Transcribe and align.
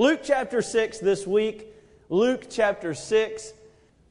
Luke 0.00 0.20
chapter 0.22 0.62
6 0.62 0.98
this 0.98 1.26
week. 1.26 1.74
Luke 2.08 2.44
chapter 2.48 2.94
6. 2.94 3.52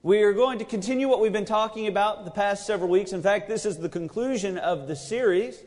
We 0.03 0.21
are 0.23 0.33
going 0.33 0.59
to 0.59 0.65
continue 0.65 1.07
what 1.07 1.21
we've 1.21 1.31
been 1.31 1.45
talking 1.45 1.87
about 1.87 2.25
the 2.25 2.31
past 2.31 2.67
several 2.67 2.89
weeks. 2.89 3.13
In 3.13 3.21
fact, 3.21 3.47
this 3.47 3.65
is 3.65 3.77
the 3.77 3.87
conclusion 3.87 4.57
of 4.57 4.89
the 4.89 4.97
series. 4.97 5.63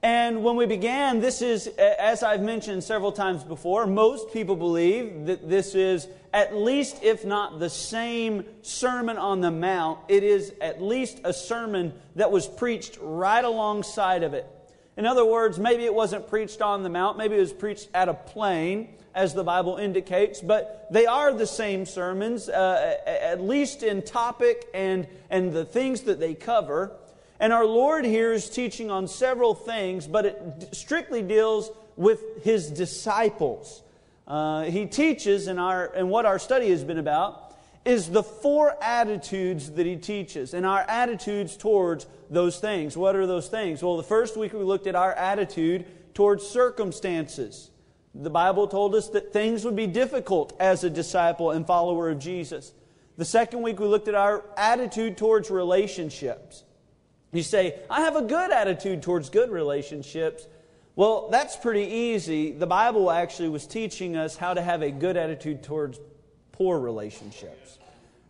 And 0.00 0.44
when 0.44 0.54
we 0.54 0.66
began, 0.66 1.18
this 1.18 1.42
is, 1.42 1.66
as 1.66 2.22
I've 2.22 2.40
mentioned 2.40 2.84
several 2.84 3.10
times 3.10 3.42
before, 3.42 3.84
most 3.84 4.32
people 4.32 4.54
believe 4.54 5.26
that 5.26 5.48
this 5.48 5.74
is 5.74 6.06
at 6.32 6.54
least, 6.54 7.02
if 7.02 7.24
not 7.24 7.58
the 7.58 7.68
same 7.68 8.44
Sermon 8.62 9.18
on 9.18 9.40
the 9.40 9.50
Mount, 9.50 9.98
it 10.06 10.22
is 10.22 10.54
at 10.60 10.80
least 10.80 11.18
a 11.24 11.32
sermon 11.32 11.94
that 12.14 12.30
was 12.30 12.46
preached 12.46 12.96
right 13.02 13.44
alongside 13.44 14.22
of 14.22 14.34
it. 14.34 14.46
In 14.96 15.04
other 15.04 15.24
words, 15.24 15.58
maybe 15.58 15.84
it 15.84 15.94
wasn't 15.94 16.28
preached 16.28 16.62
on 16.62 16.84
the 16.84 16.88
Mount, 16.88 17.18
maybe 17.18 17.34
it 17.34 17.40
was 17.40 17.52
preached 17.52 17.88
at 17.92 18.08
a 18.08 18.14
plain, 18.14 18.94
as 19.14 19.34
the 19.34 19.44
Bible 19.44 19.76
indicates, 19.76 20.40
but 20.40 20.86
they 20.90 21.06
are 21.06 21.32
the 21.32 21.46
same 21.46 21.86
sermons, 21.86 22.48
uh, 22.48 22.96
at 23.06 23.40
least 23.40 23.82
in 23.82 24.02
topic 24.02 24.66
and, 24.72 25.06
and 25.30 25.52
the 25.52 25.64
things 25.64 26.02
that 26.02 26.18
they 26.18 26.34
cover. 26.34 26.92
And 27.38 27.52
our 27.52 27.66
Lord 27.66 28.04
here 28.04 28.32
is 28.32 28.48
teaching 28.48 28.90
on 28.90 29.08
several 29.08 29.54
things, 29.54 30.06
but 30.06 30.26
it 30.26 30.68
strictly 30.72 31.22
deals 31.22 31.70
with 31.96 32.44
his 32.44 32.70
disciples. 32.70 33.82
Uh, 34.26 34.62
he 34.62 34.86
teaches, 34.86 35.48
in, 35.48 35.58
our, 35.58 35.86
in 35.86 36.08
what 36.08 36.24
our 36.24 36.38
study 36.38 36.70
has 36.70 36.84
been 36.84 36.98
about, 36.98 37.56
is 37.84 38.08
the 38.08 38.22
four 38.22 38.76
attitudes 38.80 39.72
that 39.72 39.86
he 39.86 39.96
teaches 39.96 40.54
and 40.54 40.64
our 40.64 40.82
attitudes 40.82 41.56
towards 41.56 42.06
those 42.30 42.60
things. 42.60 42.96
What 42.96 43.16
are 43.16 43.26
those 43.26 43.48
things? 43.48 43.82
Well, 43.82 43.96
the 43.96 44.04
first 44.04 44.36
week 44.36 44.52
we 44.52 44.60
looked 44.60 44.86
at 44.86 44.94
our 44.94 45.12
attitude 45.12 45.84
towards 46.14 46.46
circumstances. 46.46 47.71
The 48.14 48.30
Bible 48.30 48.68
told 48.68 48.94
us 48.94 49.08
that 49.10 49.32
things 49.32 49.64
would 49.64 49.76
be 49.76 49.86
difficult 49.86 50.54
as 50.60 50.84
a 50.84 50.90
disciple 50.90 51.50
and 51.50 51.66
follower 51.66 52.10
of 52.10 52.18
Jesus. 52.18 52.72
The 53.16 53.24
second 53.24 53.62
week 53.62 53.80
we 53.80 53.86
looked 53.86 54.08
at 54.08 54.14
our 54.14 54.44
attitude 54.56 55.16
towards 55.16 55.50
relationships. 55.50 56.64
You 57.32 57.42
say, 57.42 57.78
I 57.88 58.02
have 58.02 58.16
a 58.16 58.22
good 58.22 58.50
attitude 58.50 59.02
towards 59.02 59.30
good 59.30 59.50
relationships. 59.50 60.46
Well, 60.94 61.30
that's 61.30 61.56
pretty 61.56 61.86
easy. 61.86 62.52
The 62.52 62.66
Bible 62.66 63.10
actually 63.10 63.48
was 63.48 63.66
teaching 63.66 64.16
us 64.16 64.36
how 64.36 64.52
to 64.52 64.60
have 64.60 64.82
a 64.82 64.90
good 64.90 65.16
attitude 65.16 65.62
towards 65.62 65.98
poor 66.52 66.78
relationships. 66.78 67.78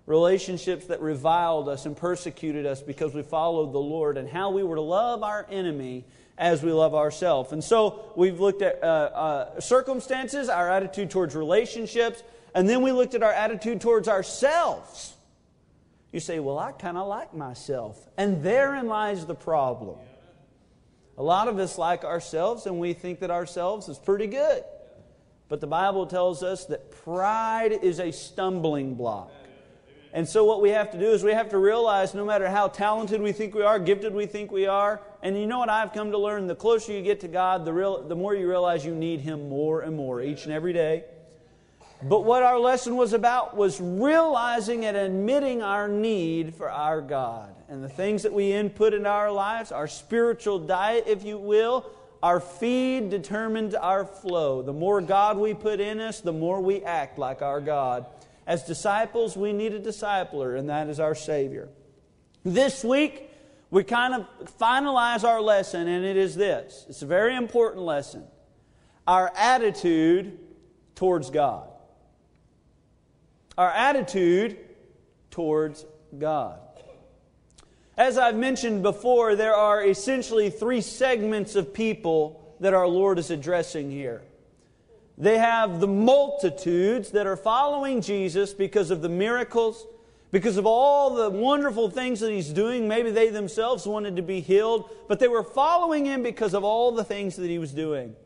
Relationships 0.06 0.86
that 0.86 1.00
reviled 1.00 1.69
us 1.69 1.86
and 1.86 1.96
persecuted 1.96 2.67
us 2.67 2.80
because 2.80 3.14
we 3.14 3.22
followed 3.22 3.72
the 3.72 3.78
Lord, 3.78 4.17
and 4.17 4.28
how 4.28 4.50
we 4.50 4.62
were 4.62 4.77
to 4.77 4.83
love 4.83 5.24
our 5.24 5.46
enemy 5.50 6.05
as 6.38 6.62
we 6.62 6.72
love 6.72 6.94
ourselves. 6.94 7.52
And 7.52 7.62
so 7.62 8.12
we've 8.16 8.41
looked 8.41 8.62
at 8.62 8.83
uh, 8.83 8.86
uh, 8.86 9.61
circumstances, 9.61 10.48
our 10.48 10.70
attitude 10.70 11.11
towards 11.11 11.34
relationships, 11.34 12.22
and 12.55 12.69
then 12.69 12.83
we 12.83 12.92
looked 12.92 13.14
at 13.14 13.22
our 13.22 13.33
attitude 13.33 13.80
towards 13.80 14.08
ourselves. 14.08 15.14
You 16.12 16.20
say, 16.20 16.41
Well, 16.41 16.58
I 16.58 16.72
kind 16.72 16.98
of 16.98 17.08
like 17.08 17.34
myself. 17.34 18.06
And 18.16 18.42
therein 18.42 18.86
lies 18.86 19.24
the 19.27 19.34
problem. 19.34 19.97
A 21.19 21.22
lot 21.22 21.48
of 21.48 21.58
us 21.58 21.78
like 21.78 22.05
ourselves 22.05 22.67
and 22.67 22.78
we 22.78 22.92
think 22.94 23.20
that 23.20 23.30
ourselves 23.30 23.89
is 23.89 23.98
pretty 23.98 24.27
good. 24.27 24.64
But 25.48 25.61
the 25.61 25.67
Bible 25.67 26.06
tells 26.06 26.42
us 26.42 26.64
that 26.67 26.91
pride 27.05 27.72
is 27.72 28.00
a 28.00 28.11
stumbling 28.11 28.94
block. 28.94 29.30
And 30.14 30.28
so, 30.28 30.44
what 30.44 30.60
we 30.60 30.70
have 30.70 30.91
to 30.91 30.98
do 30.98 31.10
is 31.10 31.24
we 31.24 31.32
have 31.32 31.48
to 31.50 31.58
realize 31.58 32.14
no 32.14 32.24
matter 32.24 32.50
how 32.50 32.68
talented 32.68 33.22
we 33.22 33.32
think 33.32 33.55
we 33.55 33.62
are, 33.62 33.78
gifted 33.78 34.14
we 34.14 34.27
think 34.27 34.52
we 34.52 34.66
are, 34.66 35.00
and 35.22 35.38
you 35.38 35.46
know 35.46 35.58
what 35.58 35.70
I've 35.70 35.94
come 35.94 36.10
to 36.10 36.18
learn? 36.18 36.46
The 36.46 36.55
closer 36.55 36.92
you 36.92 37.02
get 37.02 37.20
to 37.20 37.28
God, 37.28 37.64
the, 37.64 37.72
real, 37.72 38.06
the 38.06 38.14
more 38.14 38.34
you 38.34 38.46
realize 38.46 38.84
you 38.84 38.94
need 38.94 39.20
Him 39.20 39.48
more 39.48 39.80
and 39.80 39.96
more 39.96 40.20
each 40.20 40.44
and 40.44 40.52
every 40.52 40.74
day. 40.74 41.05
But 42.02 42.24
what 42.24 42.42
our 42.42 42.58
lesson 42.58 42.96
was 42.96 43.12
about 43.12 43.56
was 43.56 43.80
realizing 43.80 44.84
and 44.84 44.96
admitting 44.96 45.62
our 45.62 45.86
need 45.88 46.55
for 46.56 46.68
our 46.68 47.00
God. 47.00 47.55
And 47.68 47.83
the 47.83 47.88
things 47.88 48.24
that 48.24 48.33
we 48.33 48.52
input 48.52 48.92
in 48.92 49.06
our 49.06 49.30
lives, 49.30 49.70
our 49.72 49.86
spiritual 49.86 50.58
diet, 50.58 51.05
if 51.06 51.24
you 51.24 51.39
will, 51.39 51.89
our 52.22 52.40
feed 52.40 53.08
determines 53.08 53.74
our 53.74 54.05
flow. 54.05 54.62
The 54.62 54.72
more 54.72 55.01
God 55.01 55.39
we 55.39 55.55
put 55.55 55.80
in 55.80 56.01
us, 56.01 56.20
the 56.20 56.33
more 56.33 56.61
we 56.61 56.83
act 56.83 57.18
like 57.18 57.40
our 57.40 57.61
God. 57.61 58.06
As 58.47 58.64
disciples, 58.64 59.36
we 59.36 59.53
need 59.53 59.73
a 59.73 59.80
discipler, 59.80 60.58
and 60.58 60.69
that 60.69 60.89
is 60.89 60.98
our 60.98 61.14
Savior. 61.14 61.69
This 62.45 62.83
week, 62.83 63.30
we 63.70 63.85
kind 63.85 64.14
of 64.14 64.27
finalize 64.58 65.25
our 65.25 65.41
lesson, 65.41 65.89
and 65.89 66.05
it 66.05 66.17
is 66.17 66.35
this 66.35 66.86
it's 66.89 67.02
a 67.02 67.07
very 67.07 67.36
important 67.36 67.85
lesson 67.85 68.25
our 69.07 69.33
attitude 69.36 70.39
towards 70.95 71.31
God 71.31 71.73
our 73.57 73.70
attitude 73.70 74.58
towards 75.31 75.85
God. 76.19 76.58
As 77.97 78.17
I've 78.17 78.36
mentioned 78.36 78.83
before, 78.83 79.36
there 79.36 79.55
are 79.55 79.85
essentially 79.85 80.51
three 80.51 80.81
segments 80.81 81.55
of 81.55 81.75
people 81.75 82.57
that 82.61 82.75
our 82.75 82.89
Lord 82.89 83.19
is 83.19 83.31
addressing 83.31 83.91
here. 83.91 84.23
They 85.18 85.39
have 85.39 85.80
the 85.80 85.86
multitudes 85.86 87.11
that 87.11 87.27
are 87.27 87.36
following 87.36 88.00
Jesus 88.00 88.55
because 88.55 88.90
of 88.90 89.02
the 89.02 89.08
miracles, 89.08 89.86
because 90.30 90.56
of 90.56 90.67
all 90.67 91.14
the 91.14 91.30
wonderful 91.30 91.90
things 91.90 92.20
that 92.20 92.30
he's 92.30 92.48
doing. 92.48 92.89
Maybe 92.89 93.11
they 93.11 93.28
themselves 93.28 93.86
wanted 93.86 94.17
to 94.17 94.22
be 94.22 94.40
healed, 94.40 94.90
but 95.08 95.20
they 95.20 95.28
were 95.28 95.45
following 95.45 96.06
him 96.06 96.22
because 96.22 96.55
of 96.55 96.64
all 96.64 96.92
the 96.92 97.05
things 97.05 97.36
that 97.36 97.48
he 97.48 97.58
was 97.58 97.72
doing. 97.72 98.17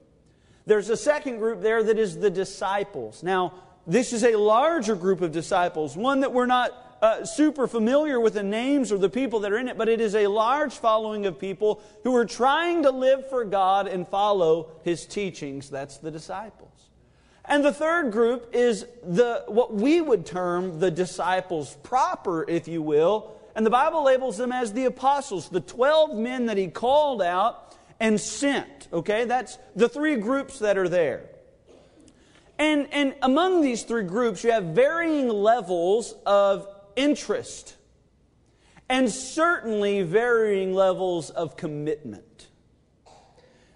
There's 0.67 0.89
a 0.89 0.97
second 0.97 1.39
group 1.39 1.61
there 1.63 1.83
that 1.83 1.99
is 1.99 2.19
the 2.19 2.31
disciples. 2.31 3.23
Now, 3.23 3.55
this 3.87 4.13
is 4.13 4.25
a 4.25 4.37
larger 4.37 4.97
group 4.97 5.21
of 5.21 5.33
disciples, 5.33 5.97
one 5.97 6.21
that 6.21 6.33
we're 6.33 6.47
not 6.47 6.73
uh, 7.03 7.25
super 7.25 7.67
familiar 7.67 8.19
with 8.19 8.35
the 8.35 8.43
names 8.43 8.91
or 8.91 8.99
the 8.99 9.11
people 9.11 9.41
that 9.41 9.53
are 9.53 9.59
in 9.59 9.69
it, 9.69 9.77
but 9.77 9.89
it 9.89 10.01
is 10.01 10.15
a 10.15 10.27
large 10.27 10.75
following 10.75 11.27
of 11.27 11.39
people 11.39 11.83
who 12.05 12.15
are 12.17 12.25
trying 12.25 12.83
to 12.83 12.91
live 12.91 13.29
for 13.29 13.45
God 13.45 13.87
and 13.87 14.07
follow 14.09 14.71
His 14.83 15.07
teachings. 15.07 15.69
That's 15.69 15.99
the 15.99 16.11
disciples. 16.11 16.71
And 17.45 17.65
the 17.65 17.73
third 17.73 18.11
group 18.13 18.51
is 18.53 18.87
the, 19.05 19.45
what 19.47 19.73
we 19.73 20.01
would 20.01 20.27
term 20.27 20.81
the 20.81 20.91
disciples 20.91 21.77
proper, 21.83 22.49
if 22.49 22.67
you 22.67 22.83
will. 22.83 23.37
And 23.55 23.65
the 23.65 23.71
Bible 23.71 24.05
labels 24.05 24.37
them 24.37 24.53
as 24.53 24.73
the 24.73 24.87
apostles, 24.87 25.49
the 25.49 25.61
12 25.61 26.17
men 26.17 26.47
that 26.47 26.57
He 26.57 26.69
called 26.69 27.23
out 27.23 27.77
and 28.01 28.21
sent. 28.21 28.89
Okay, 28.93 29.25
that's 29.25 29.59
the 29.75 29.89
three 29.89 30.17
groups 30.17 30.59
that 30.59 30.77
are 30.77 30.89
there. 30.89 31.25
And, 32.59 32.89
and 32.91 33.15
among 33.23 33.61
these 33.61 33.83
three 33.83 34.05
groups, 34.05 34.43
you 34.43 34.51
have 34.51 34.65
varying 34.65 35.29
levels 35.29 36.15
of 36.25 36.69
interest 36.97 37.77
and 38.89 39.11
certainly 39.11 40.03
varying 40.03 40.75
levels 40.75 41.31
of 41.31 41.57
commitment. 41.57 42.49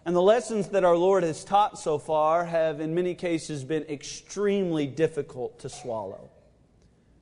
And 0.05 0.17
the 0.17 0.23
lessons 0.23 0.69
that 0.69 0.85
our 0.85 0.97
Lord 0.97 1.23
has 1.23 1.45
taught 1.45 1.79
so 1.79 1.99
far 1.99 2.45
have, 2.47 2.81
in 2.81 2.95
many 2.95 3.15
cases, 3.15 3.65
been 3.65 3.83
extremely 3.85 4.87
difficult 4.87 5.59
to 5.61 5.69
swallow. 5.69 6.31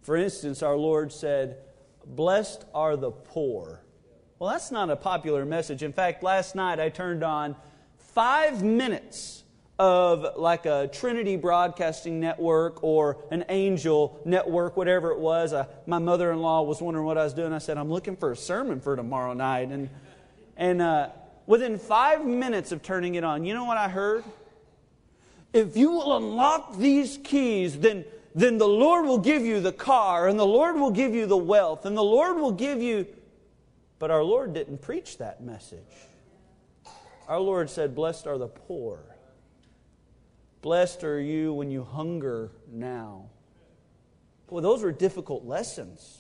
For 0.03 0.17
instance, 0.17 0.63
our 0.63 0.77
Lord 0.77 1.13
said, 1.13 1.59
Blessed 2.07 2.65
are 2.73 2.97
the 2.97 3.11
poor. 3.11 3.83
Well, 4.39 4.51
that's 4.51 4.71
not 4.71 4.89
a 4.89 4.97
popular 4.97 5.45
message. 5.45 5.83
In 5.83 5.93
fact, 5.93 6.23
last 6.23 6.55
night 6.55 6.79
I 6.79 6.89
turned 6.89 7.25
on 7.25 7.57
five 7.99 8.63
minutes 8.63 9.43
of 9.79 10.37
like 10.37 10.67
a 10.67 10.89
Trinity 10.93 11.37
Broadcasting 11.37 12.19
Network 12.19 12.83
or 12.83 13.19
an 13.31 13.45
Angel 13.49 14.21
Network, 14.25 14.77
whatever 14.77 15.13
it 15.13 15.19
was. 15.19 15.53
Uh, 15.53 15.67
my 15.87 15.99
mother 15.99 16.33
in 16.33 16.41
law 16.41 16.63
was 16.63 16.81
wondering 16.81 17.07
what 17.07 17.17
I 17.17 17.25
was 17.25 17.33
doing. 17.33 17.53
I 17.53 17.59
said, 17.59 17.79
I'm 17.79 17.91
looking 17.91 18.17
for 18.17 18.33
a 18.33 18.37
sermon 18.37 18.81
for 18.81 18.97
tomorrow 18.97 19.35
night. 19.35 19.69
And, 19.69 19.89
and 20.57 20.83
uh, 20.83 21.11
within 21.47 21.79
five 21.79 22.25
minutes 22.25 22.73
of 22.73 22.83
turning 22.83 23.15
it 23.15 23.23
on, 23.23 23.45
you 23.45 23.55
know 23.55 23.65
what 23.65 23.77
I 23.77 23.89
heard? 23.89 24.25
If 25.53 25.77
you 25.77 25.93
will 25.93 26.17
unlock 26.17 26.77
these 26.77 27.19
keys, 27.23 27.79
then, 27.79 28.05
then 28.35 28.59
the 28.59 28.69
Lord 28.69 29.07
will 29.07 29.19
give 29.19 29.43
you 29.43 29.61
the 29.61 29.73
car, 29.73 30.29
and 30.29 30.39
the 30.39 30.47
Lord 30.47 30.77
will 30.77 30.91
give 30.91 31.15
you 31.15 31.27
the 31.27 31.37
wealth, 31.37 31.87
and 31.87 31.97
the 31.97 32.03
Lord 32.03 32.37
will 32.37 32.53
give 32.53 32.83
you. 32.83 33.07
But 34.01 34.11
our 34.11 34.25
Lord 34.25 34.55
didn't 34.55 34.83
preach 34.83 35.19
that 35.19 35.41
message. 35.41 35.79
Our 37.29 37.41
Lord 37.41 37.71
said, 37.71 37.95
Blessed 37.95 38.27
are 38.27 38.39
the 38.39 38.49
poor 38.49 39.01
Blessed 40.61 41.05
are 41.05 41.21
you 41.21 41.53
when 41.53 41.71
you 41.71 41.85
hunger 41.85 42.51
now. 42.71 43.27
Boy, 44.49 44.61
those 44.61 44.83
were 44.83 44.93
difficult 44.93 45.45
lessons. 45.45 46.19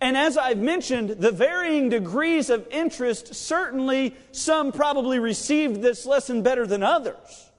And 0.00 0.16
as 0.16 0.36
I've 0.36 0.58
mentioned, 0.58 1.10
the 1.10 1.32
varying 1.32 1.88
degrees 1.88 2.50
of 2.50 2.66
interest, 2.70 3.34
certainly 3.34 4.14
some 4.32 4.72
probably 4.72 5.18
received 5.18 5.82
this 5.82 6.04
lesson 6.06 6.42
better 6.42 6.66
than 6.66 6.82
others. 6.82 7.50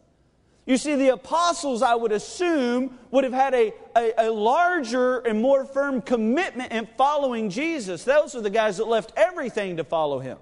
You 0.65 0.77
see, 0.77 0.95
the 0.95 1.09
apostles, 1.09 1.83
I 1.83 1.93
would 1.93 2.11
assume, 2.11 2.97
would 3.11 3.23
have 3.23 3.33
had 3.33 3.53
a, 3.53 3.73
a, 3.95 4.13
a, 4.17 4.31
larger 4.31 5.19
and 5.19 5.39
more 5.39 5.63
firm 5.63 6.01
commitment 6.01 6.71
in 6.71 6.87
following 6.97 7.51
Jesus. 7.51 8.03
Those 8.03 8.33
are 8.33 8.41
the 8.41 8.49
guys 8.49 8.77
that 8.77 8.87
left 8.87 9.13
everything 9.15 9.77
to 9.77 9.83
follow 9.83 10.19
him. 10.19 10.39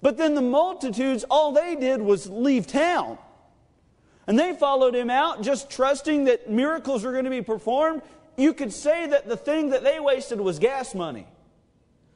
But 0.00 0.16
then 0.16 0.34
the 0.34 0.42
multitudes, 0.42 1.24
all 1.30 1.52
they 1.52 1.76
did 1.76 2.00
was 2.00 2.30
leave 2.30 2.66
town. 2.66 3.18
And 4.26 4.38
they 4.38 4.54
followed 4.54 4.94
him 4.94 5.08
out, 5.08 5.42
just 5.42 5.70
trusting 5.70 6.24
that 6.24 6.50
miracles 6.50 7.04
were 7.04 7.12
going 7.12 7.24
to 7.24 7.30
be 7.30 7.42
performed. 7.42 8.02
You 8.36 8.52
could 8.52 8.72
say 8.72 9.06
that 9.06 9.28
the 9.28 9.36
thing 9.36 9.70
that 9.70 9.84
they 9.84 10.00
wasted 10.00 10.40
was 10.40 10.58
gas 10.58 10.94
money. 10.94 11.26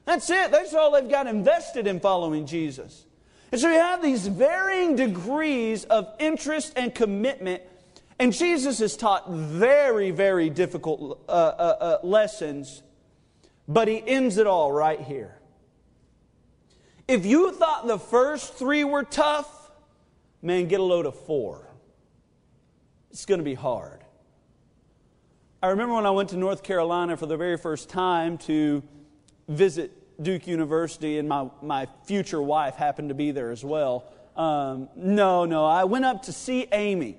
That's 0.05 0.29
it. 0.29 0.51
That's 0.51 0.73
all 0.73 0.91
they've 0.91 1.09
got 1.09 1.27
invested 1.27 1.87
in 1.87 1.99
following 1.99 2.45
Jesus. 2.45 3.05
And 3.51 3.59
so 3.59 3.69
you 3.69 3.79
have 3.79 4.01
these 4.01 4.27
varying 4.27 4.95
degrees 4.95 5.83
of 5.85 6.13
interest 6.19 6.73
and 6.75 6.93
commitment. 6.93 7.61
And 8.19 8.33
Jesus 8.33 8.79
has 8.79 8.97
taught 8.97 9.29
very, 9.29 10.11
very 10.11 10.49
difficult 10.49 11.23
uh, 11.27 11.31
uh, 11.31 11.77
uh, 11.79 11.97
lessons, 12.05 12.83
but 13.67 13.87
he 13.87 14.03
ends 14.05 14.37
it 14.37 14.47
all 14.47 14.71
right 14.71 14.99
here. 14.99 15.37
If 17.07 17.25
you 17.25 17.51
thought 17.51 17.87
the 17.87 17.99
first 17.99 18.53
three 18.53 18.83
were 18.83 19.03
tough, 19.03 19.71
man, 20.41 20.67
get 20.67 20.79
a 20.79 20.83
load 20.83 21.05
of 21.05 21.15
four. 21.15 21.67
It's 23.11 23.25
going 23.25 23.39
to 23.39 23.45
be 23.45 23.55
hard. 23.55 23.99
I 25.61 25.67
remember 25.67 25.95
when 25.95 26.05
I 26.05 26.11
went 26.11 26.29
to 26.29 26.37
North 26.37 26.63
Carolina 26.63 27.17
for 27.17 27.25
the 27.25 27.35
very 27.35 27.57
first 27.57 27.89
time 27.89 28.37
to 28.39 28.81
visit 29.49 30.23
Duke 30.23 30.47
University, 30.47 31.17
and 31.17 31.27
my, 31.27 31.49
my 31.61 31.89
future 32.05 32.41
wife 32.41 32.75
happened 32.75 33.09
to 33.09 33.15
be 33.15 33.31
there 33.31 33.51
as 33.51 33.65
well. 33.65 34.05
Um, 34.37 34.87
no, 34.95 35.43
no, 35.43 35.65
I 35.65 35.83
went 35.83 36.05
up 36.05 36.23
to 36.23 36.31
see 36.31 36.67
Amy. 36.71 37.17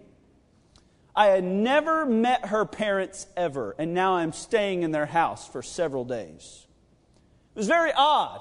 I 1.15 1.27
had 1.27 1.45
never 1.45 2.07
met 2.07 2.47
her 2.47 2.65
parents 2.65 3.27
ever, 3.37 3.75
and 3.79 3.93
now 3.93 4.15
I'm 4.15 4.33
staying 4.33 4.85
in 4.85 4.93
their 4.93 5.05
house 5.05 5.47
for 5.47 5.63
several 5.63 6.07
days. 6.07 6.67
It 7.55 7.59
was 7.59 7.69
very 7.69 7.93
odd. 7.95 8.41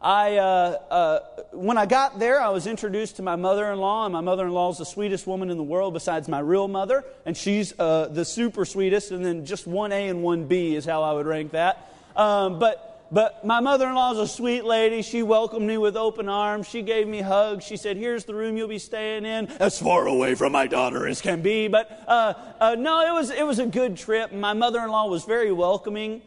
I, 0.00 0.36
uh, 0.36 0.78
uh, 0.90 1.20
when 1.52 1.78
I 1.78 1.86
got 1.86 2.18
there, 2.18 2.40
I 2.40 2.50
was 2.50 2.66
introduced 2.66 3.16
to 3.16 3.22
my 3.22 3.36
mother 3.36 3.72
in 3.72 3.78
law, 3.78 4.04
and 4.04 4.12
my 4.12 4.20
mother 4.20 4.46
in 4.46 4.52
law 4.52 4.70
is 4.70 4.78
the 4.78 4.84
sweetest 4.84 5.26
woman 5.26 5.50
in 5.50 5.56
the 5.56 5.62
world 5.62 5.94
besides 5.94 6.28
my 6.28 6.40
real 6.40 6.68
mother, 6.68 7.04
and 7.24 7.36
she's 7.36 7.78
uh, 7.78 8.08
the 8.08 8.24
super 8.24 8.64
sweetest, 8.64 9.10
and 9.10 9.24
then 9.24 9.46
just 9.46 9.66
one 9.66 9.92
A 9.92 10.08
and 10.08 10.22
one 10.22 10.46
B 10.46 10.74
is 10.74 10.84
how 10.84 11.02
I 11.02 11.12
would 11.12 11.26
rank 11.26 11.52
that. 11.52 11.92
Um, 12.14 12.58
but 12.58 12.96
but 13.10 13.44
my 13.44 13.60
mother 13.60 13.86
in 13.88 13.94
law 13.94 14.12
is 14.12 14.18
a 14.18 14.26
sweet 14.26 14.64
lady. 14.64 15.00
She 15.02 15.22
welcomed 15.22 15.64
me 15.66 15.78
with 15.78 15.96
open 15.96 16.28
arms. 16.28 16.68
She 16.68 16.82
gave 16.82 17.06
me 17.06 17.20
hugs. 17.20 17.64
She 17.64 17.76
said, 17.76 17.96
Here's 17.96 18.24
the 18.24 18.34
room 18.34 18.56
you'll 18.56 18.66
be 18.66 18.80
staying 18.80 19.24
in, 19.24 19.46
as 19.60 19.78
far 19.78 20.06
away 20.06 20.34
from 20.34 20.52
my 20.52 20.66
daughter 20.66 21.06
as 21.06 21.20
can 21.20 21.40
be. 21.40 21.68
But 21.68 22.02
uh, 22.08 22.34
uh, 22.58 22.74
no, 22.76 23.06
it 23.06 23.12
was, 23.12 23.30
it 23.30 23.46
was 23.46 23.60
a 23.60 23.66
good 23.66 23.96
trip. 23.96 24.32
My 24.32 24.54
mother 24.54 24.80
in 24.80 24.90
law 24.90 25.08
was 25.08 25.24
very 25.24 25.52
welcoming. 25.52 26.22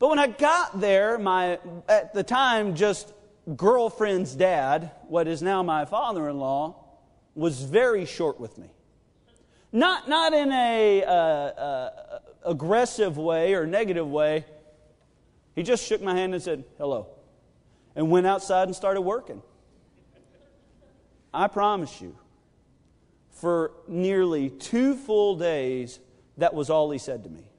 But 0.00 0.08
when 0.08 0.18
I 0.18 0.26
got 0.26 0.80
there, 0.80 1.16
my, 1.16 1.60
at 1.88 2.12
the 2.12 2.24
time, 2.24 2.74
just 2.74 3.12
girlfriend's 3.54 4.34
dad, 4.34 4.90
what 5.06 5.28
is 5.28 5.42
now 5.42 5.62
my 5.62 5.84
father 5.84 6.28
in 6.28 6.40
law, 6.40 6.74
was 7.36 7.62
very 7.62 8.04
short 8.04 8.40
with 8.40 8.58
me. 8.58 8.70
Not, 9.70 10.08
not 10.08 10.32
in 10.32 10.50
a 10.50 11.04
uh, 11.04 11.10
uh, 11.12 12.18
aggressive 12.44 13.16
way 13.16 13.54
or 13.54 13.64
negative 13.64 14.10
way 14.10 14.44
he 15.54 15.62
just 15.62 15.86
shook 15.86 16.00
my 16.00 16.14
hand 16.14 16.32
and 16.32 16.42
said, 16.42 16.64
hello, 16.78 17.08
and 17.94 18.10
went 18.10 18.26
outside 18.26 18.68
and 18.68 18.74
started 18.74 19.02
working. 19.02 19.42
I 21.34 21.48
promise 21.48 22.00
you, 22.00 22.16
for 23.30 23.72
nearly 23.86 24.50
two 24.50 24.94
full 24.94 25.36
days, 25.36 25.98
that 26.38 26.54
was 26.54 26.70
all 26.70 26.90
he 26.90 26.98
said 26.98 27.24
to 27.24 27.30
me. 27.30 27.49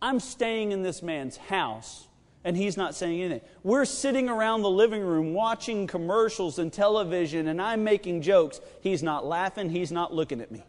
I'm 0.00 0.20
staying 0.20 0.72
in 0.72 0.82
this 0.82 1.02
man's 1.02 1.36
house, 1.36 2.06
and 2.44 2.56
he's 2.56 2.76
not 2.76 2.94
saying 2.94 3.20
anything. 3.20 3.48
We're 3.62 3.84
sitting 3.84 4.28
around 4.28 4.62
the 4.62 4.70
living 4.70 5.02
room 5.02 5.34
watching 5.34 5.86
commercials 5.86 6.58
and 6.58 6.72
television, 6.72 7.48
and 7.48 7.60
I'm 7.60 7.82
making 7.82 8.22
jokes. 8.22 8.60
He's 8.80 9.02
not 9.02 9.26
laughing, 9.26 9.70
he's 9.70 9.90
not 9.90 10.14
looking 10.14 10.40
at 10.40 10.50
me. 10.50 10.64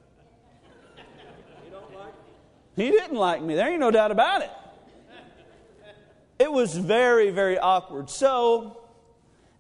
He 2.76 2.92
didn't 2.92 3.18
like 3.18 3.42
me. 3.42 3.56
There 3.56 3.70
ain't 3.70 3.82
no 3.82 3.92
doubt 3.92 4.12
about 4.12 4.42
it. 4.42 4.52
It 6.40 6.50
was 6.50 6.78
very, 6.78 7.30
very 7.30 7.60
awkward. 7.60 8.10
So, 8.10 8.78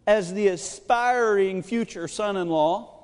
as 0.07 0.33
the 0.33 0.47
aspiring 0.47 1.61
future 1.61 2.07
son 2.07 2.37
in 2.37 2.47
law, 2.47 3.03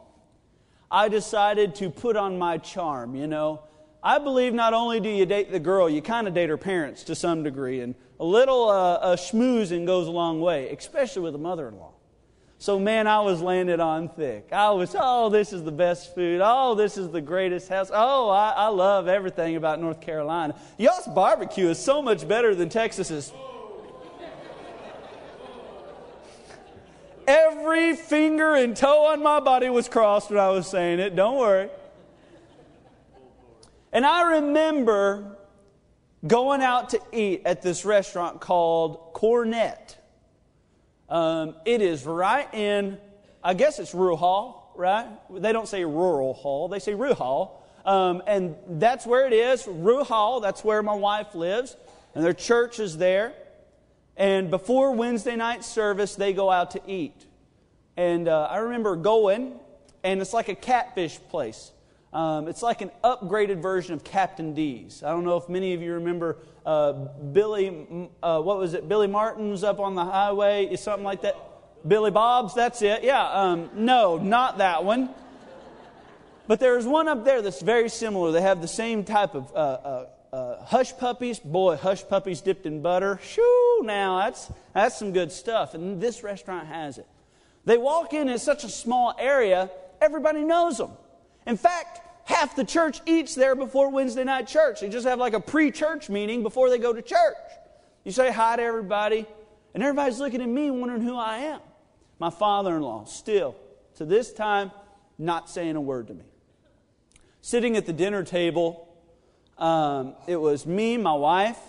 I 0.90 1.10
decided 1.10 1.76
to 1.76 1.90
put 1.90 2.16
on 2.16 2.38
my 2.38 2.58
charm, 2.58 3.16
you 3.16 3.28
know. 3.28 3.64
I 4.06 4.20
believe 4.20 4.54
not 4.54 4.76
only 4.76 5.00
do 5.00 5.10
you 5.10 5.26
date 5.26 5.52
the 5.52 5.60
girl, 5.60 5.90
you 5.90 6.00
kind 6.00 6.28
of 6.28 6.36
date 6.36 6.50
her 6.50 6.58
parents 6.58 7.04
to 7.06 7.16
some 7.16 7.42
degree, 7.42 7.82
and 7.82 7.96
a 8.20 8.24
little 8.24 8.70
uh, 8.70 9.00
a 9.02 9.16
schmoozing 9.16 9.88
goes 9.88 10.08
a 10.08 10.12
long 10.12 10.42
way, 10.42 10.70
especially 10.70 11.24
with 11.24 11.34
a 11.34 11.40
mother 11.40 11.68
in 11.68 11.80
law. 11.80 11.94
So, 12.60 12.78
man, 12.78 13.08
I 13.08 13.22
was 13.22 13.42
landed 13.42 13.80
on 13.80 14.10
thick. 14.10 14.50
I 14.52 14.70
was, 14.70 14.96
oh, 14.98 15.30
this 15.30 15.52
is 15.54 15.64
the 15.64 15.72
best 15.72 16.14
food. 16.14 16.40
Oh, 16.44 16.76
this 16.76 16.98
is 16.98 17.10
the 17.10 17.20
greatest 17.20 17.68
house. 17.68 17.90
Oh, 17.92 18.30
I, 18.30 18.52
I 18.52 18.68
love 18.68 19.08
everything 19.08 19.56
about 19.56 19.82
North 19.82 20.02
Carolina. 20.02 20.56
Y'all's 20.78 21.08
barbecue 21.08 21.70
is 21.70 21.80
so 21.80 22.00
much 22.00 22.28
better 22.28 22.54
than 22.54 22.70
Texas's. 22.70 23.34
Every 27.28 27.96
finger 27.96 28.54
and 28.54 28.78
toe 28.78 29.08
on 29.08 29.24
my 29.24 29.40
body 29.40 29.68
was 29.70 29.90
crossed 29.90 30.30
when 30.30 30.40
I 30.40 30.50
was 30.50 30.68
saying 30.68 31.00
it. 31.00 31.16
Don't 31.16 31.40
worry. 31.40 31.70
And 33.96 34.06
I 34.06 34.40
remember 34.40 35.38
going 36.28 36.62
out 36.62 36.90
to 36.90 37.00
eat 37.14 37.44
at 37.46 37.62
this 37.62 37.86
restaurant 37.86 38.42
called 38.42 39.14
Cornet. 39.14 39.98
Um, 41.08 41.56
it 41.64 41.82
is 41.82 42.06
right 42.06 42.54
in, 42.54 42.98
I 43.42 43.54
guess 43.54 43.80
it's 43.80 43.96
Rural 43.96 44.18
Hall, 44.18 44.74
right? 44.76 45.08
They 45.32 45.54
don't 45.54 45.70
say 45.70 45.86
rural 45.86 46.34
hall, 46.34 46.68
they 46.68 46.80
say 46.80 46.94
Rural 46.94 47.16
Hall. 47.16 47.66
Um, 47.86 48.22
and 48.28 48.58
that's 48.68 49.06
where 49.06 49.28
it 49.28 49.32
is, 49.32 49.66
Rural 49.66 50.04
Hall. 50.04 50.42
That's 50.42 50.62
where 50.62 50.84
my 50.84 50.96
wife 50.96 51.34
lives. 51.34 51.78
And 52.16 52.22
their 52.22 52.34
church 52.34 52.82
is 52.82 52.98
there. 52.98 53.32
And 54.18 54.52
before 54.52 54.92
Wednesday 54.92 55.38
night 55.38 55.64
service, 55.64 56.16
they 56.16 56.34
go 56.34 56.52
out 56.52 56.72
to 56.72 56.82
eat. 56.86 57.26
And 57.96 58.28
uh, 58.28 58.50
I 58.52 58.58
remember 58.58 58.98
going, 58.98 59.54
and 60.04 60.20
it's 60.20 60.34
like 60.34 60.50
a 60.50 60.56
catfish 60.56 61.18
place. 61.30 61.72
Um, 62.16 62.48
it's 62.48 62.64
like 62.64 62.80
an 62.80 62.92
upgraded 63.04 63.62
version 63.62 63.94
of 63.94 64.06
Captain 64.06 64.54
D's. 64.54 65.04
I 65.04 65.10
don't 65.10 65.26
know 65.26 65.36
if 65.36 65.50
many 65.50 65.74
of 65.74 65.82
you 65.82 65.96
remember 65.96 66.38
uh, 66.66 66.94
Billy, 67.34 68.08
uh, 68.24 68.40
what 68.40 68.58
was 68.58 68.74
it? 68.74 68.88
Billy 68.88 69.08
Martin's 69.08 69.66
up 69.66 69.82
on 69.82 69.96
the 69.96 70.06
highway, 70.06 70.66
is 70.66 70.80
something 70.80 71.04
like 71.04 71.24
that. 71.24 71.36
Billy 71.86 72.12
Bob's, 72.12 72.54
that's 72.54 72.82
it. 72.82 73.04
Yeah, 73.04 73.22
um, 73.22 73.70
no, 73.76 74.18
not 74.18 74.60
that 74.60 74.86
one. 74.86 75.10
But 76.48 76.62
there's 76.62 76.86
one 76.86 77.10
up 77.10 77.26
there 77.26 77.42
that's 77.42 77.62
very 77.62 77.90
similar. 77.90 78.32
They 78.32 78.42
have 78.42 78.62
the 78.62 78.68
same 78.70 79.04
type 79.04 79.36
of 79.36 79.52
uh, 79.54 79.58
uh 79.58 80.06
uh, 80.32 80.66
hush 80.66 80.98
puppies, 80.98 81.40
boy, 81.40 81.78
hush 81.78 82.06
puppies 82.10 82.42
dipped 82.42 82.66
in 82.66 82.82
butter. 82.82 83.20
Shoo, 83.24 83.82
now 83.84 84.20
that's, 84.20 84.52
that's 84.74 84.98
some 84.98 85.14
good 85.14 85.32
stuff. 85.32 85.74
And 85.74 86.02
this 86.02 86.24
restaurant 86.24 86.68
has 86.68 86.98
it. 86.98 87.08
They 87.64 87.78
walk 87.78 88.14
in, 88.14 88.28
it's 88.28 88.44
such 88.44 88.66
a 88.66 88.70
small 88.70 89.16
area, 89.18 89.70
everybody 90.02 90.44
knows 90.44 90.78
them. 90.78 90.92
In 91.48 91.56
fact, 91.56 92.02
half 92.26 92.56
the 92.56 92.66
church 92.66 93.02
eats 93.06 93.36
there 93.36 93.56
before 93.56 93.90
Wednesday 93.90 94.24
night 94.24 94.48
church. 94.48 94.82
They 94.82 94.90
just 94.90 95.08
have 95.08 95.20
like 95.20 95.34
a 95.34 95.40
pre 95.40 95.72
church 95.72 96.10
meeting 96.10 96.44
before 96.44 96.70
they 96.70 96.78
go 96.78 96.92
to 96.92 97.02
church. 97.02 97.38
You 98.04 98.12
say 98.12 98.32
hi 98.32 98.58
to 98.58 98.62
everybody, 98.62 99.26
and 99.74 99.82
everybody's 99.82 100.20
looking 100.20 100.42
at 100.42 100.50
me 100.50 100.70
wondering 100.70 101.02
who 101.02 101.16
I 101.16 101.38
am. 101.38 101.62
My 102.20 102.30
father 102.30 102.76
in 102.76 102.82
law, 102.82 103.06
still, 103.06 103.56
to 103.96 104.06
this 104.06 104.34
time, 104.34 104.72
not 105.18 105.50
saying 105.50 105.76
a 105.76 105.82
word 105.82 106.08
to 106.08 106.14
me. 106.14 106.26
Sitting 107.42 107.78
at 107.78 107.86
the 107.86 107.94
dinner 107.94 108.24
table, 108.24 108.88
um, 109.58 110.16
it 110.28 110.38
was 110.38 110.66
me, 110.66 110.98
my 110.98 111.14
wife, 111.14 111.60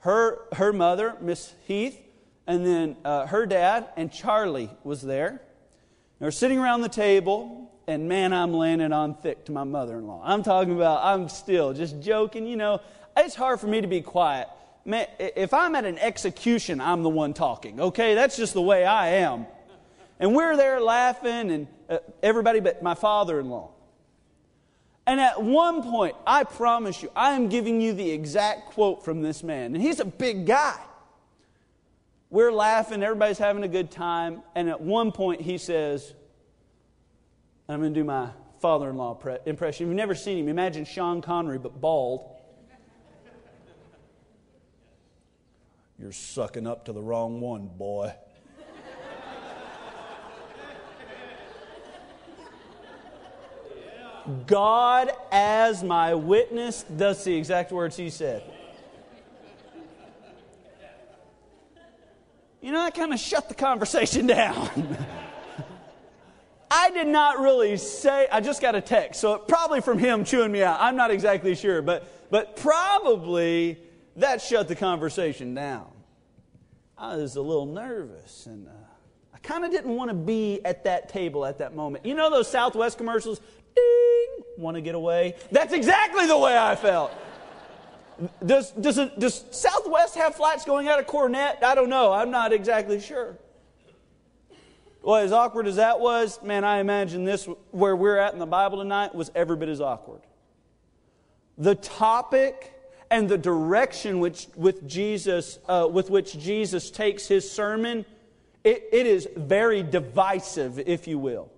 her, 0.00 0.46
her 0.52 0.72
mother, 0.72 1.16
Miss 1.20 1.52
Heath, 1.66 1.98
and 2.46 2.64
then 2.64 2.96
uh, 3.04 3.26
her 3.26 3.46
dad, 3.46 3.88
and 3.96 4.12
Charlie 4.12 4.70
was 4.84 5.02
there. 5.02 5.28
And 5.28 5.40
we're 6.20 6.30
sitting 6.30 6.58
around 6.58 6.82
the 6.82 6.88
table, 6.88 7.65
and 7.86 8.08
man, 8.08 8.32
I'm 8.32 8.52
landing 8.52 8.92
on 8.92 9.14
thick 9.14 9.44
to 9.46 9.52
my 9.52 9.64
mother 9.64 9.98
in 9.98 10.06
law. 10.06 10.22
I'm 10.24 10.42
talking 10.42 10.74
about, 10.74 11.04
I'm 11.04 11.28
still 11.28 11.72
just 11.72 12.00
joking. 12.00 12.46
You 12.46 12.56
know, 12.56 12.80
it's 13.16 13.34
hard 13.34 13.60
for 13.60 13.66
me 13.66 13.80
to 13.80 13.86
be 13.86 14.00
quiet. 14.00 14.48
Man, 14.84 15.06
if 15.18 15.52
I'm 15.54 15.74
at 15.74 15.84
an 15.84 15.98
execution, 15.98 16.80
I'm 16.80 17.02
the 17.02 17.08
one 17.08 17.34
talking, 17.34 17.80
okay? 17.80 18.14
That's 18.14 18.36
just 18.36 18.54
the 18.54 18.62
way 18.62 18.84
I 18.84 19.08
am. 19.08 19.46
And 20.18 20.34
we're 20.34 20.56
there 20.56 20.80
laughing, 20.80 21.50
and 21.50 21.66
uh, 21.88 21.98
everybody 22.22 22.60
but 22.60 22.82
my 22.82 22.94
father 22.94 23.38
in 23.38 23.50
law. 23.50 23.70
And 25.06 25.20
at 25.20 25.40
one 25.42 25.82
point, 25.82 26.16
I 26.26 26.44
promise 26.44 27.02
you, 27.02 27.10
I 27.14 27.34
am 27.34 27.48
giving 27.48 27.80
you 27.80 27.92
the 27.92 28.10
exact 28.10 28.70
quote 28.70 29.04
from 29.04 29.22
this 29.22 29.42
man. 29.42 29.74
And 29.74 29.82
he's 29.82 30.00
a 30.00 30.04
big 30.04 30.46
guy. 30.46 30.76
We're 32.30 32.52
laughing, 32.52 33.02
everybody's 33.02 33.38
having 33.38 33.62
a 33.62 33.68
good 33.68 33.90
time. 33.90 34.42
And 34.56 34.68
at 34.68 34.80
one 34.80 35.12
point, 35.12 35.40
he 35.40 35.58
says, 35.58 36.12
I'm 37.68 37.80
going 37.80 37.92
to 37.92 38.00
do 38.00 38.04
my 38.04 38.30
father 38.60 38.90
in 38.90 38.96
law 38.96 39.18
impression. 39.44 39.84
If 39.84 39.88
you've 39.88 39.96
never 39.96 40.14
seen 40.14 40.38
him, 40.38 40.48
imagine 40.48 40.84
Sean 40.84 41.20
Connery, 41.20 41.58
but 41.58 41.80
bald. 41.80 42.32
You're 45.98 46.12
sucking 46.12 46.66
up 46.66 46.84
to 46.84 46.92
the 46.92 47.02
wrong 47.02 47.40
one, 47.40 47.66
boy. 47.66 48.12
God 54.46 55.10
as 55.30 55.84
my 55.84 56.14
witness. 56.14 56.84
That's 56.90 57.24
the 57.24 57.34
exact 57.34 57.72
words 57.72 57.96
he 57.96 58.10
said. 58.10 58.42
You 62.60 62.72
know, 62.72 62.82
that 62.84 62.94
kind 62.94 63.12
of 63.12 63.20
shut 63.20 63.48
the 63.48 63.54
conversation 63.54 64.26
down. 64.26 64.96
I 66.76 66.90
did 66.90 67.06
not 67.06 67.40
really 67.40 67.78
say, 67.78 68.28
I 68.30 68.42
just 68.42 68.60
got 68.60 68.74
a 68.74 68.82
text, 68.82 69.18
so 69.18 69.38
probably 69.38 69.80
from 69.80 69.98
him 69.98 70.24
chewing 70.24 70.52
me 70.52 70.62
out. 70.62 70.76
I'm 70.78 70.94
not 70.94 71.10
exactly 71.10 71.54
sure, 71.54 71.80
but, 71.80 72.06
but 72.30 72.54
probably 72.56 73.78
that 74.16 74.42
shut 74.42 74.68
the 74.68 74.76
conversation 74.76 75.54
down. 75.54 75.86
I 76.98 77.16
was 77.16 77.36
a 77.36 77.40
little 77.40 77.64
nervous 77.64 78.44
and 78.44 78.68
uh, 78.68 78.72
I 79.34 79.38
kind 79.38 79.64
of 79.64 79.70
didn't 79.70 79.96
want 79.96 80.10
to 80.10 80.14
be 80.14 80.60
at 80.66 80.84
that 80.84 81.08
table 81.08 81.46
at 81.46 81.58
that 81.58 81.74
moment. 81.74 82.04
You 82.04 82.14
know 82.14 82.28
those 82.28 82.50
Southwest 82.50 82.98
commercials? 82.98 83.40
Ding! 83.74 84.44
Want 84.58 84.74
to 84.74 84.82
get 84.82 84.94
away? 84.94 85.34
That's 85.50 85.72
exactly 85.72 86.26
the 86.26 86.36
way 86.36 86.58
I 86.58 86.76
felt. 86.76 87.10
Does, 88.44 88.72
does, 88.72 88.98
it, 88.98 89.18
does 89.18 89.46
Southwest 89.50 90.14
have 90.16 90.34
flights 90.34 90.66
going 90.66 90.88
out 90.88 90.98
of 90.98 91.06
Cornet? 91.06 91.58
I 91.62 91.74
don't 91.74 91.88
know. 91.88 92.12
I'm 92.12 92.30
not 92.30 92.52
exactly 92.52 93.00
sure. 93.00 93.38
Well, 95.06 95.22
as 95.22 95.30
awkward 95.30 95.68
as 95.68 95.76
that 95.76 96.00
was, 96.00 96.42
man, 96.42 96.64
I 96.64 96.80
imagine 96.80 97.24
this, 97.24 97.44
where 97.70 97.94
we're 97.94 98.18
at 98.18 98.32
in 98.32 98.40
the 98.40 98.44
Bible 98.44 98.78
tonight, 98.78 99.14
was 99.14 99.30
every 99.36 99.54
bit 99.54 99.68
as 99.68 99.80
awkward. 99.80 100.22
The 101.56 101.76
topic 101.76 102.74
and 103.08 103.28
the 103.28 103.38
direction 103.38 104.18
which, 104.18 104.48
with, 104.56 104.84
Jesus, 104.88 105.60
uh, 105.68 105.86
with 105.88 106.10
which 106.10 106.36
Jesus 106.36 106.90
takes 106.90 107.28
his 107.28 107.48
sermon, 107.48 108.04
it, 108.64 108.82
it 108.90 109.06
is 109.06 109.28
very 109.36 109.84
divisive, 109.84 110.80
if 110.80 111.06
you 111.06 111.20
will. 111.20 111.52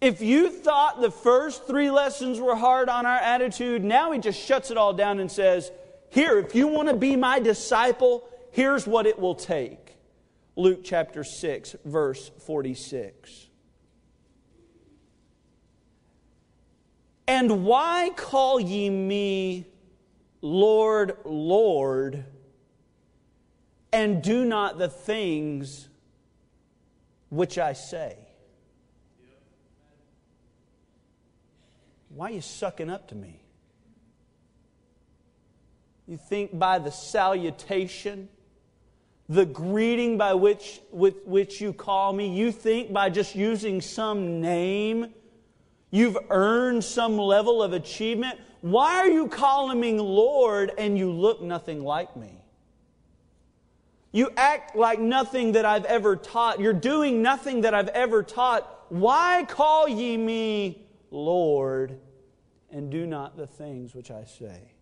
If 0.00 0.20
you 0.20 0.48
thought 0.50 1.00
the 1.00 1.10
first 1.10 1.66
three 1.66 1.90
lessons 1.90 2.38
were 2.38 2.54
hard 2.54 2.88
on 2.88 3.04
our 3.04 3.18
attitude, 3.18 3.82
now 3.82 4.12
he 4.12 4.20
just 4.20 4.40
shuts 4.40 4.70
it 4.70 4.76
all 4.76 4.92
down 4.92 5.18
and 5.18 5.28
says, 5.28 5.72
Here, 6.10 6.38
if 6.38 6.54
you 6.54 6.68
want 6.68 6.88
to 6.88 6.94
be 6.94 7.16
my 7.16 7.40
disciple, 7.40 8.28
here's 8.52 8.86
what 8.86 9.06
it 9.06 9.18
will 9.18 9.34
take. 9.34 9.86
Luke 10.56 10.80
chapter 10.82 11.22
6, 11.22 11.76
verse 11.84 12.30
46. 12.46 13.48
And 17.28 17.64
why 17.64 18.10
call 18.16 18.58
ye 18.58 18.88
me 18.88 19.66
Lord, 20.40 21.16
Lord, 21.24 22.24
and 23.92 24.22
do 24.22 24.44
not 24.44 24.78
the 24.78 24.88
things 24.88 25.88
which 27.28 27.58
I 27.58 27.72
say? 27.72 28.16
Why 32.08 32.28
are 32.28 32.34
you 32.34 32.40
sucking 32.40 32.88
up 32.88 33.08
to 33.08 33.14
me? 33.14 33.42
You 36.06 36.16
think 36.16 36.56
by 36.56 36.78
the 36.78 36.90
salutation, 36.90 38.28
the 39.28 39.44
greeting 39.44 40.16
by 40.16 40.34
which, 40.34 40.80
with 40.90 41.26
which 41.26 41.60
you 41.60 41.72
call 41.72 42.12
me, 42.12 42.28
you 42.28 42.52
think 42.52 42.92
by 42.92 43.10
just 43.10 43.34
using 43.34 43.80
some 43.80 44.40
name, 44.40 45.12
you've 45.90 46.16
earned 46.30 46.84
some 46.84 47.18
level 47.18 47.62
of 47.62 47.72
achievement. 47.72 48.38
Why 48.60 48.94
are 48.96 49.08
you 49.08 49.28
calling 49.28 49.80
me 49.80 49.98
Lord 49.98 50.72
and 50.78 50.96
you 50.96 51.10
look 51.10 51.42
nothing 51.42 51.82
like 51.82 52.16
me? 52.16 52.40
You 54.12 54.30
act 54.36 54.76
like 54.76 54.98
nothing 54.98 55.52
that 55.52 55.64
I've 55.64 55.84
ever 55.84 56.16
taught. 56.16 56.60
You're 56.60 56.72
doing 56.72 57.20
nothing 57.20 57.62
that 57.62 57.74
I've 57.74 57.88
ever 57.88 58.22
taught. 58.22 58.86
Why 58.88 59.44
call 59.48 59.88
ye 59.88 60.16
me 60.16 60.86
Lord 61.10 61.98
and 62.70 62.90
do 62.90 63.06
not 63.06 63.36
the 63.36 63.46
things 63.46 63.94
which 63.94 64.10
I 64.10 64.24
say. 64.24 64.72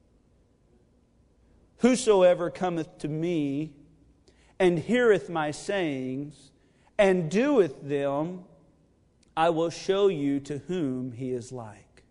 Whosoever 1.79 2.51
cometh 2.51 2.99
to 2.99 3.09
me 3.09 3.73
and 4.59 4.79
heareth 4.79 5.29
my 5.29 5.51
sayings 5.51 6.51
and 6.99 7.31
doeth 7.31 7.83
them, 7.83 8.45
I 9.37 9.51
will 9.51 9.71
show 9.71 10.09
you 10.09 10.41
to 10.41 10.59
whom 10.59 11.13
he 11.13 11.33
is 11.33 11.51
like. 11.51 12.05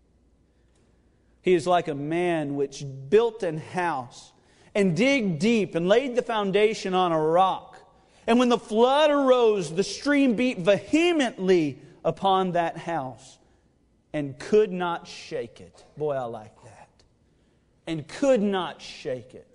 He 1.40 1.54
is 1.54 1.66
like 1.66 1.88
a 1.88 1.94
man 1.94 2.56
which 2.56 2.84
built 3.08 3.42
an 3.42 3.58
house 3.58 4.32
and 4.74 4.96
digged 4.96 5.38
deep 5.38 5.74
and 5.74 5.88
laid 5.88 6.16
the 6.16 6.22
foundation 6.22 6.94
on 6.94 7.12
a 7.12 7.20
rock. 7.20 7.78
And 8.26 8.38
when 8.38 8.48
the 8.48 8.58
flood 8.58 9.10
arose, 9.10 9.74
the 9.74 9.84
stream 9.84 10.34
beat 10.34 10.58
vehemently 10.58 11.78
upon 12.04 12.52
that 12.52 12.76
house 12.76 13.38
and 14.12 14.38
could 14.38 14.72
not 14.72 15.06
shake 15.06 15.60
it. 15.60 15.84
Boy, 15.96 16.14
I 16.14 16.24
like 16.24 16.62
that. 16.64 16.88
And 17.86 18.06
could 18.08 18.40
not 18.40 18.80
shake 18.80 19.34
it. 19.34 19.53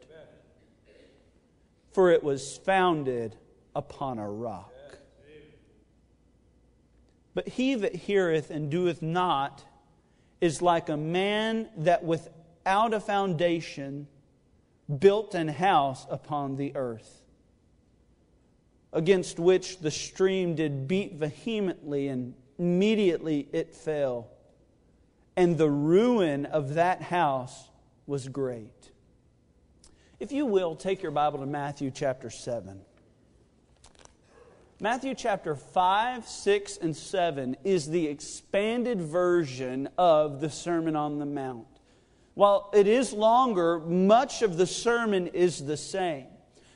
For 2.00 2.12
it 2.12 2.24
was 2.24 2.56
founded 2.56 3.36
upon 3.76 4.20
a 4.20 4.32
rock. 4.32 4.72
But 7.34 7.50
he 7.50 7.76
that 7.76 7.94
heareth 7.94 8.52
and 8.52 8.72
doeth 8.72 9.02
not 9.02 9.66
is 10.40 10.62
like 10.62 10.88
a 10.88 10.96
man 10.96 11.68
that 11.76 12.06
without 12.06 12.94
a 12.94 13.02
foundation 13.02 14.08
built 14.98 15.36
an 15.36 15.50
house 15.50 16.08
upon 16.10 16.56
the 16.56 16.74
earth, 16.74 17.22
against 18.94 19.38
which 19.38 19.80
the 19.80 19.92
stream 19.92 20.56
did 20.56 20.88
beat 20.88 21.16
vehemently, 21.16 22.08
and 22.08 22.34
immediately 22.58 23.50
it 23.52 23.76
fell 23.76 24.30
and 25.36 25.58
the 25.58 25.70
ruin 25.70 26.46
of 26.46 26.76
that 26.76 27.02
house 27.02 27.68
was 28.08 28.30
great. 28.30 28.92
If 30.20 30.34
you 30.34 30.46
will, 30.46 30.76
take 30.76 31.02
your 31.02 31.14
Bible 31.14 31.40
to 31.40 31.46
Matthew 31.46 31.92
chapter 31.92 32.30
7. 32.30 32.82
Matthew 34.82 35.16
chapter 35.16 35.56
5, 35.56 36.28
6, 36.28 36.78
and 36.78 36.94
7 36.94 37.56
is 37.64 37.88
the 37.88 38.08
expanded 38.08 39.00
version 39.00 39.88
of 39.98 40.42
the 40.42 40.50
Sermon 40.50 40.98
on 40.98 41.20
the 41.20 41.26
Mount. 41.26 41.68
While 42.34 42.70
it 42.74 42.86
is 42.86 43.14
longer, 43.14 43.80
much 43.80 44.42
of 44.42 44.58
the 44.58 44.68
sermon 44.68 45.28
is 45.28 45.66
the 45.66 45.78
same. 45.78 46.28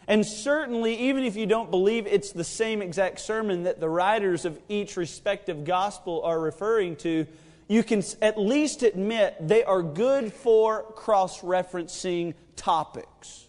And 0.07 0.25
certainly, 0.25 0.95
even 1.09 1.25
if 1.25 1.35
you 1.35 1.45
don't 1.45 1.69
believe 1.69 2.07
it's 2.07 2.31
the 2.31 2.45
same 2.45 2.81
exact 2.81 3.19
sermon 3.19 3.63
that 3.63 3.81
the 3.81 3.89
writers 3.89 4.45
of 4.45 4.57
each 4.69 4.95
respective 4.95 5.65
gospel 5.65 6.21
are 6.23 6.39
referring 6.39 6.95
to, 6.97 7.27
you 7.67 7.83
can 7.83 8.03
at 8.21 8.37
least 8.37 8.83
admit 8.83 9.35
they 9.39 9.63
are 9.63 9.81
good 9.81 10.33
for 10.33 10.83
cross 10.93 11.41
referencing 11.41 12.33
topics. 12.55 13.47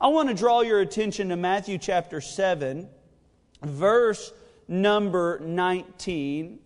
I 0.00 0.08
want 0.08 0.28
to 0.28 0.34
draw 0.34 0.60
your 0.60 0.80
attention 0.80 1.30
to 1.30 1.36
Matthew 1.36 1.78
chapter 1.78 2.20
7, 2.20 2.88
verse 3.62 4.32
number 4.68 5.40
19. 5.42 6.58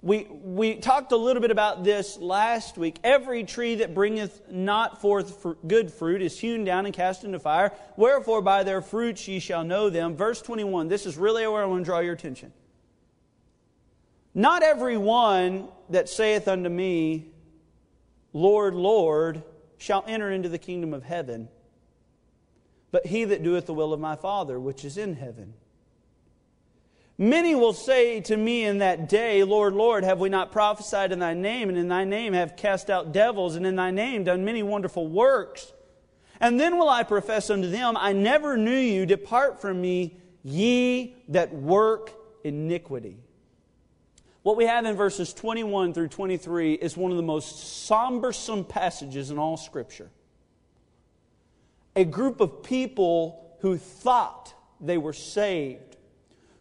We, 0.00 0.28
we 0.30 0.76
talked 0.76 1.10
a 1.10 1.16
little 1.16 1.42
bit 1.42 1.50
about 1.50 1.82
this 1.82 2.16
last 2.18 2.78
week. 2.78 3.00
Every 3.02 3.42
tree 3.42 3.74
that 3.76 3.94
bringeth 3.94 4.48
not 4.48 5.00
forth 5.00 5.44
good 5.66 5.92
fruit 5.92 6.22
is 6.22 6.38
hewn 6.38 6.62
down 6.62 6.86
and 6.86 6.94
cast 6.94 7.24
into 7.24 7.40
fire. 7.40 7.72
Wherefore, 7.96 8.40
by 8.40 8.62
their 8.62 8.80
fruits 8.80 9.26
ye 9.26 9.40
shall 9.40 9.64
know 9.64 9.90
them. 9.90 10.14
Verse 10.14 10.40
21, 10.40 10.86
this 10.86 11.04
is 11.04 11.16
really 11.16 11.44
where 11.48 11.62
I 11.62 11.66
want 11.66 11.80
to 11.80 11.84
draw 11.84 11.98
your 11.98 12.14
attention. 12.14 12.52
Not 14.38 14.62
every 14.62 14.96
one 14.96 15.66
that 15.90 16.08
saith 16.08 16.46
unto 16.46 16.70
me, 16.70 17.32
Lord, 18.32 18.72
Lord, 18.72 19.42
shall 19.78 20.04
enter 20.06 20.30
into 20.30 20.48
the 20.48 20.58
kingdom 20.58 20.94
of 20.94 21.02
heaven, 21.02 21.48
but 22.92 23.04
he 23.04 23.24
that 23.24 23.42
doeth 23.42 23.66
the 23.66 23.74
will 23.74 23.92
of 23.92 23.98
my 23.98 24.14
Father 24.14 24.60
which 24.60 24.84
is 24.84 24.96
in 24.96 25.16
heaven. 25.16 25.54
Many 27.18 27.56
will 27.56 27.72
say 27.72 28.20
to 28.20 28.36
me 28.36 28.64
in 28.64 28.78
that 28.78 29.08
day, 29.08 29.42
Lord, 29.42 29.74
Lord, 29.74 30.04
have 30.04 30.20
we 30.20 30.28
not 30.28 30.52
prophesied 30.52 31.10
in 31.10 31.18
thy 31.18 31.34
name, 31.34 31.68
and 31.68 31.76
in 31.76 31.88
thy 31.88 32.04
name 32.04 32.32
have 32.32 32.56
cast 32.56 32.90
out 32.90 33.10
devils, 33.10 33.56
and 33.56 33.66
in 33.66 33.74
thy 33.74 33.90
name 33.90 34.22
done 34.22 34.44
many 34.44 34.62
wonderful 34.62 35.08
works? 35.08 35.72
And 36.38 36.60
then 36.60 36.78
will 36.78 36.88
I 36.88 37.02
profess 37.02 37.50
unto 37.50 37.68
them, 37.68 37.96
I 37.98 38.12
never 38.12 38.56
knew 38.56 38.70
you, 38.78 39.04
depart 39.04 39.60
from 39.60 39.80
me, 39.80 40.16
ye 40.44 41.16
that 41.26 41.52
work 41.52 42.12
iniquity. 42.44 43.16
What 44.42 44.56
we 44.56 44.64
have 44.64 44.84
in 44.84 44.96
verses 44.96 45.34
21 45.34 45.94
through 45.94 46.08
23 46.08 46.74
is 46.74 46.96
one 46.96 47.10
of 47.10 47.16
the 47.16 47.22
most 47.22 47.86
sombersome 47.86 48.64
passages 48.64 49.30
in 49.30 49.38
all 49.38 49.56
Scripture. 49.56 50.10
A 51.96 52.04
group 52.04 52.40
of 52.40 52.62
people 52.62 53.56
who 53.60 53.76
thought 53.76 54.54
they 54.80 54.98
were 54.98 55.12
saved, 55.12 55.96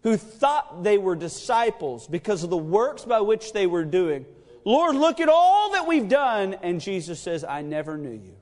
who 0.03 0.17
thought 0.17 0.84
they 0.84 0.98
were 0.98 1.15
disciples 1.15 2.07
because 2.07 2.43
of 2.43 2.50
the 2.50 2.57
works 2.57 3.05
by 3.05 3.22
which 3.22 3.53
they 3.53 3.67
were 3.67 3.86
doing. 3.86 4.25
Lord, 4.65 4.96
look 4.96 5.19
at 5.19 5.29
all 5.29 5.74
that 5.74 5.88
we've 5.88 6.10
done. 6.10 6.55
And 6.55 6.81
Jesus 6.81 7.19
says, 7.19 7.43
I 7.43 7.62
never 7.62 7.98
knew 7.98 8.12
you. 8.12 8.36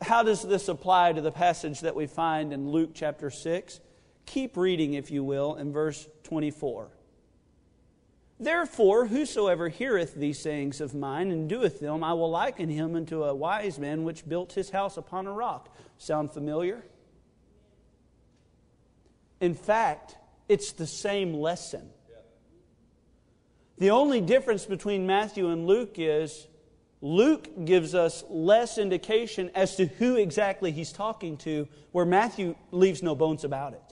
How 0.00 0.22
does 0.22 0.42
this 0.42 0.68
apply 0.68 1.14
to 1.14 1.20
the 1.20 1.32
passage 1.32 1.80
that 1.80 1.96
we 1.96 2.06
find 2.06 2.52
in 2.52 2.70
Luke 2.70 2.90
chapter 2.94 3.30
6? 3.30 3.80
Keep 4.26 4.56
reading, 4.56 4.94
if 4.94 5.10
you 5.10 5.24
will, 5.24 5.56
in 5.56 5.72
verse 5.72 6.06
24. 6.24 6.90
Therefore, 8.38 9.06
whosoever 9.06 9.68
heareth 9.68 10.14
these 10.14 10.38
sayings 10.38 10.80
of 10.80 10.94
mine 10.94 11.30
and 11.30 11.48
doeth 11.48 11.80
them, 11.80 12.04
I 12.04 12.12
will 12.12 12.30
liken 12.30 12.68
him 12.68 12.94
unto 12.94 13.24
a 13.24 13.34
wise 13.34 13.78
man 13.78 14.04
which 14.04 14.28
built 14.28 14.52
his 14.52 14.70
house 14.70 14.98
upon 14.98 15.26
a 15.26 15.32
rock. 15.32 15.74
Sound 15.96 16.30
familiar? 16.30 16.84
In 19.40 19.54
fact, 19.54 20.16
it's 20.48 20.72
the 20.72 20.86
same 20.86 21.34
lesson. 21.34 21.90
The 23.78 23.90
only 23.90 24.20
difference 24.20 24.66
between 24.66 25.06
Matthew 25.06 25.48
and 25.48 25.66
Luke 25.66 25.94
is 25.96 26.46
Luke 27.02 27.64
gives 27.64 27.94
us 27.94 28.24
less 28.28 28.78
indication 28.78 29.50
as 29.54 29.76
to 29.76 29.86
who 29.86 30.16
exactly 30.16 30.72
he's 30.72 30.92
talking 30.92 31.36
to, 31.38 31.68
where 31.92 32.06
Matthew 32.06 32.54
leaves 32.70 33.02
no 33.02 33.14
bones 33.14 33.44
about 33.44 33.74
it. 33.74 33.85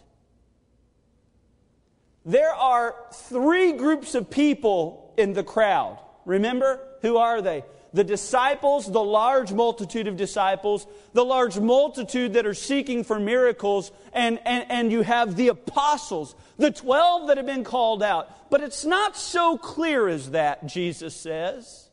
There 2.25 2.55
are 2.55 2.95
three 3.13 3.73
groups 3.73 4.15
of 4.15 4.31
people 4.31 5.13
in 5.17 5.35
the 5.35 5.45
crowd. 5.45 5.99
Remember? 6.25 6.81
Who 7.03 7.19
are 7.19 7.43
they? 7.43 7.65
The 7.93 8.05
disciples, 8.05 8.91
the 8.91 9.03
large 9.03 9.53
multitude 9.53 10.09
of 10.09 10.17
disciples, 10.17 10.87
the 11.13 11.25
large 11.25 11.61
multitude 11.61 12.33
that 12.33 12.47
are 12.47 12.55
seeking 12.55 13.05
for 13.05 13.21
miracles, 13.21 13.93
and, 14.13 14.41
and, 14.45 14.67
and 14.69 14.91
you 14.91 15.03
have 15.03 15.37
the 15.37 15.49
apostles, 15.49 16.35
the 16.57 16.73
12 16.73 17.29
that 17.29 17.37
have 17.37 17.47
been 17.47 17.63
called 17.63 18.03
out. 18.03 18.51
But 18.51 18.63
it's 18.63 18.85
not 18.85 19.17
so 19.17 19.57
clear 19.59 20.09
as 20.09 20.31
that, 20.31 20.67
Jesus 20.67 21.15
says. 21.15 21.89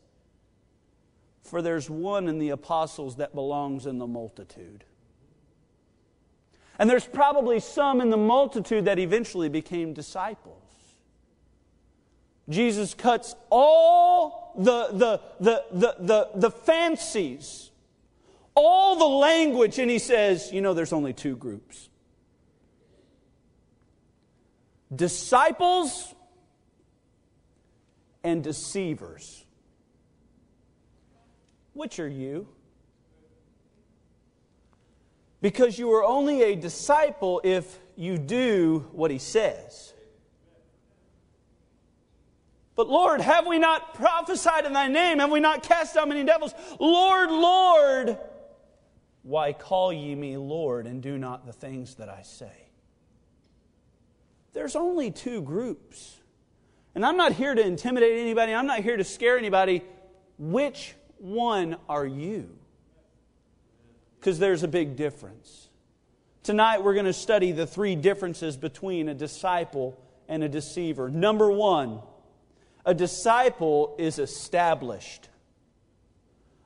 For 1.44 1.62
there's 1.62 1.90
one 1.90 2.28
in 2.28 2.40
the 2.40 2.50
apostles 2.50 3.18
that 3.18 3.36
belongs 3.36 3.86
in 3.86 3.98
the 3.98 4.08
multitude. 4.08 4.86
And 6.82 6.90
there's 6.90 7.06
probably 7.06 7.60
some 7.60 8.02
in 8.02 8.10
the 8.10 8.18
multitude 8.18 8.86
that 8.86 8.98
eventually 8.98 9.50
became 9.50 9.94
disciples. 9.94 10.64
Jesus 12.50 12.96
cuts 12.96 13.36
all 13.52 14.52
the, 14.58 14.88
the, 14.88 15.22
the, 15.40 15.64
the, 15.72 15.96
the, 16.00 16.30
the 16.34 16.50
fancies, 16.50 17.70
all 18.56 18.96
the 18.96 19.06
language, 19.06 19.78
and 19.78 19.92
he 19.92 20.00
says, 20.00 20.52
you 20.52 20.60
know, 20.60 20.74
there's 20.74 20.92
only 20.92 21.14
two 21.14 21.36
groups 21.36 21.88
disciples 24.94 26.16
and 28.24 28.44
deceivers. 28.44 29.46
Which 31.74 32.00
are 32.00 32.10
you? 32.10 32.48
Because 35.42 35.80
you 35.80 35.92
are 35.94 36.04
only 36.04 36.44
a 36.44 36.56
disciple 36.56 37.42
if 37.44 37.80
you 37.96 38.18
do 38.18 38.88
what 38.92 39.12
he 39.12 39.18
says. 39.18 39.94
But 42.76 42.88
Lord, 42.88 43.22
have 43.22 43.46
we 43.46 43.60
not 43.60 43.94
prophesied 43.94 44.66
in 44.66 44.74
thy 44.74 44.88
name? 44.88 45.20
Have 45.20 45.32
we 45.32 45.40
not 45.40 45.64
cast 45.64 45.98
out 45.98 46.08
many 46.08 46.24
devils? 46.24 46.54
Lord, 46.80 47.30
Lord, 47.30 48.18
why 49.24 49.54
call 49.54 49.92
ye 49.92 50.16
me 50.16 50.38
Lord 50.38 50.88
and 50.88 51.02
do 51.02 51.18
not 51.18 51.46
the 51.46 51.54
things 51.54 51.96
that 51.96 52.10
I 52.10 52.22
say? 52.24 52.70
There's 54.54 54.76
only 54.76 55.12
two 55.12 55.42
groups. 55.42 56.20
And 56.96 57.06
I'm 57.06 57.18
not 57.18 57.34
here 57.34 57.56
to 57.56 57.62
intimidate 57.62 58.20
anybody, 58.20 58.54
I'm 58.54 58.68
not 58.68 58.80
here 58.80 58.98
to 58.98 59.04
scare 59.04 59.38
anybody. 59.38 59.84
Which 60.38 60.96
one 61.18 61.78
are 61.88 62.06
you? 62.06 62.58
Because 64.22 64.38
there's 64.38 64.62
a 64.62 64.68
big 64.68 64.96
difference. 64.96 65.70
Tonight, 66.44 66.84
we're 66.84 66.94
going 66.94 67.08
to 67.08 67.14
study 67.14 67.52
the 67.54 67.66
three 67.66 67.96
differences 67.96 68.56
between 68.56 69.10
a 69.10 69.16
disciple 69.16 70.00
and 70.30 70.44
a 70.44 70.50
deceiver. 70.50 71.10
Number 71.10 71.50
one, 71.50 72.02
a 72.86 72.94
disciple 72.94 73.96
is 73.98 74.20
established. 74.20 75.30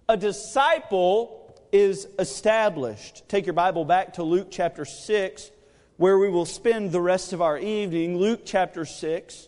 A 0.09 0.17
disciple 0.17 1.57
is 1.71 2.09
established. 2.19 3.23
Take 3.29 3.45
your 3.45 3.53
Bible 3.53 3.85
back 3.85 4.15
to 4.15 4.23
Luke 4.23 4.49
chapter 4.51 4.83
6, 4.83 5.49
where 5.95 6.19
we 6.19 6.27
will 6.27 6.45
spend 6.45 6.91
the 6.91 7.01
rest 7.01 7.31
of 7.31 7.41
our 7.41 7.57
evening. 7.57 8.17
Luke 8.17 8.41
chapter 8.43 8.83
6. 8.83 9.47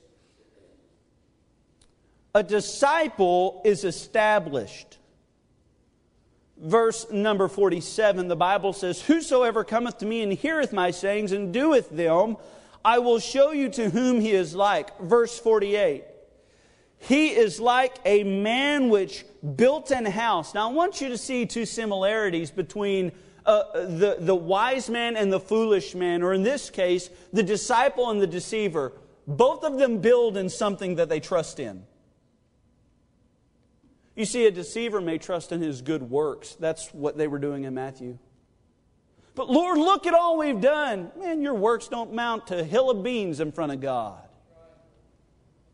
A 2.33 2.43
disciple 2.43 3.61
is 3.65 3.83
established 3.83 4.96
verse 6.61 7.09
number 7.11 7.47
47, 7.47 8.27
the 8.27 8.35
Bible 8.35 8.73
says, 8.73 9.01
Whosoever 9.01 9.63
cometh 9.63 9.99
to 9.99 10.05
me 10.05 10.21
and 10.21 10.33
heareth 10.33 10.73
my 10.73 10.91
sayings 10.91 11.31
and 11.31 11.53
doeth 11.53 11.89
them, 11.89 12.37
I 12.83 12.99
will 12.99 13.19
show 13.19 13.51
you 13.51 13.69
to 13.69 13.89
whom 13.89 14.21
he 14.21 14.31
is 14.31 14.55
like. 14.55 14.99
Verse 14.99 15.37
48. 15.39 16.03
He 16.99 17.29
is 17.29 17.59
like 17.59 17.97
a 18.05 18.23
man 18.23 18.89
which 18.89 19.25
built 19.55 19.91
an 19.91 20.05
house. 20.05 20.53
Now, 20.53 20.69
I 20.69 20.73
want 20.73 20.99
you 20.99 21.09
to 21.09 21.17
see 21.17 21.45
two 21.45 21.65
similarities 21.65 22.49
between 22.49 23.11
uh, 23.45 23.63
the, 23.73 24.17
the 24.19 24.35
wise 24.35 24.89
man 24.89 25.15
and 25.15 25.31
the 25.31 25.39
foolish 25.39 25.95
man, 25.95 26.23
or 26.23 26.33
in 26.33 26.43
this 26.43 26.69
case, 26.69 27.09
the 27.31 27.43
disciple 27.43 28.09
and 28.09 28.21
the 28.21 28.27
deceiver. 28.27 28.93
Both 29.27 29.63
of 29.63 29.77
them 29.77 29.99
build 29.99 30.37
in 30.37 30.49
something 30.49 30.95
that 30.95 31.09
they 31.09 31.19
trust 31.19 31.59
in. 31.59 31.85
You 34.17 34.25
see, 34.25 34.47
a 34.47 34.51
deceiver 34.51 34.99
may 34.99 35.19
trust 35.19 35.51
in 35.51 35.61
his 35.61 35.83
good 35.83 36.09
works. 36.09 36.57
That's 36.59 36.91
what 36.91 37.19
they 37.19 37.27
were 37.27 37.37
doing 37.37 37.65
in 37.65 37.75
Matthew. 37.75 38.17
But 39.35 39.47
Lord, 39.47 39.77
look 39.77 40.07
at 40.07 40.15
all 40.15 40.39
we've 40.39 40.59
done. 40.59 41.11
Man, 41.19 41.43
your 41.43 41.53
works 41.53 41.87
don't 41.87 42.13
mount 42.13 42.47
to 42.47 42.61
a 42.61 42.63
hill 42.63 42.89
of 42.89 43.03
beans 43.03 43.39
in 43.39 43.51
front 43.51 43.73
of 43.73 43.79
God. 43.79 44.17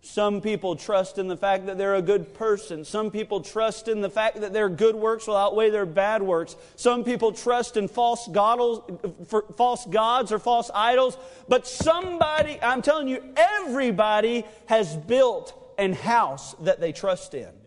Some 0.01 0.41
people 0.41 0.75
trust 0.75 1.17
in 1.17 1.29
the 1.29 1.37
fact 1.37 1.67
that 1.67 1.77
they're 1.77 1.95
a 1.95 2.01
good 2.01 2.33
person. 2.33 2.83
Some 2.83 3.11
people 3.11 3.39
trust 3.39 3.87
in 3.87 4.01
the 4.01 4.09
fact 4.09 4.41
that 4.41 4.51
their 4.51 4.67
good 4.67 4.95
works 4.95 5.25
will 5.25 5.37
outweigh 5.37 5.69
their 5.69 5.85
bad 5.85 6.21
works. 6.21 6.57
Some 6.75 7.05
people 7.05 7.31
trust 7.31 7.77
in 7.77 7.87
false, 7.87 8.27
gods 8.27 10.31
or 10.33 10.39
false 10.39 10.71
idols. 10.75 11.17
But 11.47 11.65
somebody, 11.65 12.59
I'm 12.61 12.81
telling 12.81 13.07
you, 13.07 13.23
everybody 13.37 14.43
has 14.65 14.97
built 14.97 15.57
an 15.77 15.93
house 15.93 16.55
that 16.55 16.81
they 16.81 16.91
trust 16.91 17.35
in 17.35 17.62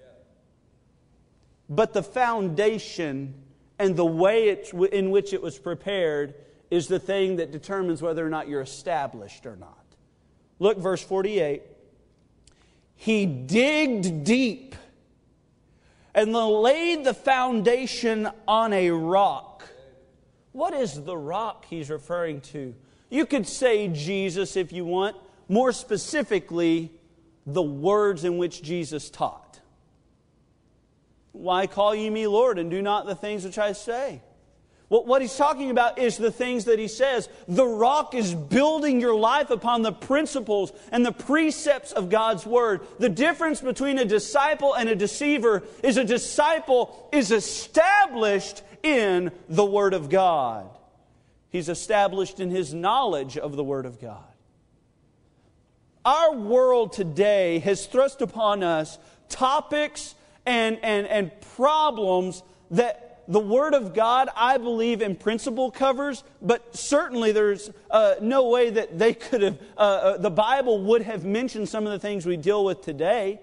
but 1.68 1.92
the 1.92 2.02
foundation 2.02 3.34
and 3.78 3.96
the 3.96 4.06
way 4.06 4.64
in 4.92 5.10
which 5.10 5.32
it 5.32 5.42
was 5.42 5.58
prepared 5.58 6.34
is 6.70 6.88
the 6.88 6.98
thing 6.98 7.36
that 7.36 7.52
determines 7.52 8.02
whether 8.02 8.26
or 8.26 8.30
not 8.30 8.48
you're 8.48 8.60
established 8.60 9.46
or 9.46 9.56
not. 9.56 9.84
Look, 10.58 10.78
verse 10.78 11.02
48. 11.02 11.62
He 12.96 13.26
digged 13.26 14.24
deep 14.24 14.74
and 16.14 16.32
laid 16.32 17.04
the 17.04 17.12
foundation 17.12 18.28
on 18.48 18.72
a 18.72 18.90
rock. 18.90 19.68
What 20.52 20.72
is 20.72 21.04
the 21.04 21.16
rock 21.16 21.66
he's 21.66 21.90
referring 21.90 22.40
to? 22.40 22.74
You 23.10 23.26
could 23.26 23.46
say 23.46 23.88
Jesus 23.88 24.56
if 24.56 24.72
you 24.72 24.86
want. 24.86 25.16
More 25.48 25.72
specifically, 25.72 26.90
the 27.44 27.62
words 27.62 28.24
in 28.24 28.38
which 28.38 28.62
Jesus 28.62 29.10
taught. 29.10 29.45
Why 31.36 31.66
call 31.66 31.94
ye 31.94 32.08
me 32.08 32.26
Lord 32.26 32.58
and 32.58 32.70
do 32.70 32.80
not 32.80 33.06
the 33.06 33.14
things 33.14 33.44
which 33.44 33.58
I 33.58 33.72
say? 33.72 34.22
what 34.88 35.20
he's 35.20 35.36
talking 35.36 35.70
about 35.70 35.98
is 35.98 36.16
the 36.16 36.30
things 36.30 36.66
that 36.66 36.78
he 36.78 36.86
says. 36.86 37.28
The 37.48 37.66
rock 37.66 38.14
is 38.14 38.34
building 38.34 39.00
your 39.00 39.16
life 39.16 39.50
upon 39.50 39.82
the 39.82 39.90
principles 39.92 40.72
and 40.92 41.04
the 41.04 41.10
precepts 41.10 41.90
of 41.90 42.08
God's 42.08 42.46
word. 42.46 42.86
The 43.00 43.08
difference 43.08 43.60
between 43.60 43.98
a 43.98 44.04
disciple 44.04 44.74
and 44.74 44.88
a 44.88 44.94
deceiver 44.94 45.64
is 45.82 45.96
a 45.96 46.04
disciple 46.04 47.08
is 47.12 47.32
established 47.32 48.62
in 48.84 49.32
the 49.48 49.64
word 49.64 49.92
of 49.92 50.08
God. 50.08 50.70
He's 51.50 51.68
established 51.68 52.38
in 52.38 52.50
his 52.50 52.72
knowledge 52.72 53.36
of 53.36 53.56
the 53.56 53.64
word 53.64 53.86
of 53.86 54.00
God. 54.00 54.22
Our 56.04 56.36
world 56.36 56.92
today 56.92 57.58
has 57.58 57.86
thrust 57.86 58.22
upon 58.22 58.62
us 58.62 59.00
topics 59.28 60.14
and, 60.46 60.78
and, 60.82 61.06
and 61.06 61.32
problems 61.56 62.42
that 62.70 63.06
the 63.28 63.40
Word 63.40 63.74
of 63.74 63.92
God, 63.92 64.28
I 64.36 64.56
believe, 64.56 65.02
in 65.02 65.16
principle 65.16 65.70
covers, 65.70 66.22
but 66.40 66.76
certainly 66.76 67.32
there's 67.32 67.70
uh, 67.90 68.14
no 68.20 68.48
way 68.48 68.70
that 68.70 68.98
they 68.98 69.14
could 69.14 69.42
have, 69.42 69.58
uh, 69.76 69.80
uh, 69.80 70.16
the 70.18 70.30
Bible 70.30 70.82
would 70.84 71.02
have 71.02 71.24
mentioned 71.24 71.68
some 71.68 71.86
of 71.86 71.92
the 71.92 71.98
things 71.98 72.24
we 72.24 72.36
deal 72.36 72.64
with 72.64 72.82
today. 72.82 73.40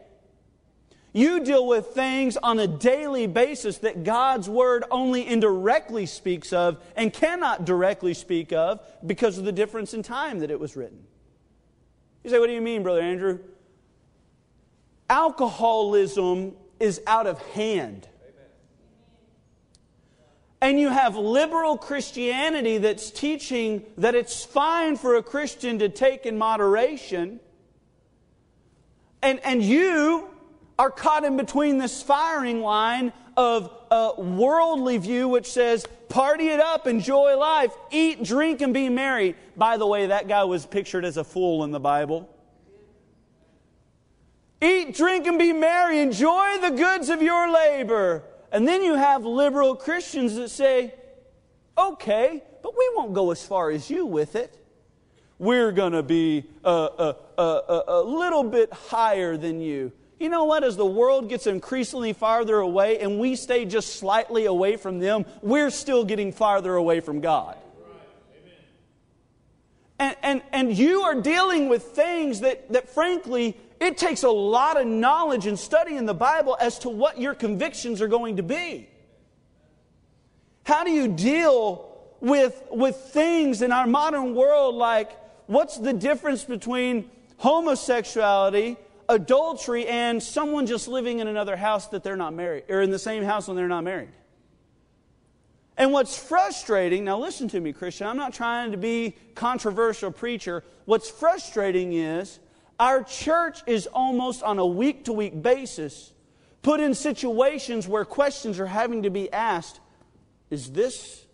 You 1.12 1.44
deal 1.44 1.68
with 1.68 1.88
things 1.88 2.38
on 2.38 2.58
a 2.60 2.66
daily 2.66 3.28
basis 3.28 3.80
that 3.80 4.04
God's 4.04 4.50
Word 4.50 4.84
only 4.90 5.28
indirectly 5.28 6.06
speaks 6.08 6.52
of 6.52 6.84
and 6.96 7.14
cannot 7.14 7.66
directly 7.66 8.16
speak 8.16 8.52
of 8.52 8.80
because 9.06 9.38
of 9.38 9.46
the 9.46 9.52
difference 9.52 9.94
in 9.94 10.02
time 10.02 10.40
that 10.40 10.50
it 10.50 10.60
was 10.60 10.76
written. 10.76 11.06
You 12.24 12.32
say, 12.32 12.40
What 12.40 12.48
do 12.48 12.54
you 12.54 12.62
mean, 12.62 12.82
Brother 12.82 13.02
Andrew? 13.02 13.40
Alcoholism 15.08 16.56
is 16.84 17.00
out 17.08 17.28
of 17.28 17.42
hand. 17.54 18.10
And 20.60 20.78
you 20.78 20.90
have 20.90 21.16
liberal 21.16 21.78
Christianity 21.78 22.78
that's 22.78 23.10
teaching 23.10 23.84
that 23.98 24.16
it's 24.16 24.44
fine 24.44 24.98
for 24.98 25.16
a 25.16 25.24
Christian 25.24 25.80
to 25.80 25.88
take 25.88 26.26
in 26.26 26.38
moderation. 26.38 27.40
And, 29.22 29.40
and 29.46 29.64
you 29.64 30.28
are 30.78 30.92
caught 30.92 31.24
in 31.24 31.38
between 31.38 31.78
this 31.78 32.04
firing 32.04 32.62
line 32.62 33.14
of 33.38 33.72
a 33.90 34.14
worldly 34.18 34.98
view 34.98 35.30
which 35.30 35.50
says, 35.50 35.86
party 36.10 36.50
it 36.50 36.60
up, 36.60 36.86
enjoy 36.86 37.38
life, 37.38 37.74
eat, 37.92 38.24
drink, 38.24 38.60
and 38.62 38.74
be 38.74 38.90
merry. 38.90 39.36
By 39.56 39.78
the 39.78 39.88
way, 39.88 40.08
that 40.08 40.28
guy 40.28 40.44
was 40.44 40.66
pictured 40.66 41.06
as 41.06 41.16
a 41.16 41.24
fool 41.24 41.64
in 41.64 41.72
the 41.72 41.80
Bible. 41.80 42.30
Eat, 44.64 44.96
drink, 44.96 45.28
and 45.28 45.38
be 45.38 45.52
merry, 45.52 46.00
enjoy 46.00 46.58
the 46.62 46.70
goods 46.70 47.10
of 47.10 47.22
your 47.22 47.52
labor. 47.52 48.24
And 48.50 48.66
then 48.66 48.82
you 48.82 48.96
have 48.96 49.26
liberal 49.26 49.76
Christians 49.76 50.36
that 50.36 50.50
say, 50.50 50.94
okay, 51.78 52.42
but 52.62 52.78
we 52.78 52.90
won't 52.96 53.14
go 53.14 53.32
as 53.32 53.46
far 53.46 53.72
as 53.72 53.90
you 53.90 54.06
with 54.06 54.38
it. 54.38 54.58
We're 55.38 55.74
going 55.74 55.92
to 55.92 56.04
be 56.04 56.46
a, 56.64 56.70
a, 56.70 57.16
a, 57.38 57.84
a, 57.88 58.02
little 58.04 58.44
bit 58.44 58.72
higher 58.72 59.36
than 59.36 59.60
you. 59.60 59.92
You 60.18 60.30
know 60.30 60.46
what? 60.46 60.64
As 60.64 60.78
the 60.78 60.86
world 60.86 61.28
gets 61.28 61.48
increasingly 61.48 62.14
farther 62.14 62.60
away 62.60 63.00
and 63.00 63.20
we 63.20 63.36
stay 63.36 63.66
just 63.66 63.98
slightly 63.98 64.46
away 64.46 64.78
from 64.78 65.00
them, 65.00 65.26
we're 65.42 65.72
still 65.72 66.06
getting 66.06 66.32
farther 66.32 66.76
away 66.76 67.02
from 67.02 67.20
God. 67.20 67.58
And, 70.00 70.16
and, 70.22 70.42
and 70.52 70.78
you 70.78 71.02
are 71.02 71.22
dealing 71.22 71.70
with 71.70 71.84
things 71.84 72.42
that, 72.42 72.72
that, 72.74 72.90
frankly, 72.90 73.58
it 73.80 73.98
takes 73.98 74.24
a 74.24 74.30
lot 74.30 74.80
of 74.80 74.88
knowledge 74.88 75.46
and 75.46 75.58
study 75.58 75.96
in 75.96 76.06
the 76.06 76.14
Bible 76.14 76.58
as 76.60 76.80
to 76.80 76.90
what 76.90 77.20
your 77.20 77.36
convictions 77.36 78.02
are 78.02 78.08
going 78.08 78.38
to 78.38 78.44
be. 78.44 78.90
How 80.66 80.84
do 80.84 80.92
you 80.92 81.10
deal 81.10 81.90
with, 82.22 82.64
with 82.72 82.96
things 82.96 83.62
in 83.62 83.72
our 83.72 83.86
modern 83.86 84.34
world 84.34 84.76
like 84.76 85.12
what's 85.48 85.78
the 85.78 85.94
difference 85.94 86.46
between 86.46 87.10
homosexuality, 87.38 88.78
adultery, 89.10 89.86
and 89.88 90.24
someone 90.24 90.66
just 90.66 90.88
living 90.88 91.20
in 91.20 91.28
another 91.28 91.58
house 91.58 91.88
that 91.88 92.04
they're 92.04 92.16
not 92.16 92.34
married, 92.34 92.64
or 92.70 92.82
in 92.82 92.92
the 92.92 93.00
same 93.00 93.24
house 93.24 93.48
when 93.48 93.58
they're 93.58 93.68
not 93.68 93.84
married? 93.84 94.10
And 95.78 95.92
what's 95.92 96.18
frustrating, 96.18 97.04
now 97.04 97.18
listen 97.18 97.48
to 97.50 97.60
me, 97.60 97.74
Christian, 97.74 98.08
I'm 98.08 98.18
not 98.18 98.34
trying 98.34 98.72
to 98.72 98.78
be 98.78 99.16
controversial 99.34 100.12
preacher. 100.12 100.64
What's 100.86 101.10
frustrating 101.10 101.94
is 101.94 102.40
our 102.80 103.04
church 103.04 103.62
is 103.66 103.88
almost 103.88 104.44
on 104.44 104.60
a 104.60 104.66
week 104.66 105.06
to 105.06 105.14
week 105.14 105.42
basis 105.42 106.14
put 106.62 106.80
in 106.80 106.96
situations 106.96 107.88
where 107.88 108.06
questions 108.06 108.60
are 108.60 108.66
having 108.66 109.04
to 109.04 109.10
be 109.10 109.32
asked 109.32 109.80
Is 110.50 110.72
this 110.72 111.26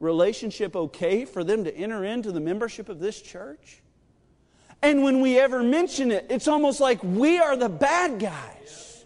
relationship 0.00 0.76
okay 0.76 1.24
for 1.24 1.42
them 1.42 1.64
to 1.64 1.76
enter 1.76 2.04
into 2.04 2.30
the 2.30 2.40
membership 2.40 2.88
of 2.88 3.00
this 3.00 3.20
church? 3.20 3.82
And 4.80 5.02
when 5.02 5.20
we 5.20 5.38
ever 5.38 5.62
mention 5.62 6.12
it, 6.12 6.26
it's 6.30 6.46
almost 6.46 6.80
like 6.80 7.02
we 7.02 7.38
are 7.38 7.56
the 7.56 7.68
bad 7.68 8.20
guys. 8.20 9.04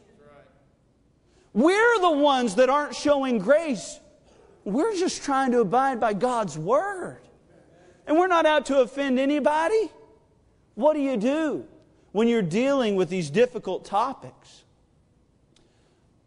We're 1.55 2.01
the 2.01 2.11
ones 2.11 2.57
that 2.57 2.69
aren't 2.69 2.95
showing 2.95 3.39
grace. 3.39 3.99
We're 4.65 4.95
just 4.95 5.23
trying 5.25 5.53
to 5.53 5.61
abide 5.61 6.01
by 6.01 6.15
God's 6.15 6.57
word. 6.57 7.21
And 8.07 8.19
we're 8.19 8.29
not 8.29 8.47
out 8.47 8.67
to 8.67 8.81
offend 8.81 9.19
anybody. 9.19 9.91
What 10.75 10.95
do 10.95 11.01
you 11.01 11.17
do 11.17 11.67
when 12.13 12.29
you're 12.29 12.43
dealing 12.43 12.97
with 12.97 13.09
these 13.09 13.31
difficult 13.31 13.85
topics? 13.85 14.65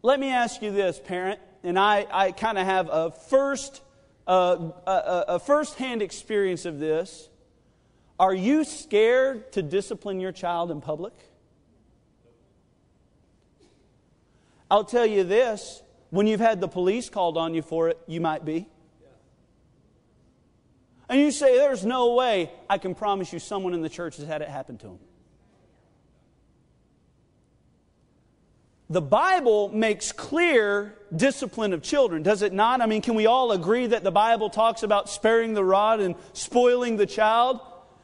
Let 0.02 0.20
me 0.20 0.30
ask 0.30 0.62
you 0.62 0.72
this, 0.72 1.00
parent, 1.00 1.40
and 1.64 1.80
I, 1.80 2.06
I 2.12 2.32
kind 2.32 2.58
of 2.58 2.66
have 2.66 2.90
a 2.92 3.12
first, 3.12 3.82
uh, 4.28 4.70
a, 4.86 5.26
a 5.30 5.40
first-hand 5.40 6.02
experience 6.02 6.66
of 6.66 6.80
this. 6.80 7.28
Are 8.20 8.34
you 8.34 8.64
scared 8.64 9.52
to 9.54 9.62
discipline 9.62 10.20
your 10.20 10.32
child 10.32 10.72
in 10.72 10.80
public? 10.80 11.14
I'll 14.70 14.86
tell 14.86 15.06
you 15.06 15.24
this 15.24 15.82
when 16.16 16.28
you've 16.28 16.40
had 16.40 16.62
the 16.62 16.68
police 16.68 17.10
called 17.10 17.38
on 17.38 17.54
you 17.54 17.62
for 17.62 17.90
it, 17.90 18.00
you 18.08 18.22
might 18.22 18.46
be. 18.46 18.68
And 21.10 21.20
you 21.20 21.30
say, 21.32 21.58
There's 21.58 21.86
no 21.86 22.14
way. 22.14 22.52
I 22.70 22.78
can 22.78 22.96
promise 22.96 23.32
you, 23.34 23.40
someone 23.40 23.74
in 23.74 23.82
the 23.82 23.90
church 23.90 24.18
has 24.18 24.26
had 24.26 24.42
it 24.42 24.48
happen 24.48 24.78
to 24.80 24.88
them. 24.88 25.00
The 28.90 29.02
Bible 29.02 29.70
makes 29.70 30.12
clear 30.12 30.96
discipline 31.16 31.74
of 31.74 31.82
children, 31.82 32.22
does 32.24 32.44
it 32.44 32.54
not? 32.54 32.82
I 32.82 32.86
mean, 32.86 33.02
can 33.02 33.16
we 33.16 33.26
all 33.26 33.52
agree 33.52 33.88
that 33.88 34.04
the 34.04 34.12
Bible 34.12 34.50
talks 34.50 34.84
about 34.84 35.10
sparing 35.10 35.54
the 35.54 35.64
rod 35.64 36.00
and 36.00 36.16
spoiling 36.34 36.96
the 36.96 37.08
child? 37.08 37.60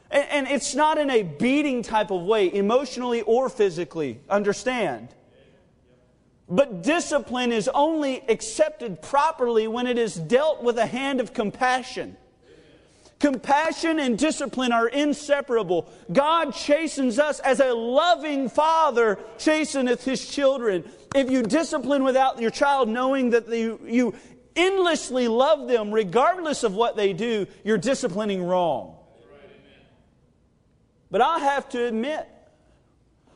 And, 0.10 0.28
and 0.30 0.48
it's 0.48 0.74
not 0.74 0.98
in 0.98 1.10
a 1.12 1.22
beating 1.22 1.84
type 1.84 2.12
of 2.12 2.24
way, 2.24 2.52
emotionally 2.52 3.22
or 3.22 3.48
physically. 3.48 4.20
Understand? 4.28 5.14
But 6.52 6.84
discipline 6.84 7.54
is 7.54 7.70
only 7.74 8.24
accepted 8.28 9.02
properly 9.02 9.70
when 9.70 9.88
it 9.88 9.98
is 9.98 10.16
dealt 10.16 10.62
with 10.62 10.78
a 10.78 10.86
hand 10.86 11.22
of 11.22 11.34
compassion. 11.34 12.18
Compassion 13.20 14.00
and 14.00 14.18
discipline 14.18 14.74
are 14.74 14.90
inseparable. 14.90 15.90
God 16.12 16.54
chastens 16.54 17.20
us 17.20 17.40
as 17.40 17.62
a 17.62 17.74
loving 17.74 18.50
father 18.50 19.18
chasteneth 19.38 20.04
his 20.04 20.28
children. 20.28 20.84
If 21.16 21.32
you 21.32 21.42
discipline 21.44 22.04
without 22.04 22.42
your 22.42 22.52
child 22.52 22.90
knowing 22.90 23.30
that 23.30 23.48
you, 23.48 23.80
you 23.86 24.14
endlessly 24.54 25.30
love 25.30 25.70
them 25.70 25.94
regardless 25.94 26.64
of 26.64 26.74
what 26.74 26.98
they 26.98 27.14
do, 27.14 27.48
you're 27.64 27.78
disciplining 27.78 28.44
wrong. 28.44 28.98
But 31.10 31.22
I 31.22 31.40
have 31.40 31.70
to 31.70 31.86
admit, 31.86 32.28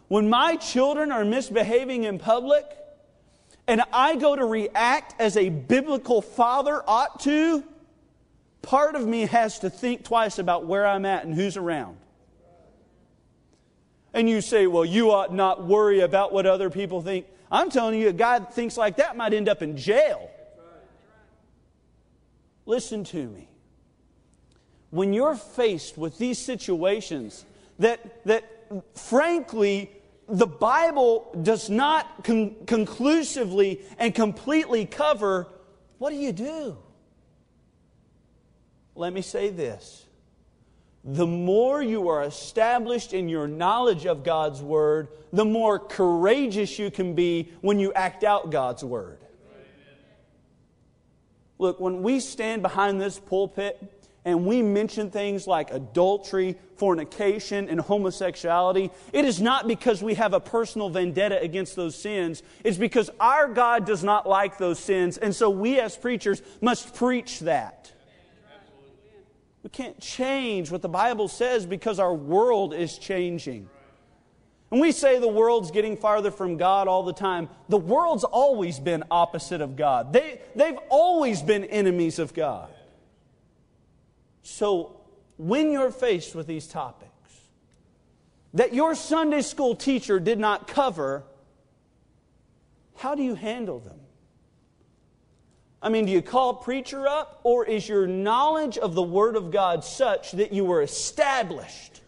when 0.09 0.29
my 0.29 0.57
children 0.57 1.13
are 1.13 1.23
misbehaving 1.23 2.03
in 2.03 2.19
public, 2.19 2.65
and 3.67 3.81
I 3.91 4.15
go 4.15 4.35
to 4.35 4.45
react 4.45 5.19
as 5.19 5.37
a 5.37 5.49
biblical 5.49 6.21
father 6.21 6.83
ought 6.87 7.19
to, 7.21 7.63
part 8.61 8.95
of 8.95 9.07
me 9.07 9.21
has 9.21 9.59
to 9.59 9.69
think 9.69 10.03
twice 10.03 10.37
about 10.39 10.65
where 10.65 10.85
I'm 10.85 11.05
at 11.05 11.25
and 11.25 11.33
who's 11.33 11.57
around. 11.57 11.97
And 14.13 14.29
you 14.29 14.41
say, 14.41 14.67
well, 14.67 14.85
you 14.85 15.11
ought 15.11 15.33
not 15.33 15.65
worry 15.65 15.99
about 15.99 16.31
what 16.31 16.45
other 16.45 16.69
people 16.69 17.01
think. 17.01 17.25
I'm 17.51 17.69
telling 17.69 17.99
you, 17.99 18.09
a 18.09 18.13
guy 18.13 18.39
that 18.39 18.53
thinks 18.53 18.77
like 18.77 18.97
that 18.97 19.17
might 19.17 19.33
end 19.33 19.49
up 19.49 19.61
in 19.61 19.77
jail. 19.77 20.29
Listen 22.65 23.03
to 23.05 23.27
me. 23.27 23.47
When 24.89 25.13
you're 25.13 25.35
faced 25.35 25.97
with 25.97 26.17
these 26.17 26.39
situations, 26.39 27.45
that, 27.79 28.23
that 28.25 28.45
frankly, 28.95 29.91
the 30.27 30.47
Bible 30.47 31.35
does 31.41 31.69
not 31.69 32.23
con- 32.23 32.55
conclusively 32.65 33.81
and 33.97 34.13
completely 34.13 34.85
cover, 34.85 35.47
what 35.97 36.09
do 36.09 36.15
you 36.15 36.31
do? 36.31 36.77
Let 38.95 39.13
me 39.13 39.21
say 39.21 39.49
this. 39.49 40.05
The 41.03 41.27
more 41.27 41.83
you 41.83 42.09
are 42.09 42.23
established 42.23 43.13
in 43.13 43.29
your 43.29 43.47
knowledge 43.47 44.07
of 44.07 44.23
God's 44.23 44.61
Word, 44.61 45.09
the 45.31 45.45
more 45.45 45.77
courageous 45.77 46.79
you 46.79 46.89
can 46.89 47.13
be 47.13 47.51
when 47.61 47.79
you 47.79 47.93
act 47.93 48.23
out 48.23 48.49
God's 48.49 48.83
Word. 48.83 49.19
Look, 51.59 51.79
when 51.79 52.01
we 52.01 52.19
stand 52.19 52.61
behind 52.61 52.99
this 52.99 53.19
pulpit 53.19 53.94
and 54.25 54.43
we 54.43 54.63
mention 54.63 55.11
things 55.11 55.45
like 55.45 55.71
adultery, 55.71 56.57
fornication, 56.77 57.69
and 57.69 57.79
homosexuality, 57.79 58.89
it 59.13 59.23
is 59.23 59.39
not 59.39 59.67
because 59.67 60.01
we 60.01 60.15
have 60.15 60.33
a 60.33 60.39
personal 60.39 60.89
vendetta 60.89 61.39
against 61.39 61.75
those 61.75 61.95
sins. 61.95 62.41
It's 62.63 62.77
because 62.77 63.11
our 63.19 63.47
God 63.47 63.85
does 63.85 64.03
not 64.03 64.27
like 64.27 64.57
those 64.57 64.79
sins, 64.79 65.17
and 65.17 65.33
so 65.33 65.51
we 65.51 65.79
as 65.79 65.95
preachers 65.95 66.41
must 66.59 66.95
preach 66.95 67.41
that. 67.41 67.91
We 69.61 69.69
can't 69.69 69.99
change 69.99 70.71
what 70.71 70.81
the 70.81 70.89
Bible 70.89 71.27
says 71.27 71.65
because 71.65 71.99
our 71.99 72.13
world 72.13 72.73
is 72.73 72.97
changing. 72.97 73.69
And 74.71 74.81
we 74.81 74.91
say 74.91 75.19
the 75.19 75.27
world's 75.27 75.71
getting 75.71 75.97
farther 75.97 76.31
from 76.31 76.57
God 76.57 76.87
all 76.87 77.03
the 77.03 77.13
time. 77.13 77.49
The 77.69 77.77
world's 77.77 78.23
always 78.23 78.79
been 78.79 79.03
opposite 79.09 79.61
of 79.61 79.75
God. 79.75 80.13
They, 80.13 80.41
they've 80.55 80.77
always 80.89 81.41
been 81.41 81.63
enemies 81.65 82.19
of 82.19 82.33
God. 82.33 82.74
So, 84.47 85.01
when 85.37 85.71
you're 85.71 85.89
faced 85.89 86.35
with 86.35 86.45
these 86.45 86.67
topics 86.67 87.09
that 88.53 88.75
your 88.75 88.93
Sunday 88.93 89.41
school 89.41 89.75
teacher 89.75 90.19
did 90.19 90.37
not 90.37 90.67
cover, 90.67 91.23
how 92.95 93.15
do 93.15 93.23
you 93.23 93.33
handle 93.33 93.79
them? 93.79 93.99
I 95.81 95.89
mean, 95.89 96.05
do 96.05 96.11
you 96.11 96.21
call 96.21 96.53
preacher 96.53 97.07
up, 97.07 97.39
or 97.43 97.65
is 97.65 97.89
your 97.89 98.05
knowledge 98.05 98.77
of 98.77 98.93
the 98.93 99.01
Word 99.01 99.35
of 99.35 99.49
God 99.49 99.83
such 99.83 100.33
that 100.33 100.53
you 100.53 100.71
are 100.71 100.83
established 100.83 102.01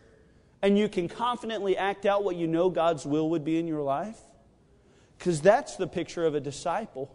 and 0.62 0.78
you 0.78 0.88
can 0.88 1.10
confidently 1.10 1.76
act 1.76 2.06
out 2.06 2.24
what 2.24 2.36
you 2.36 2.46
know 2.46 2.70
God's 2.70 3.04
will 3.04 3.32
would 3.32 3.44
be 3.44 3.58
in 3.58 3.66
your 3.66 3.82
life? 3.82 4.20
Because 5.18 5.42
that's 5.42 5.76
the 5.76 5.88
picture 5.88 6.24
of 6.24 6.36
a 6.36 6.40
disciple. 6.40 7.12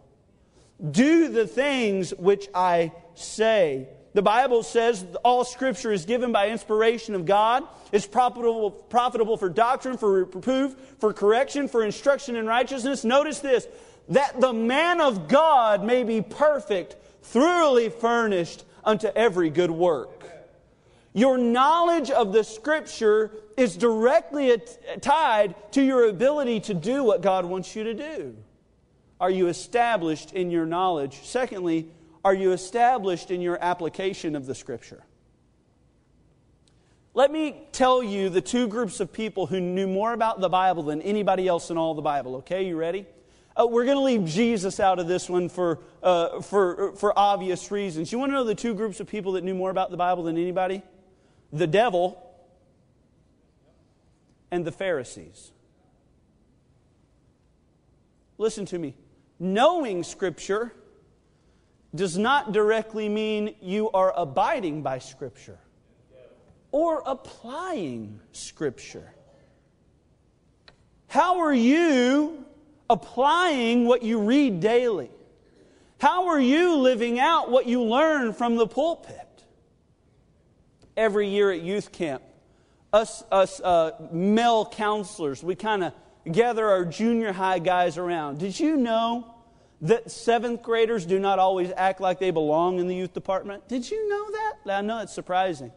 Do 0.91 1.29
the 1.29 1.47
things 1.47 2.13
which 2.13 2.49
I 2.53 2.91
say. 3.15 3.87
The 4.13 4.21
Bible 4.21 4.61
says 4.61 5.05
all 5.23 5.43
Scripture 5.43 5.91
is 5.91 6.05
given 6.05 6.31
by 6.31 6.49
inspiration 6.49 7.15
of 7.15 7.25
God. 7.25 7.63
It's 7.91 8.05
profitable, 8.05 8.69
profitable 8.69 9.37
for 9.37 9.49
doctrine, 9.49 9.97
for 9.97 10.11
reproof, 10.11 10.75
for 10.99 11.13
correction, 11.13 11.67
for 11.67 11.83
instruction 11.83 12.35
in 12.35 12.45
righteousness. 12.45 13.03
Notice 13.03 13.39
this 13.39 13.67
that 14.09 14.39
the 14.39 14.53
man 14.53 14.99
of 14.99 15.27
God 15.27 15.83
may 15.83 16.03
be 16.03 16.21
perfect, 16.21 16.95
thoroughly 17.21 17.89
furnished 17.89 18.65
unto 18.83 19.07
every 19.15 19.49
good 19.49 19.71
work. 19.71 20.23
Your 21.13 21.37
knowledge 21.37 22.09
of 22.11 22.33
the 22.33 22.43
Scripture 22.43 23.31
is 23.55 23.77
directly 23.77 24.59
tied 25.01 25.55
to 25.73 25.81
your 25.81 26.09
ability 26.09 26.59
to 26.61 26.73
do 26.73 27.03
what 27.03 27.21
God 27.21 27.45
wants 27.45 27.75
you 27.75 27.83
to 27.83 27.93
do. 27.93 28.35
Are 29.19 29.29
you 29.29 29.47
established 29.47 30.33
in 30.33 30.51
your 30.51 30.65
knowledge? 30.65 31.21
Secondly, 31.23 31.87
are 32.23 32.33
you 32.33 32.51
established 32.51 33.31
in 33.31 33.41
your 33.41 33.57
application 33.61 34.35
of 34.35 34.45
the 34.45 34.55
Scripture? 34.55 35.03
Let 37.13 37.31
me 37.31 37.67
tell 37.71 38.01
you 38.01 38.29
the 38.29 38.41
two 38.41 38.67
groups 38.67 38.99
of 38.99 39.13
people 39.13 39.45
who 39.45 39.59
knew 39.59 39.87
more 39.87 40.13
about 40.13 40.39
the 40.39 40.49
Bible 40.49 40.83
than 40.83 41.01
anybody 41.01 41.47
else 41.47 41.69
in 41.69 41.77
all 41.77 41.93
the 41.93 42.01
Bible. 42.01 42.37
Okay, 42.37 42.65
you 42.65 42.75
ready? 42.75 43.05
Uh, 43.55 43.67
we're 43.67 43.85
going 43.85 43.97
to 43.97 44.03
leave 44.03 44.25
Jesus 44.25 44.79
out 44.79 44.97
of 44.97 45.07
this 45.07 45.29
one 45.29 45.47
for, 45.47 45.79
uh, 46.01 46.41
for, 46.41 46.95
for 46.95 47.17
obvious 47.17 47.69
reasons. 47.69 48.11
You 48.11 48.17
want 48.17 48.31
to 48.31 48.33
know 48.33 48.43
the 48.43 48.55
two 48.55 48.73
groups 48.73 48.99
of 48.99 49.05
people 49.05 49.33
that 49.33 49.43
knew 49.43 49.53
more 49.53 49.69
about 49.69 49.91
the 49.91 49.97
Bible 49.97 50.23
than 50.23 50.37
anybody? 50.37 50.81
The 51.51 51.67
devil 51.67 52.19
and 54.49 54.65
the 54.65 54.71
Pharisees. 54.71 55.51
Listen 58.39 58.65
to 58.65 58.79
me. 58.79 58.95
Knowing 59.37 60.03
Scripture 60.03 60.73
does 61.95 62.17
not 62.17 62.51
directly 62.51 63.07
mean 63.07 63.55
you 63.61 63.91
are 63.91 64.13
abiding 64.15 64.81
by 64.81 64.99
Scripture 64.99 65.59
or 66.71 67.03
applying 67.05 68.19
Scripture. 68.31 69.13
How 71.07 71.41
are 71.41 71.53
you 71.53 72.43
applying 72.89 73.85
what 73.85 74.01
you 74.01 74.19
read 74.19 74.59
daily? 74.59 75.11
How 75.99 76.27
are 76.27 76.39
you 76.39 76.77
living 76.77 77.19
out 77.19 77.51
what 77.51 77.67
you 77.67 77.83
learn 77.83 78.33
from 78.33 78.55
the 78.55 78.67
pulpit? 78.67 79.45
Every 80.97 81.29
year 81.29 81.51
at 81.51 81.61
youth 81.61 81.91
camp, 81.91 82.23
us, 82.91 83.23
us 83.31 83.59
uh, 83.61 83.91
male 84.11 84.65
counselors, 84.65 85.43
we 85.43 85.55
kind 85.55 85.83
of 85.83 85.93
gather 86.29 86.67
our 86.67 86.85
junior 86.85 87.31
high 87.31 87.59
guys 87.59 87.97
around. 87.97 88.39
Did 88.39 88.59
you 88.59 88.77
know 88.77 89.32
that 89.83 90.09
seventh 90.09 90.63
graders 90.63 91.05
do 91.05 91.19
not 91.19 91.39
always 91.39 91.71
act 91.75 91.99
like 91.99 92.17
they 92.17 92.31
belong 92.31 92.79
in 92.79 92.87
the 92.87 92.95
youth 92.95 93.13
department. 93.13 93.67
Did 93.67 93.89
you 93.89 94.09
know 94.09 94.31
that? 94.31 94.77
I 94.77 94.81
know 94.81 94.99
it's 94.99 95.13
surprising. 95.13 95.73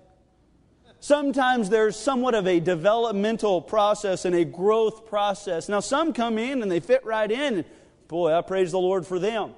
Sometimes 1.01 1.69
there's 1.69 1.97
somewhat 1.97 2.35
of 2.35 2.47
a 2.47 2.61
developmental 2.61 3.61
process 3.61 4.25
and 4.25 4.35
a 4.35 4.45
growth 4.45 5.07
process. 5.07 5.69
Now, 5.69 5.81
some 5.81 6.12
come 6.12 6.38
in 6.38 6.62
and 6.62 6.71
they 6.71 6.81
fit 6.81 7.05
right 7.05 7.31
in. 7.31 7.64
Boy, 8.07 8.33
I 8.33 8.40
praise 8.42 8.71
the 8.71 8.79
Lord 8.79 9.05
for 9.05 9.19
them. 9.19 9.55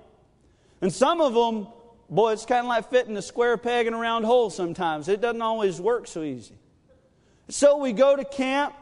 And 0.81 0.93
some 0.93 1.21
of 1.21 1.35
them, 1.35 1.69
boy, 2.09 2.33
it's 2.33 2.47
kind 2.47 2.61
of 2.61 2.69
like 2.69 2.89
fitting 2.89 3.17
a 3.19 3.23
square 3.23 3.59
peg 3.59 3.87
in 3.87 3.93
a 3.93 3.99
round 3.99 4.25
hole 4.25 4.49
sometimes. 4.49 5.09
It 5.09 5.21
doesn't 5.21 5.43
always 5.43 5.79
work 5.79 6.07
so 6.07 6.23
easy. 6.23 6.55
So 7.51 7.77
we 7.77 7.93
go 7.93 8.17
to 8.17 8.25
camp 8.25 8.75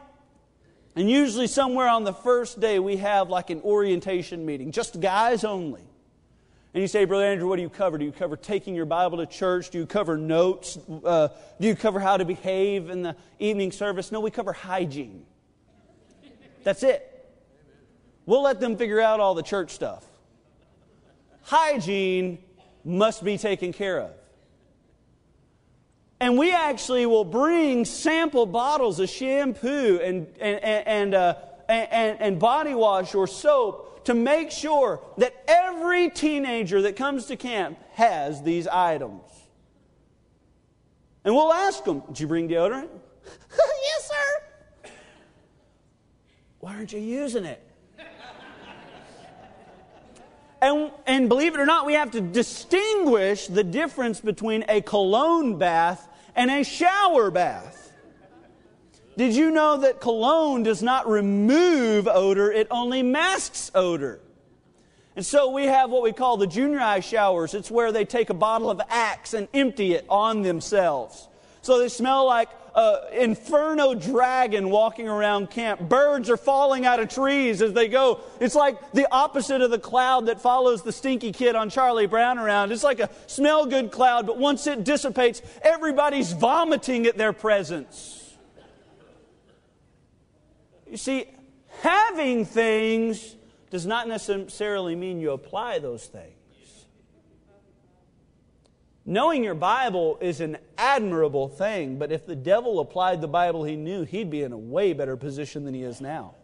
and 0.97 1.07
usually, 1.07 1.45
somewhere 1.45 1.87
on 1.87 2.05
the 2.05 2.13
first 2.13 2.59
day, 2.59 2.79
we 2.79 2.97
have 2.97 3.29
like 3.29 3.51
an 3.51 3.61
orientation 3.61 4.43
meeting, 4.47 4.71
just 4.71 4.99
guys 4.99 5.43
only. 5.43 5.83
And 6.73 6.81
you 6.81 6.87
say, 6.87 7.05
Brother 7.05 7.25
Andrew, 7.25 7.47
what 7.47 7.57
do 7.57 7.61
you 7.61 7.69
cover? 7.69 7.99
Do 7.99 8.05
you 8.05 8.11
cover 8.11 8.35
taking 8.35 8.73
your 8.73 8.87
Bible 8.87 9.19
to 9.19 9.27
church? 9.27 9.69
Do 9.69 9.77
you 9.77 9.85
cover 9.85 10.17
notes? 10.17 10.79
Uh, 11.05 11.27
do 11.61 11.67
you 11.67 11.75
cover 11.75 11.99
how 11.99 12.17
to 12.17 12.25
behave 12.25 12.89
in 12.89 13.03
the 13.03 13.15
evening 13.37 13.71
service? 13.71 14.11
No, 14.11 14.21
we 14.21 14.31
cover 14.31 14.53
hygiene. 14.53 15.23
That's 16.63 16.81
it. 16.81 17.29
We'll 18.25 18.41
let 18.41 18.59
them 18.59 18.75
figure 18.75 18.99
out 18.99 19.19
all 19.19 19.35
the 19.35 19.43
church 19.43 19.69
stuff. 19.69 20.03
Hygiene 21.43 22.39
must 22.83 23.23
be 23.23 23.37
taken 23.37 23.71
care 23.71 23.99
of. 23.99 24.11
And 26.19 26.37
we 26.37 26.51
actually 26.51 27.05
will 27.05 27.25
bring 27.25 27.85
sample 27.85 28.45
bottles 28.45 28.99
of 28.99 29.09
shampoo 29.09 29.99
and, 30.03 30.27
and, 30.39 30.63
and, 30.63 31.13
uh, 31.13 31.35
and, 31.69 32.19
and 32.19 32.39
body 32.39 32.73
wash 32.73 33.13
or 33.13 33.27
soap 33.27 34.05
to 34.05 34.13
make 34.13 34.51
sure 34.51 35.01
that 35.17 35.35
every 35.47 36.09
teenager 36.09 36.81
that 36.83 36.95
comes 36.95 37.25
to 37.25 37.35
camp 37.35 37.77
has 37.93 38.41
these 38.41 38.67
items. 38.67 39.21
And 41.23 41.35
we'll 41.35 41.53
ask 41.53 41.83
them, 41.83 42.01
Did 42.07 42.21
you 42.21 42.27
bring 42.27 42.47
deodorant? 42.47 42.87
yes, 43.51 44.09
sir. 44.09 44.91
Why 46.59 46.73
aren't 46.73 46.93
you 46.93 46.99
using 46.99 47.43
it? 47.43 47.61
And, 50.67 50.91
and 51.05 51.29
believe 51.29 51.53
it 51.53 51.61
or 51.61 51.65
not, 51.65 51.85
we 51.85 51.93
have 51.93 52.11
to 52.11 52.19
distinguish 52.19 53.47
the 53.47 53.63
difference 53.63 54.19
between 54.19 54.65
a 54.67 54.81
cologne 54.81 55.57
bath 55.57 56.05
and 56.35 56.51
a 56.51 56.65
shower 56.65 57.31
bath. 57.31 57.93
Did 59.15 59.33
you 59.33 59.49
know 59.49 59.77
that 59.77 60.01
cologne 60.01 60.63
does 60.63 60.83
not 60.83 61.07
remove 61.07 62.05
odor, 62.09 62.51
it 62.51 62.67
only 62.69 63.01
masks 63.01 63.71
odor? 63.73 64.19
And 65.15 65.25
so 65.25 65.51
we 65.51 65.67
have 65.67 65.89
what 65.89 66.03
we 66.03 66.11
call 66.11 66.35
the 66.35 66.47
junior 66.47 66.79
high 66.79 66.99
showers. 66.99 67.53
It's 67.53 67.71
where 67.71 67.93
they 67.93 68.03
take 68.03 68.29
a 68.29 68.33
bottle 68.35 68.69
of 68.69 68.81
Axe 68.89 69.33
and 69.33 69.47
empty 69.53 69.93
it 69.93 70.05
on 70.09 70.41
themselves. 70.41 71.29
So 71.61 71.79
they 71.79 71.87
smell 71.87 72.25
like 72.25 72.49
uh, 72.77 73.01
inferno 73.11 73.95
dragon 73.95 74.69
walking 74.69 75.09
around 75.09 75.49
camp. 75.49 75.81
Birds 75.89 76.29
are 76.29 76.37
falling 76.37 76.85
out 76.85 76.99
of 76.99 77.09
trees 77.09 77.59
as 77.63 77.73
they 77.73 77.87
go. 77.87 78.21
It's 78.39 78.53
like 78.53 78.91
the 78.91 79.11
opposite 79.11 79.61
of 79.61 79.71
the 79.71 79.79
cloud 79.79 80.27
that 80.27 80.39
follows 80.39 80.83
the 80.83 80.91
stinky 80.91 81.31
kid 81.31 81.55
on 81.55 81.71
Charlie 81.71 82.05
Brown 82.05 82.37
around. 82.37 82.71
It's 82.71 82.83
like 82.83 82.99
a 82.99 83.09
smell 83.25 83.65
good 83.65 83.91
cloud, 83.91 84.27
but 84.27 84.37
once 84.37 84.67
it 84.67 84.83
dissipates, 84.83 85.41
everybody's 85.63 86.33
vomiting 86.33 87.07
at 87.07 87.17
their 87.17 87.33
presence. 87.33 88.37
You 90.87 90.97
see, 90.97 91.25
having 91.81 92.45
things 92.45 93.35
does 93.71 93.87
not 93.87 94.07
necessarily 94.07 94.95
mean 94.95 95.19
you 95.19 95.31
apply 95.31 95.79
those 95.79 96.05
things. 96.05 96.36
Knowing 99.09 99.41
your 99.41 99.55
Bible 99.55 100.17
is 100.19 100.41
an 100.41 100.57
admirable 100.77 101.47
thing, 101.47 101.97
but 101.97 102.11
if 102.11 102.25
the 102.25 102.35
devil 102.35 102.81
applied 102.81 103.21
the 103.21 103.27
Bible 103.27 103.63
he 103.63 103.77
knew, 103.77 104.03
he'd 104.03 104.29
be 104.29 104.43
in 104.43 104.51
a 104.51 104.57
way 104.57 104.91
better 104.91 105.15
position 105.15 105.63
than 105.63 105.73
he 105.73 105.81
is 105.81 106.01
now. 106.01 106.35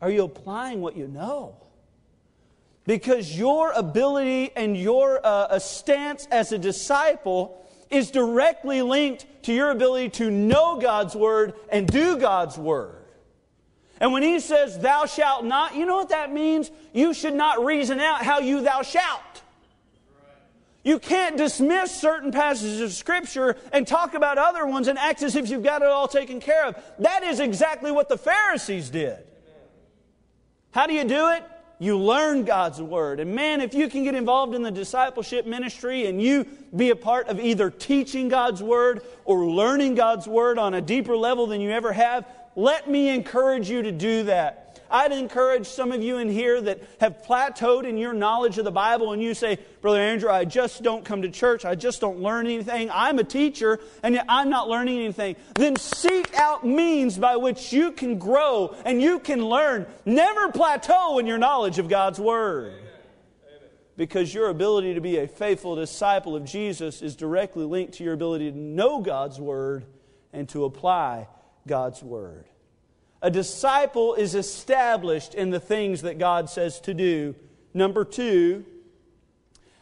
Are 0.00 0.10
you 0.10 0.24
applying 0.24 0.80
what 0.80 0.96
you 0.96 1.08
know? 1.08 1.56
Because 2.86 3.36
your 3.36 3.72
ability 3.72 4.50
and 4.56 4.74
your 4.78 5.20
uh, 5.22 5.58
stance 5.58 6.26
as 6.30 6.52
a 6.52 6.58
disciple 6.58 7.62
is 7.90 8.10
directly 8.10 8.80
linked 8.80 9.26
to 9.42 9.52
your 9.52 9.70
ability 9.70 10.08
to 10.08 10.30
know 10.30 10.80
God's 10.80 11.14
Word 11.14 11.52
and 11.68 11.86
do 11.86 12.16
God's 12.16 12.56
Word. 12.56 13.04
And 14.00 14.14
when 14.14 14.22
he 14.22 14.40
says, 14.40 14.78
Thou 14.78 15.04
shalt 15.04 15.44
not, 15.44 15.76
you 15.76 15.84
know 15.84 15.96
what 15.96 16.08
that 16.08 16.32
means? 16.32 16.70
You 16.94 17.12
should 17.12 17.34
not 17.34 17.62
reason 17.62 18.00
out 18.00 18.22
how 18.22 18.38
you 18.38 18.62
thou 18.62 18.80
shalt. 18.80 19.42
You 20.88 20.98
can't 20.98 21.36
dismiss 21.36 21.94
certain 21.94 22.32
passages 22.32 22.80
of 22.80 22.94
Scripture 22.94 23.56
and 23.74 23.86
talk 23.86 24.14
about 24.14 24.38
other 24.38 24.66
ones 24.66 24.88
and 24.88 24.98
act 24.98 25.22
as 25.22 25.36
if 25.36 25.50
you've 25.50 25.62
got 25.62 25.82
it 25.82 25.88
all 25.88 26.08
taken 26.08 26.40
care 26.40 26.64
of. 26.64 26.82
That 27.00 27.24
is 27.24 27.40
exactly 27.40 27.92
what 27.92 28.08
the 28.08 28.16
Pharisees 28.16 28.88
did. 28.88 29.18
How 30.70 30.86
do 30.86 30.94
you 30.94 31.04
do 31.04 31.28
it? 31.32 31.44
You 31.78 31.98
learn 31.98 32.44
God's 32.44 32.80
Word. 32.80 33.20
And 33.20 33.34
man, 33.34 33.60
if 33.60 33.74
you 33.74 33.90
can 33.90 34.02
get 34.02 34.14
involved 34.14 34.54
in 34.54 34.62
the 34.62 34.70
discipleship 34.70 35.44
ministry 35.44 36.06
and 36.06 36.22
you 36.22 36.46
be 36.74 36.88
a 36.88 36.96
part 36.96 37.28
of 37.28 37.38
either 37.38 37.68
teaching 37.68 38.30
God's 38.30 38.62
Word 38.62 39.02
or 39.26 39.44
learning 39.44 39.94
God's 39.94 40.26
Word 40.26 40.58
on 40.58 40.72
a 40.72 40.80
deeper 40.80 41.18
level 41.18 41.46
than 41.48 41.60
you 41.60 41.70
ever 41.70 41.92
have, 41.92 42.26
let 42.56 42.88
me 42.88 43.10
encourage 43.10 43.68
you 43.68 43.82
to 43.82 43.92
do 43.92 44.22
that. 44.22 44.67
I'd 44.90 45.12
encourage 45.12 45.66
some 45.66 45.92
of 45.92 46.02
you 46.02 46.18
in 46.18 46.28
here 46.28 46.60
that 46.60 46.82
have 47.00 47.22
plateaued 47.22 47.84
in 47.84 47.98
your 47.98 48.12
knowledge 48.12 48.58
of 48.58 48.64
the 48.64 48.70
Bible 48.70 49.12
and 49.12 49.22
you 49.22 49.34
say, 49.34 49.58
Brother 49.80 50.00
Andrew, 50.00 50.30
I 50.30 50.44
just 50.44 50.82
don't 50.82 51.04
come 51.04 51.22
to 51.22 51.30
church. 51.30 51.64
I 51.64 51.74
just 51.74 52.00
don't 52.00 52.20
learn 52.20 52.46
anything. 52.46 52.90
I'm 52.92 53.18
a 53.18 53.24
teacher 53.24 53.80
and 54.02 54.14
yet 54.14 54.24
I'm 54.28 54.50
not 54.50 54.68
learning 54.68 54.98
anything. 54.98 55.36
Then 55.54 55.76
seek 55.76 56.34
out 56.34 56.66
means 56.66 57.18
by 57.18 57.36
which 57.36 57.72
you 57.72 57.92
can 57.92 58.18
grow 58.18 58.74
and 58.84 59.00
you 59.02 59.18
can 59.18 59.44
learn. 59.44 59.86
Never 60.04 60.50
plateau 60.50 61.18
in 61.18 61.26
your 61.26 61.38
knowledge 61.38 61.78
of 61.78 61.88
God's 61.88 62.18
Word. 62.18 62.72
Because 63.96 64.32
your 64.32 64.48
ability 64.48 64.94
to 64.94 65.00
be 65.00 65.18
a 65.18 65.26
faithful 65.26 65.74
disciple 65.74 66.36
of 66.36 66.44
Jesus 66.44 67.02
is 67.02 67.16
directly 67.16 67.64
linked 67.64 67.94
to 67.94 68.04
your 68.04 68.14
ability 68.14 68.52
to 68.52 68.56
know 68.56 69.00
God's 69.00 69.40
Word 69.40 69.84
and 70.32 70.48
to 70.50 70.64
apply 70.64 71.26
God's 71.66 72.02
Word. 72.02 72.46
A 73.20 73.30
disciple 73.30 74.14
is 74.14 74.34
established 74.34 75.34
in 75.34 75.50
the 75.50 75.60
things 75.60 76.02
that 76.02 76.18
God 76.18 76.48
says 76.48 76.80
to 76.82 76.94
do. 76.94 77.34
Number 77.74 78.04
two, 78.04 78.64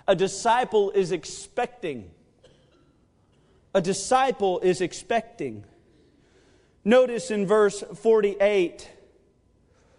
A 0.09 0.15
disciple 0.15 0.91
is 0.93 1.13
expecting. 1.13 2.11
A 3.75 3.81
disciple 3.81 4.61
is 4.61 4.81
expecting. 4.81 5.65
Notice 6.85 7.31
in 7.31 7.47
verse 7.47 7.83
48, 7.97 8.89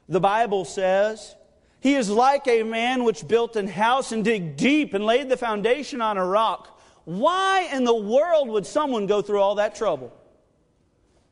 the 0.09 0.21
Bible 0.21 0.65
says, 0.65 1.35
He 1.81 1.95
is 1.95 2.09
like 2.09 2.47
a 2.47 2.63
man 2.63 3.03
which 3.03 3.27
built 3.27 3.55
an 3.55 3.67
house 3.67 4.11
and 4.11 4.23
dig 4.23 4.55
deep 4.55 4.93
and 4.93 5.05
laid 5.05 5.29
the 5.29 5.37
foundation 5.37 6.01
on 6.01 6.17
a 6.17 6.25
rock. 6.25 6.79
Why 7.03 7.69
in 7.71 7.83
the 7.83 7.93
world 7.93 8.49
would 8.49 8.65
someone 8.65 9.05
go 9.05 9.21
through 9.21 9.41
all 9.41 9.55
that 9.55 9.75
trouble? 9.75 10.16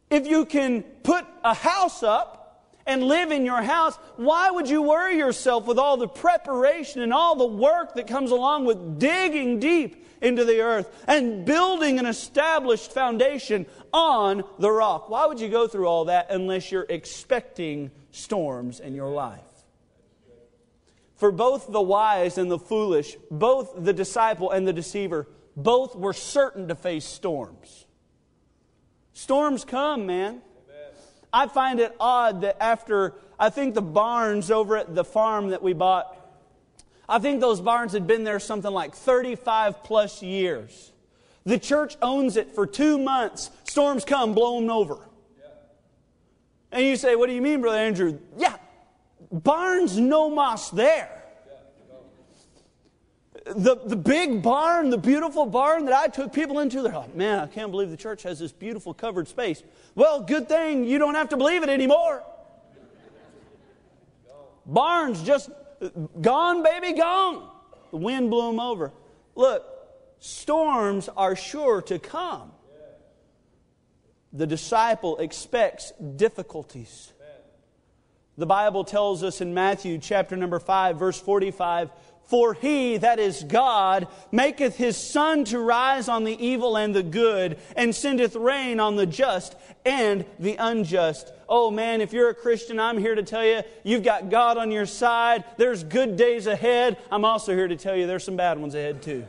If 0.10 0.28
you 0.28 0.46
can 0.46 0.84
put 1.04 1.26
a 1.44 1.54
house 1.54 2.04
up 2.04 2.74
and 2.86 3.04
live 3.04 3.32
in 3.32 3.46
your 3.46 3.62
house, 3.62 3.96
why 4.16 4.52
would 4.52 4.70
you 4.70 4.82
worry 4.82 5.18
yourself 5.18 5.66
with 5.66 5.80
all 5.80 5.98
the 5.98 6.08
preparation 6.08 7.02
and 7.02 7.14
all 7.14 7.36
the 7.36 7.46
work 7.46 7.96
that 7.96 8.08
comes 8.08 8.32
along 8.32 8.66
with 8.66 9.00
digging 9.00 9.60
deep 9.60 10.06
into 10.22 10.46
the 10.46 10.62
earth 10.62 10.90
and 11.08 11.46
building 11.46 12.00
an 12.00 12.06
established 12.06 12.92
foundation 12.92 13.66
on 13.94 14.44
the 14.60 14.72
rock. 14.72 15.10
Why 15.10 15.26
would 15.26 15.40
you 15.40 15.50
go 15.50 15.68
through 15.68 15.88
all 15.88 16.06
that 16.06 16.28
unless 16.30 16.72
you're 16.72 16.86
expecting 16.90 17.92
storms 18.12 18.80
in 18.80 18.96
your 18.96 19.10
life? 19.10 19.42
For 21.16 21.32
both 21.32 21.72
the 21.72 21.82
wise 21.82 22.38
and 22.38 22.52
the 22.52 22.60
foolish, 22.60 23.16
both 23.32 23.74
the 23.78 23.94
disciple 23.94 24.52
and 24.52 24.68
the 24.68 24.74
deceiver, 24.74 25.28
both 25.56 25.96
were 25.96 26.14
certain 26.14 26.68
to 26.68 26.76
face 26.76 27.06
storms. 27.06 27.85
Storms 29.16 29.66
come, 29.66 30.06
man. 30.06 30.44
I 31.34 31.48
find 31.48 31.80
it 31.80 31.96
odd 32.00 32.42
that 32.42 32.62
after, 32.62 33.16
I 33.40 33.50
think 33.50 33.74
the 33.74 33.82
barns 33.82 34.52
over 34.52 34.78
at 34.78 34.94
the 34.94 35.04
farm 35.04 35.50
that 35.50 35.64
we 35.64 35.74
bought 35.74 36.16
I 37.08 37.20
think 37.20 37.40
those 37.40 37.62
barns 37.62 37.94
had 37.94 38.08
been 38.08 38.24
there 38.24 38.40
something 38.40 38.72
like 38.72 38.96
35 38.96 39.84
plus 39.84 40.24
years. 40.24 40.92
The 41.46 41.60
church 41.60 41.96
owns 42.02 42.38
it 42.38 42.56
for 42.56 42.66
two 42.66 42.98
months. 42.98 43.52
Storms 43.64 44.04
come, 44.04 44.34
blow 44.34 44.60
them 44.60 44.70
over. 44.70 44.98
And 46.72 46.84
you 46.84 46.96
say, 46.96 47.16
What 47.16 47.28
do 47.28 47.34
you 47.34 47.42
mean, 47.42 47.62
Brother 47.62 47.78
Andrew? 47.78 48.20
Yeah, 48.38 48.56
barns 49.32 50.00
no 50.00 50.30
moss 50.30 50.72
there. 50.72 51.15
The, 53.46 53.76
the 53.86 53.96
big 53.96 54.42
barn, 54.42 54.90
the 54.90 54.98
beautiful 54.98 55.46
barn 55.46 55.86
that 55.86 55.94
I 55.94 56.08
took 56.08 56.34
people 56.34 56.60
into, 56.60 56.82
they're 56.82 56.94
like, 56.94 57.16
man, 57.16 57.40
I 57.40 57.48
can't 57.48 57.70
believe 57.70 57.92
the 57.92 57.98
church 57.98 58.24
has 58.24 58.40
this 58.40 58.52
beautiful 58.52 58.94
covered 58.94 59.28
space. 59.28 59.62
Well, 59.94 60.22
good 60.22 60.50
thing 60.50 60.86
you 60.86 60.98
don't 60.98 61.16
have 61.16 61.30
to 61.30 61.38
believe 61.38 61.62
it 61.62 61.70
anymore. 61.70 62.24
Barns 64.66 65.22
just 65.22 65.52
Gone, 66.22 66.64
baby, 66.64 66.98
gone. 66.98 67.50
The 67.92 67.98
wind 67.98 68.30
blew 68.30 68.48
them 68.48 68.60
over. 68.60 68.92
Look, 69.36 69.66
storms 70.20 71.10
are 71.10 71.36
sure 71.36 71.82
to 71.84 72.00
come. 72.00 72.52
The 74.34 74.48
disciple 74.48 75.18
expects 75.18 75.92
difficulties. 76.16 77.14
The 78.38 78.46
Bible 78.46 78.84
tells 78.84 79.24
us 79.24 79.40
in 79.40 79.54
Matthew 79.54 79.98
chapter 79.98 80.36
number 80.36 80.60
5, 80.60 81.00
verse 81.00 81.20
45 81.20 81.90
for 82.26 82.54
he, 82.54 82.98
that 82.98 83.20
is 83.20 83.44
God, 83.44 84.08
maketh 84.32 84.76
his 84.76 84.98
sun 84.98 85.46
to 85.46 85.60
rise 85.60 86.10
on 86.10 86.24
the 86.24 86.46
evil 86.46 86.76
and 86.76 86.96
the 86.96 87.04
good, 87.04 87.58
and 87.76 87.94
sendeth 87.94 88.36
rain 88.36 88.80
on 88.80 88.96
the 88.96 89.06
just 89.06 89.56
and 89.86 90.26
the 90.40 90.56
unjust. 90.56 91.32
Oh 91.48 91.70
man, 91.70 92.02
if 92.02 92.14
you're 92.14 92.30
a 92.30 92.36
Christian, 92.36 92.80
I'm 92.80 92.98
here 92.98 93.16
to 93.16 93.24
tell 93.24 93.46
you, 93.46 93.62
you've 93.84 94.04
got 94.04 94.30
God 94.30 94.58
on 94.58 94.72
your 94.72 94.88
side. 94.88 95.44
There's 95.58 95.84
good 95.84 96.18
days 96.18 96.48
ahead. 96.48 96.98
I'm 97.12 97.26
also 97.26 97.54
here 97.54 97.68
to 97.68 97.76
tell 97.76 97.96
you 97.96 98.08
there's 98.08 98.24
some 98.24 98.38
bad 98.38 98.58
ones 98.58 98.74
ahead 98.74 99.02
too. 99.02 99.26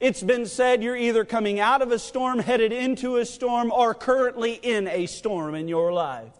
It's 0.00 0.22
been 0.22 0.46
said 0.46 0.82
you're 0.82 0.96
either 0.96 1.24
coming 1.24 1.60
out 1.60 1.80
of 1.80 1.92
a 1.92 1.98
storm, 1.98 2.40
headed 2.40 2.72
into 2.72 3.16
a 3.16 3.24
storm, 3.24 3.70
or 3.70 3.94
currently 3.94 4.52
in 4.52 4.88
a 4.88 5.06
storm 5.06 5.54
in 5.54 5.68
your 5.68 5.92
life. 5.92 6.34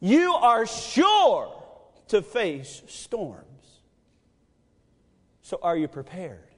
You 0.00 0.34
are 0.34 0.66
sure 0.66 1.63
to 2.08 2.22
face 2.22 2.82
storms. 2.86 3.44
So, 5.42 5.58
are 5.62 5.76
you 5.76 5.88
prepared? 5.88 6.48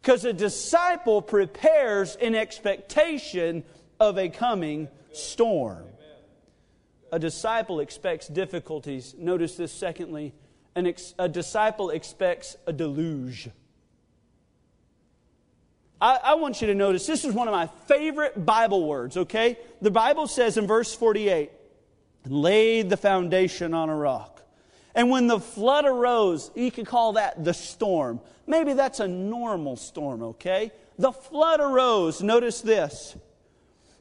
Because 0.00 0.24
a 0.24 0.32
disciple 0.32 1.22
prepares 1.22 2.16
in 2.16 2.34
expectation 2.34 3.64
of 3.98 4.18
a 4.18 4.28
coming 4.28 4.88
storm. 5.12 5.84
A 7.12 7.18
disciple 7.18 7.80
expects 7.80 8.28
difficulties. 8.28 9.14
Notice 9.18 9.56
this, 9.56 9.72
secondly, 9.72 10.34
ex- 10.74 11.14
a 11.18 11.28
disciple 11.28 11.90
expects 11.90 12.56
a 12.66 12.72
deluge. 12.72 13.48
I, 16.00 16.18
I 16.22 16.34
want 16.34 16.60
you 16.60 16.66
to 16.66 16.74
notice 16.74 17.06
this 17.06 17.24
is 17.24 17.32
one 17.32 17.48
of 17.48 17.52
my 17.52 17.68
favorite 17.86 18.44
Bible 18.44 18.86
words, 18.86 19.16
okay? 19.16 19.58
The 19.80 19.90
Bible 19.90 20.26
says 20.26 20.58
in 20.58 20.66
verse 20.66 20.94
48 20.94 21.50
and 22.26 22.34
laid 22.34 22.90
the 22.90 22.96
foundation 22.96 23.72
on 23.72 23.88
a 23.88 23.94
rock. 23.94 24.42
And 24.94 25.10
when 25.10 25.26
the 25.26 25.38
flood 25.38 25.84
arose, 25.84 26.50
you 26.54 26.70
could 26.70 26.86
call 26.86 27.14
that 27.14 27.44
the 27.44 27.54
storm. 27.54 28.20
Maybe 28.46 28.72
that's 28.72 29.00
a 29.00 29.08
normal 29.08 29.76
storm, 29.76 30.22
okay? 30.22 30.72
The 30.98 31.12
flood 31.12 31.60
arose. 31.60 32.22
Notice 32.22 32.60
this. 32.60 33.16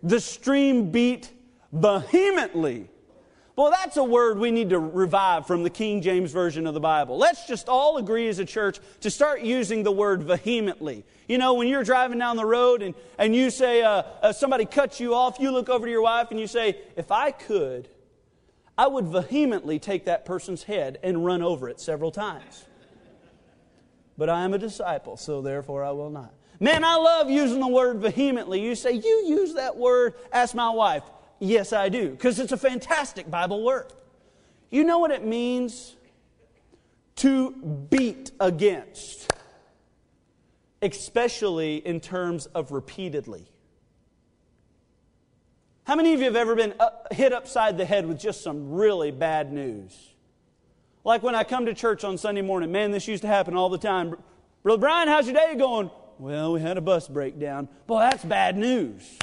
The 0.02 0.20
stream 0.20 0.92
beat 0.92 1.30
vehemently. 1.72 2.90
Well, 3.56 3.72
that's 3.72 3.96
a 3.98 4.04
word 4.04 4.38
we 4.38 4.52
need 4.52 4.70
to 4.72 4.80
revive 4.80 5.48
from 5.48 5.64
the 5.64 5.70
King 5.70 6.02
James 6.02 6.32
Version 6.32 6.68
of 6.68 6.74
the 6.74 6.80
Bible. 6.80 7.18
Let's 7.18 7.48
just 7.48 7.70
all 7.70 7.98
agree 7.98 8.28
as 8.28 8.40
a 8.40 8.46
church 8.46 8.80
to 9.02 9.10
start 9.10 9.42
using 9.42 9.84
the 9.84 9.92
word 9.92 10.24
vehemently. 10.24 11.06
You 11.28 11.38
know, 11.38 11.54
when 11.54 11.68
you're 11.68 11.84
driving 11.84 12.20
down 12.20 12.38
the 12.38 12.46
road 12.46 12.82
and, 12.82 12.96
and 13.18 13.36
you 13.36 13.50
say, 13.50 13.82
uh, 13.82 14.04
uh, 14.22 14.34
somebody 14.34 14.66
cuts 14.66 15.00
you 15.00 15.14
off, 15.14 15.40
you 15.40 15.52
look 15.52 15.70
over 15.70 15.86
to 15.86 15.92
your 15.92 16.02
wife 16.02 16.32
and 16.32 16.40
you 16.40 16.48
say, 16.48 16.78
If 16.98 17.12
I 17.12 17.32
could, 17.32 17.88
I 18.78 18.88
would 18.88 19.08
vehemently 19.08 19.80
take 19.80 20.06
that 20.06 20.26
person's 20.26 20.64
head 20.64 21.00
and 21.02 21.26
run 21.26 21.42
over 21.42 21.70
it 21.70 21.80
several 21.80 22.12
times. 22.12 22.66
But 24.18 24.30
I 24.30 24.44
am 24.44 24.54
a 24.54 24.58
disciple, 24.58 25.18
so 25.18 25.42
therefore 25.42 25.84
I 25.84 25.92
will 25.92 26.10
not. 26.10 26.34
Man, 26.60 26.84
I 26.84 26.96
love 26.96 27.30
using 27.30 27.60
the 27.60 27.68
word 27.68 28.00
vehemently. 28.00 28.62
You 28.62 28.76
say, 28.76 28.94
You 28.94 29.26
use 29.28 29.56
that 29.56 29.76
word? 29.76 30.14
Ask 30.32 30.56
my 30.56 30.70
wife. 30.70 31.04
Yes, 31.40 31.74
I 31.74 31.90
do, 31.90 32.12
because 32.12 32.40
it's 32.40 32.54
a 32.54 32.58
fantastic 32.58 33.30
Bible 33.30 33.64
word. 33.64 33.92
You 34.70 34.84
know 34.84 35.00
what 35.00 35.12
it 35.12 35.26
means? 35.26 35.96
To 37.18 37.52
beat 37.52 38.32
against, 38.40 39.32
especially 40.82 41.78
in 41.78 42.00
terms 42.00 42.46
of 42.48 42.72
repeatedly. 42.72 43.48
How 45.86 45.96
many 45.96 46.16
of 46.16 46.20
you 46.20 46.26
have 46.26 46.36
ever 46.36 46.56
been 46.56 46.74
up, 46.80 47.14
hit 47.14 47.32
upside 47.32 47.78
the 47.78 47.86
head 47.86 48.08
with 48.08 48.20
just 48.20 48.42
some 48.42 48.72
really 48.72 49.12
bad 49.12 49.54
news? 49.54 49.96
Like 51.04 51.22
when 51.22 51.36
I 51.36 51.44
come 51.44 51.68
to 51.68 51.76
church 51.76 52.04
on 52.04 52.18
Sunday 52.18 52.42
morning, 52.42 52.72
man, 52.72 52.90
this 52.90 53.08
used 53.08 53.22
to 53.22 53.28
happen 53.28 53.56
all 53.56 53.70
the 53.70 53.78
time. 53.78 54.16
Brother 54.64 54.80
Brian, 54.80 55.08
how's 55.08 55.28
your 55.28 55.36
day 55.36 55.54
going? 55.54 55.92
Well, 56.18 56.54
we 56.54 56.62
had 56.62 56.78
a 56.78 56.82
bus 56.82 57.08
breakdown. 57.08 57.70
Boy, 57.86 58.00
that's 58.00 58.26
bad 58.26 58.58
news. 58.58 59.20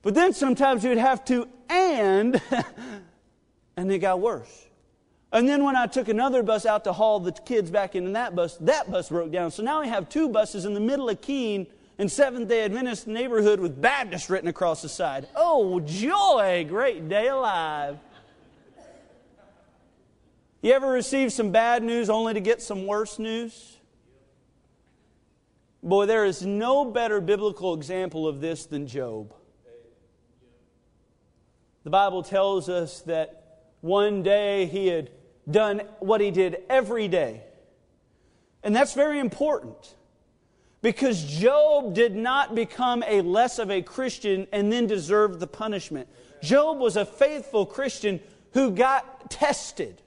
But 0.00 0.14
then 0.14 0.32
sometimes 0.32 0.84
you'd 0.84 0.96
have 0.96 1.22
to 1.26 1.48
and, 1.68 2.40
and 3.76 3.92
it 3.92 3.98
got 3.98 4.20
worse. 4.20 4.68
And 5.32 5.46
then 5.46 5.64
when 5.64 5.76
I 5.76 5.86
took 5.86 6.08
another 6.08 6.42
bus 6.42 6.64
out 6.64 6.84
to 6.84 6.94
haul 6.94 7.20
the 7.20 7.32
kids 7.32 7.70
back 7.70 7.94
into 7.94 8.12
that 8.12 8.34
bus, 8.34 8.56
that 8.62 8.90
bus 8.90 9.10
broke 9.10 9.32
down. 9.32 9.50
So 9.50 9.62
now 9.62 9.82
we 9.82 9.88
have 9.88 10.08
two 10.08 10.30
buses 10.30 10.64
in 10.64 10.72
the 10.72 10.80
middle 10.80 11.10
of 11.10 11.20
Keene 11.20 11.66
and 11.98 12.10
Seventh 12.10 12.48
day 12.48 12.64
Adventist 12.64 13.06
neighborhood 13.06 13.60
with 13.60 13.80
Baptist 13.80 14.28
written 14.28 14.48
across 14.48 14.82
the 14.82 14.88
side. 14.88 15.28
Oh, 15.36 15.80
joy, 15.80 16.66
great 16.68 17.08
day 17.08 17.28
alive. 17.28 17.98
You 20.62 20.72
ever 20.72 20.88
receive 20.88 21.32
some 21.32 21.50
bad 21.50 21.82
news 21.82 22.08
only 22.08 22.34
to 22.34 22.40
get 22.40 22.62
some 22.62 22.86
worse 22.86 23.18
news? 23.18 23.76
Boy, 25.82 26.06
there 26.06 26.24
is 26.24 26.44
no 26.44 26.86
better 26.86 27.20
biblical 27.20 27.74
example 27.74 28.26
of 28.26 28.40
this 28.40 28.64
than 28.64 28.86
Job. 28.86 29.34
The 31.84 31.90
Bible 31.90 32.22
tells 32.22 32.70
us 32.70 33.02
that 33.02 33.66
one 33.82 34.22
day 34.22 34.64
he 34.64 34.86
had 34.86 35.10
done 35.50 35.82
what 35.98 36.22
he 36.22 36.30
did 36.30 36.62
every 36.70 37.06
day. 37.08 37.42
And 38.62 38.74
that's 38.74 38.94
very 38.94 39.18
important. 39.18 39.94
Because 40.84 41.24
Job 41.24 41.94
did 41.94 42.14
not 42.14 42.54
become 42.54 43.02
a 43.06 43.22
less 43.22 43.58
of 43.58 43.70
a 43.70 43.80
Christian 43.80 44.46
and 44.52 44.70
then 44.70 44.86
deserve 44.86 45.40
the 45.40 45.46
punishment. 45.46 46.06
Job 46.42 46.78
was 46.78 46.98
a 46.98 47.06
faithful 47.06 47.64
Christian 47.64 48.20
who 48.52 48.70
got 48.70 49.30
tested. 49.30 50.02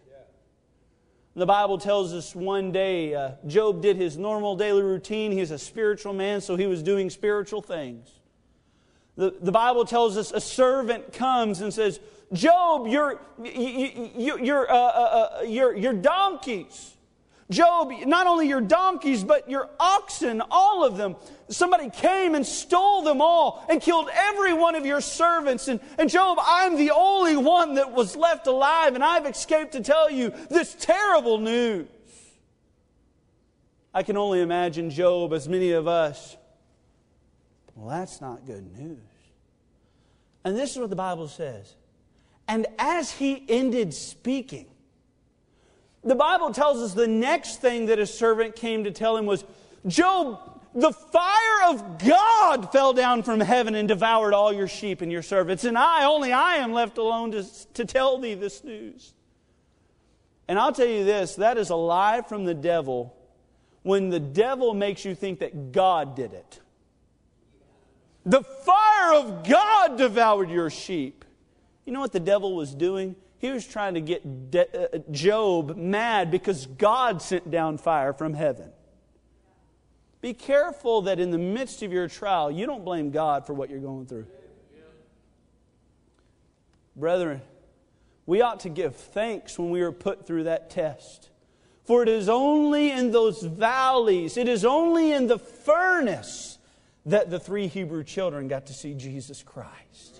The 1.35 1.47
Bible 1.47 1.79
tells 1.79 2.13
us 2.13 2.35
one 2.35 2.71
day 2.71 3.15
uh, 3.15 3.31
Job 3.47 3.81
did 3.81 3.97
his 3.97 4.19
normal 4.19 4.55
daily 4.55 4.83
routine. 4.83 5.31
He's 5.31 5.49
a 5.49 5.57
spiritual 5.57 6.13
man, 6.13 6.41
so 6.41 6.55
he 6.55 6.67
was 6.67 6.83
doing 6.83 7.09
spiritual 7.09 7.63
things. 7.63 8.07
The, 9.15 9.33
the 9.41 9.51
Bible 9.51 9.83
tells 9.83 10.15
us 10.15 10.31
a 10.31 10.39
servant 10.39 11.11
comes 11.11 11.61
and 11.61 11.73
says, 11.73 11.99
Job, 12.33 12.85
your, 12.85 13.19
your, 13.43 14.39
your, 14.39 14.71
uh, 14.71 14.75
uh, 14.75 15.29
uh, 15.39 15.41
your, 15.41 15.75
your 15.75 15.93
donkeys. 15.93 16.96
Job, 17.49 17.91
not 18.05 18.27
only 18.27 18.49
your 18.49 18.59
donkeys, 18.59 19.23
but 19.23 19.49
your 19.49 19.69
oxen, 19.79 20.41
all 20.51 20.83
of 20.83 20.97
them. 20.97 21.15
Somebody 21.49 21.89
came 21.89 22.35
and 22.35 22.45
stole 22.45 23.03
them 23.03 23.21
all 23.21 23.65
and 23.69 23.81
killed 23.81 24.09
every 24.13 24.51
one 24.51 24.75
of 24.75 24.85
your 24.85 24.99
servants. 24.99 25.69
And, 25.69 25.79
and 25.97 26.09
Job, 26.09 26.37
I'm 26.41 26.75
the 26.75 26.91
only 26.91 27.37
one 27.37 27.75
that 27.75 27.93
was 27.93 28.17
left 28.17 28.47
alive, 28.47 28.95
and 28.95 29.03
I've 29.03 29.25
escaped 29.25 29.71
to 29.73 29.81
tell 29.81 30.11
you 30.11 30.33
this 30.49 30.75
terrible 30.77 31.37
news. 31.37 31.87
I 33.93 34.03
can 34.03 34.17
only 34.17 34.41
imagine 34.41 34.89
Job, 34.89 35.31
as 35.31 35.47
many 35.47 35.71
of 35.71 35.87
us. 35.87 36.35
Well, 37.75 37.89
that's 37.89 38.19
not 38.19 38.45
good 38.45 38.77
news. 38.77 38.99
And 40.43 40.55
this 40.55 40.71
is 40.71 40.79
what 40.79 40.89
the 40.89 40.97
Bible 40.97 41.29
says. 41.29 41.75
And 42.47 42.67
as 42.77 43.11
he 43.11 43.45
ended 43.47 43.93
speaking, 43.93 44.67
the 46.07 46.15
Bible 46.15 46.53
tells 46.53 46.77
us 46.77 46.93
the 46.93 47.07
next 47.07 47.61
thing 47.61 47.87
that 47.87 47.99
his 47.99 48.13
servant 48.13 48.55
came 48.55 48.83
to 48.85 48.91
tell 48.91 49.17
him 49.17 49.25
was 49.25 49.43
Job, 49.85 50.59
the 50.73 50.91
fire 50.91 51.69
of 51.69 51.97
God 51.99 52.71
fell 52.71 52.93
down 52.93 53.23
from 53.23 53.39
heaven 53.39 53.75
and 53.75 53.87
devoured 53.87 54.33
all 54.33 54.53
your 54.53 54.67
sheep 54.67 55.01
and 55.01 55.11
your 55.11 55.21
servants, 55.21 55.63
and 55.63 55.77
I, 55.77 56.05
only 56.05 56.31
I 56.31 56.55
am 56.55 56.73
left 56.73 56.97
alone 56.97 57.31
to, 57.31 57.43
to 57.73 57.85
tell 57.85 58.17
thee 58.19 58.35
this 58.35 58.63
news. 58.63 59.13
And 60.47 60.57
I'll 60.57 60.71
tell 60.71 60.87
you 60.87 61.03
this 61.03 61.35
that 61.35 61.57
is 61.57 61.69
a 61.69 61.75
lie 61.75 62.21
from 62.21 62.45
the 62.45 62.53
devil 62.53 63.15
when 63.83 64.09
the 64.09 64.19
devil 64.19 64.73
makes 64.73 65.05
you 65.05 65.15
think 65.15 65.39
that 65.39 65.71
God 65.71 66.15
did 66.15 66.33
it. 66.33 66.59
The 68.25 68.43
fire 68.43 69.13
of 69.13 69.47
God 69.47 69.97
devoured 69.97 70.49
your 70.49 70.69
sheep. 70.69 71.23
You 71.85 71.93
know 71.93 72.01
what 72.01 72.11
the 72.11 72.19
devil 72.19 72.55
was 72.55 72.75
doing? 72.75 73.15
He 73.39 73.51
was 73.51 73.67
trying 73.67 73.93
to 73.93 74.01
get 74.01 74.51
De- 74.51 74.95
uh, 74.95 74.99
Job 75.11 75.77
mad 75.77 76.31
because 76.31 76.65
God 76.65 77.21
sent 77.21 77.51
down 77.51 77.77
fire 77.77 78.13
from 78.13 78.33
heaven. 78.33 78.71
Be 80.21 80.33
careful 80.33 81.03
that 81.03 81.19
in 81.19 81.29
the 81.29 81.37
midst 81.37 81.83
of 81.83 81.91
your 81.91 82.07
trial, 82.07 82.49
you 82.49 82.65
don't 82.65 82.83
blame 82.83 83.11
God 83.11 83.45
for 83.45 83.53
what 83.53 83.69
you're 83.69 83.79
going 83.79 84.07
through. 84.07 84.25
Brethren, 86.95 87.41
we 88.25 88.41
ought 88.41 88.61
to 88.61 88.69
give 88.69 88.95
thanks 88.95 89.59
when 89.59 89.69
we 89.69 89.81
are 89.81 89.91
put 89.91 90.25
through 90.25 90.45
that 90.45 90.71
test. 90.71 91.29
For 91.85 92.01
it 92.03 92.09
is 92.09 92.27
only 92.27 92.91
in 92.91 93.11
those 93.11 93.41
valleys, 93.43 94.35
it 94.35 94.47
is 94.47 94.65
only 94.65 95.11
in 95.11 95.27
the 95.27 95.37
furnace 95.39 96.57
that 97.05 97.29
the 97.29 97.39
three 97.39 97.67
Hebrew 97.67 98.03
children 98.03 98.47
got 98.47 98.65
to 98.65 98.73
see 98.73 98.93
Jesus 98.93 99.43
Christ. 99.43 100.16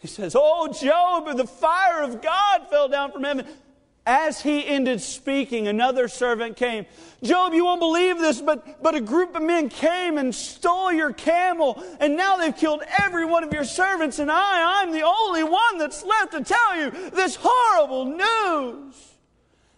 He 0.00 0.08
says, 0.08 0.34
Oh, 0.36 0.72
Job, 0.72 1.36
the 1.36 1.46
fire 1.46 2.02
of 2.02 2.20
God 2.20 2.68
fell 2.68 2.88
down 2.88 3.12
from 3.12 3.22
heaven. 3.22 3.46
As 4.06 4.40
he 4.40 4.66
ended 4.66 5.02
speaking, 5.02 5.68
another 5.68 6.08
servant 6.08 6.56
came. 6.56 6.86
Job, 7.22 7.52
you 7.52 7.66
won't 7.66 7.80
believe 7.80 8.18
this, 8.18 8.40
but, 8.40 8.82
but 8.82 8.94
a 8.94 9.00
group 9.00 9.36
of 9.36 9.42
men 9.42 9.68
came 9.68 10.16
and 10.16 10.34
stole 10.34 10.90
your 10.90 11.12
camel, 11.12 11.84
and 12.00 12.16
now 12.16 12.36
they've 12.36 12.56
killed 12.56 12.82
every 12.98 13.26
one 13.26 13.44
of 13.44 13.52
your 13.52 13.64
servants, 13.64 14.18
and 14.18 14.30
I, 14.32 14.82
I'm 14.82 14.90
the 14.90 15.02
only 15.02 15.44
one 15.44 15.76
that's 15.76 16.02
left 16.02 16.32
to 16.32 16.42
tell 16.42 16.80
you 16.80 17.10
this 17.10 17.36
horrible 17.38 18.06
news. 18.06 19.10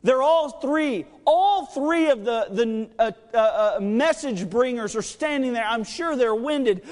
They're 0.05 0.23
all 0.23 0.51
three, 0.51 1.07
all 1.25 1.67
three 1.67 2.11
of 2.11 2.25
the, 2.25 2.47
the 2.51 2.91
uh, 2.99 3.13
uh, 3.35 3.37
uh, 3.77 3.81
message 3.81 4.49
bringers 4.49 4.97
are 4.97 5.03
standing 5.03 5.53
there. 5.53 5.65
I'm 5.65 5.85
sure 5.85 6.17
they're 6.17 6.35
winded. 6.35 6.83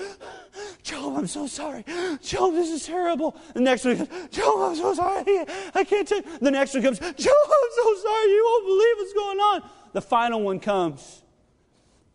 Job, 0.91 1.19
I'm 1.19 1.27
so 1.29 1.47
sorry. 1.47 1.85
Job, 2.21 2.53
this 2.55 2.69
is 2.69 2.85
terrible. 2.85 3.37
The 3.55 3.61
next 3.61 3.85
one 3.85 3.97
comes, 3.97 4.09
Job, 4.31 4.59
I'm 4.59 4.75
so 4.75 4.93
sorry. 4.93 5.45
I 5.73 5.85
can't 5.85 6.09
take. 6.09 6.41
The 6.41 6.51
next 6.51 6.75
one 6.75 6.83
comes, 6.83 6.99
Job, 6.99 7.09
I'm 7.09 7.15
so 7.17 7.95
sorry. 8.03 8.31
You 8.31 8.45
won't 8.45 8.67
believe 8.67 8.97
what's 8.97 9.13
going 9.13 9.39
on. 9.39 9.71
The 9.93 10.01
final 10.01 10.43
one 10.43 10.59
comes. 10.59 11.23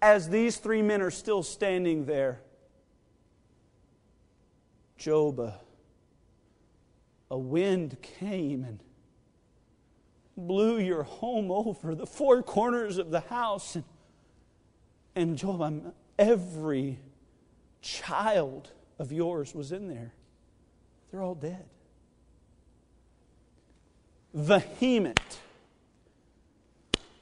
As 0.01 0.27
these 0.27 0.57
three 0.57 0.81
men 0.81 1.01
are 1.01 1.09
still 1.09 1.41
standing 1.41 2.05
there, 2.05 2.41
Job, 4.97 5.39
a, 5.39 5.57
a 7.31 7.37
wind 7.37 7.95
came 8.01 8.65
and 8.65 8.81
blew 10.35 10.79
your 10.79 11.03
home 11.03 11.49
over, 11.49 11.95
the 11.95 12.05
four 12.05 12.43
corners 12.43 12.97
of 12.97 13.09
the 13.09 13.21
house. 13.21 13.75
And, 13.75 13.85
and 15.15 15.37
Job, 15.37 15.61
I'm, 15.61 15.93
every 16.19 16.99
child 17.85 18.71
of 18.99 19.11
yours 19.11 19.53
was 19.53 19.71
in 19.71 19.87
there. 19.87 20.13
They're 21.11 21.21
all 21.21 21.35
dead. 21.35 21.65
Vehement. 24.33 25.39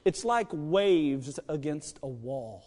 It's 0.04 0.24
like 0.24 0.48
waves 0.52 1.38
against 1.48 1.98
a 2.02 2.08
wall. 2.08 2.64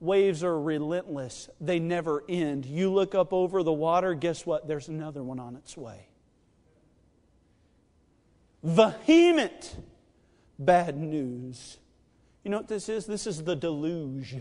Waves 0.00 0.42
are 0.42 0.60
relentless, 0.60 1.48
they 1.60 1.78
never 1.78 2.24
end. 2.28 2.66
You 2.66 2.92
look 2.92 3.14
up 3.14 3.32
over 3.32 3.62
the 3.62 3.72
water, 3.72 4.14
guess 4.14 4.44
what? 4.44 4.66
There's 4.66 4.88
another 4.88 5.22
one 5.22 5.38
on 5.38 5.54
its 5.54 5.76
way 5.76 6.08
vehement 8.62 9.76
bad 10.58 10.96
news. 10.96 11.78
You 12.44 12.50
know 12.50 12.58
what 12.58 12.68
this 12.68 12.88
is? 12.88 13.06
This 13.06 13.26
is 13.26 13.44
the 13.44 13.56
deluge. 13.56 14.36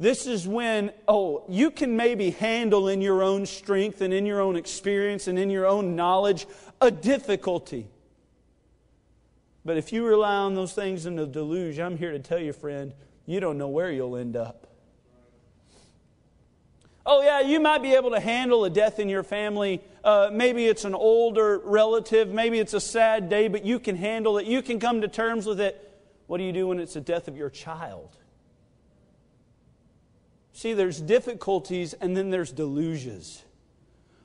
This 0.00 0.26
is 0.26 0.48
when, 0.48 0.92
oh, 1.06 1.44
you 1.46 1.70
can 1.70 1.94
maybe 1.94 2.30
handle 2.30 2.88
in 2.88 3.02
your 3.02 3.22
own 3.22 3.44
strength 3.44 4.00
and 4.00 4.14
in 4.14 4.24
your 4.24 4.40
own 4.40 4.56
experience 4.56 5.28
and 5.28 5.38
in 5.38 5.50
your 5.50 5.66
own 5.66 5.94
knowledge 5.94 6.46
a 6.80 6.90
difficulty. 6.90 7.86
But 9.62 9.76
if 9.76 9.92
you 9.92 10.06
rely 10.06 10.36
on 10.36 10.54
those 10.54 10.72
things 10.72 11.04
in 11.04 11.16
the 11.16 11.26
deluge, 11.26 11.78
I'm 11.78 11.98
here 11.98 12.12
to 12.12 12.18
tell 12.18 12.38
you, 12.38 12.54
friend, 12.54 12.94
you 13.26 13.40
don't 13.40 13.58
know 13.58 13.68
where 13.68 13.92
you'll 13.92 14.16
end 14.16 14.36
up. 14.36 14.68
Oh, 17.04 17.20
yeah, 17.20 17.40
you 17.40 17.60
might 17.60 17.82
be 17.82 17.94
able 17.94 18.12
to 18.12 18.20
handle 18.20 18.64
a 18.64 18.70
death 18.70 19.00
in 19.00 19.10
your 19.10 19.22
family. 19.22 19.82
Uh, 20.02 20.30
maybe 20.32 20.64
it's 20.64 20.86
an 20.86 20.94
older 20.94 21.58
relative. 21.58 22.30
Maybe 22.30 22.58
it's 22.58 22.72
a 22.72 22.80
sad 22.80 23.28
day, 23.28 23.48
but 23.48 23.66
you 23.66 23.78
can 23.78 23.96
handle 23.96 24.38
it. 24.38 24.46
You 24.46 24.62
can 24.62 24.80
come 24.80 25.02
to 25.02 25.08
terms 25.08 25.44
with 25.44 25.60
it. 25.60 26.00
What 26.26 26.38
do 26.38 26.44
you 26.44 26.52
do 26.52 26.68
when 26.68 26.80
it's 26.80 26.94
the 26.94 27.02
death 27.02 27.28
of 27.28 27.36
your 27.36 27.50
child? 27.50 28.16
See, 30.60 30.74
there's 30.74 31.00
difficulties 31.00 31.94
and 31.94 32.14
then 32.14 32.28
there's 32.28 32.52
delusions. 32.52 33.42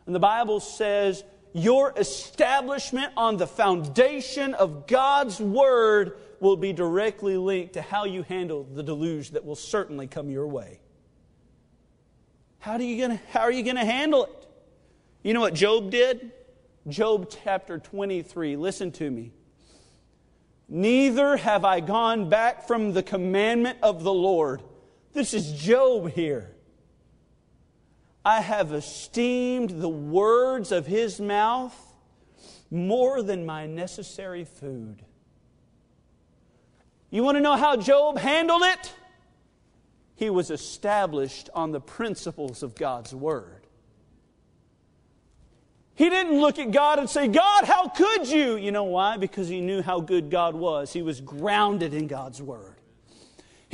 And 0.06 0.14
the 0.14 0.20
Bible 0.20 0.60
says 0.60 1.24
your 1.54 1.94
establishment 1.96 3.14
on 3.16 3.38
the 3.38 3.48
foundation 3.48 4.54
of 4.54 4.86
God's 4.86 5.40
Word 5.40 6.18
will 6.42 6.58
be 6.58 6.74
directly 6.74 7.38
linked 7.38 7.76
to 7.76 7.82
how 7.82 8.04
you 8.04 8.24
handle 8.24 8.66
the 8.66 8.84
deluge 8.84 9.30
that 9.30 9.46
will 9.46 9.56
certainly 9.56 10.08
come 10.08 10.30
your 10.30 10.46
way. 10.46 10.82
How 12.60 12.74
are 12.74 12.82
you 12.82 13.08
to, 13.08 13.16
how 13.30 13.40
are 13.40 13.52
you 13.52 13.64
going 13.64 13.78
to 13.78 13.86
handle 13.86 14.26
it? 14.26 14.48
You 15.24 15.34
know 15.34 15.40
what 15.40 15.54
Job 15.54 15.90
did? 15.90 16.34
Job 16.90 17.32
chapter 17.46 17.80
23. 17.80 18.58
Listen 18.58 18.92
to 18.92 19.10
me. 19.10 19.32
Neither 20.68 21.38
have 21.38 21.64
I 21.64 21.80
gone 21.80 22.28
back 22.28 22.68
from 22.68 22.92
the 22.92 23.04
commandment 23.04 23.78
of 23.82 24.04
the 24.04 24.14
Lord. 24.14 24.62
This 25.16 25.34
is 25.34 25.52
Job 25.54 26.12
here. 26.12 26.52
I 28.24 28.42
have 28.42 28.72
esteemed 28.72 29.82
the 29.82 29.90
words 29.90 30.72
of 30.72 30.86
his 30.86 31.20
mouth 31.20 31.76
more 32.70 33.24
than 33.24 33.48
my 33.48 33.66
necessary 33.66 34.46
food. 34.46 35.02
You 37.10 37.24
want 37.24 37.38
to 37.38 37.42
know 37.42 37.56
how 37.56 37.78
Job 37.78 38.20
handled 38.20 38.62
it? 38.62 38.94
he 40.16 40.30
was 40.30 40.50
established 40.50 41.50
on 41.54 41.72
the 41.72 41.82
principles 41.82 42.64
of 42.64 42.74
God's 42.74 43.14
Word. 43.14 43.68
He 45.94 46.10
didn't 46.10 46.40
look 46.40 46.58
at 46.60 46.72
God 46.72 47.00
and 47.00 47.10
say, 47.10 47.28
God, 47.28 47.66
how 47.66 47.88
could 47.88 48.28
you? 48.28 48.56
You 48.56 48.72
know 48.72 48.84
why? 48.84 49.18
Because 49.18 49.48
he 49.48 49.62
knew 49.62 49.82
how 49.82 50.02
good 50.02 50.30
God 50.30 50.56
was. 50.56 50.92
He 50.92 51.02
was 51.02 51.22
grounded 51.22 51.94
in 51.94 52.08
God's 52.08 52.42
Word. 52.42 52.75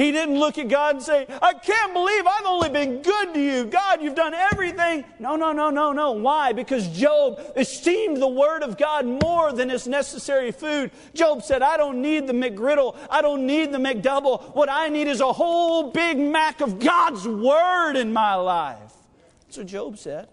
He 0.02 0.12
didn't 0.12 0.40
look 0.40 0.58
at 0.58 0.68
God 0.68 0.96
and 0.96 1.04
say, 1.04 1.28
I 1.44 1.54
can't 1.54 1.94
believe 1.94 2.26
I've 2.26 2.46
only 2.48 2.70
been 2.70 3.04
good 3.04 3.36
to 3.36 3.40
you. 3.40 3.66
God, 3.66 4.02
you've 4.02 4.16
done 4.16 4.34
everything. 4.34 5.06
No, 5.20 5.36
no, 5.36 5.52
no, 5.52 5.70
no, 5.70 5.94
no. 5.94 6.14
Why? 6.14 6.54
Because 6.54 6.88
Job 6.88 7.40
esteemed 7.56 8.20
the 8.20 8.28
Word 8.28 8.64
of 8.64 8.80
God 8.80 9.06
more 9.06 9.54
than 9.54 9.70
his 9.70 9.86
necessary 9.86 10.52
food. 10.52 10.90
Job 11.14 11.44
said, 11.44 11.62
I 11.62 11.78
don't 11.78 12.02
need 12.02 12.26
the 12.26 12.34
McGriddle. 12.34 12.98
I 13.12 13.22
don't 13.22 13.46
need 13.46 13.72
the 13.72 13.78
McDouble. 13.78 14.56
What 14.56 14.70
I 14.72 14.90
need 14.90 15.08
is 15.08 15.22
a 15.22 15.32
whole 15.32 15.92
Big 15.92 16.18
Mac 16.18 16.62
of 16.62 16.80
God's 16.80 17.28
Word 17.28 17.94
in 17.94 18.12
my 18.12 18.34
life. 18.34 18.94
That's 19.44 19.58
what 19.60 19.68
Job 19.68 20.00
said. 20.00 20.30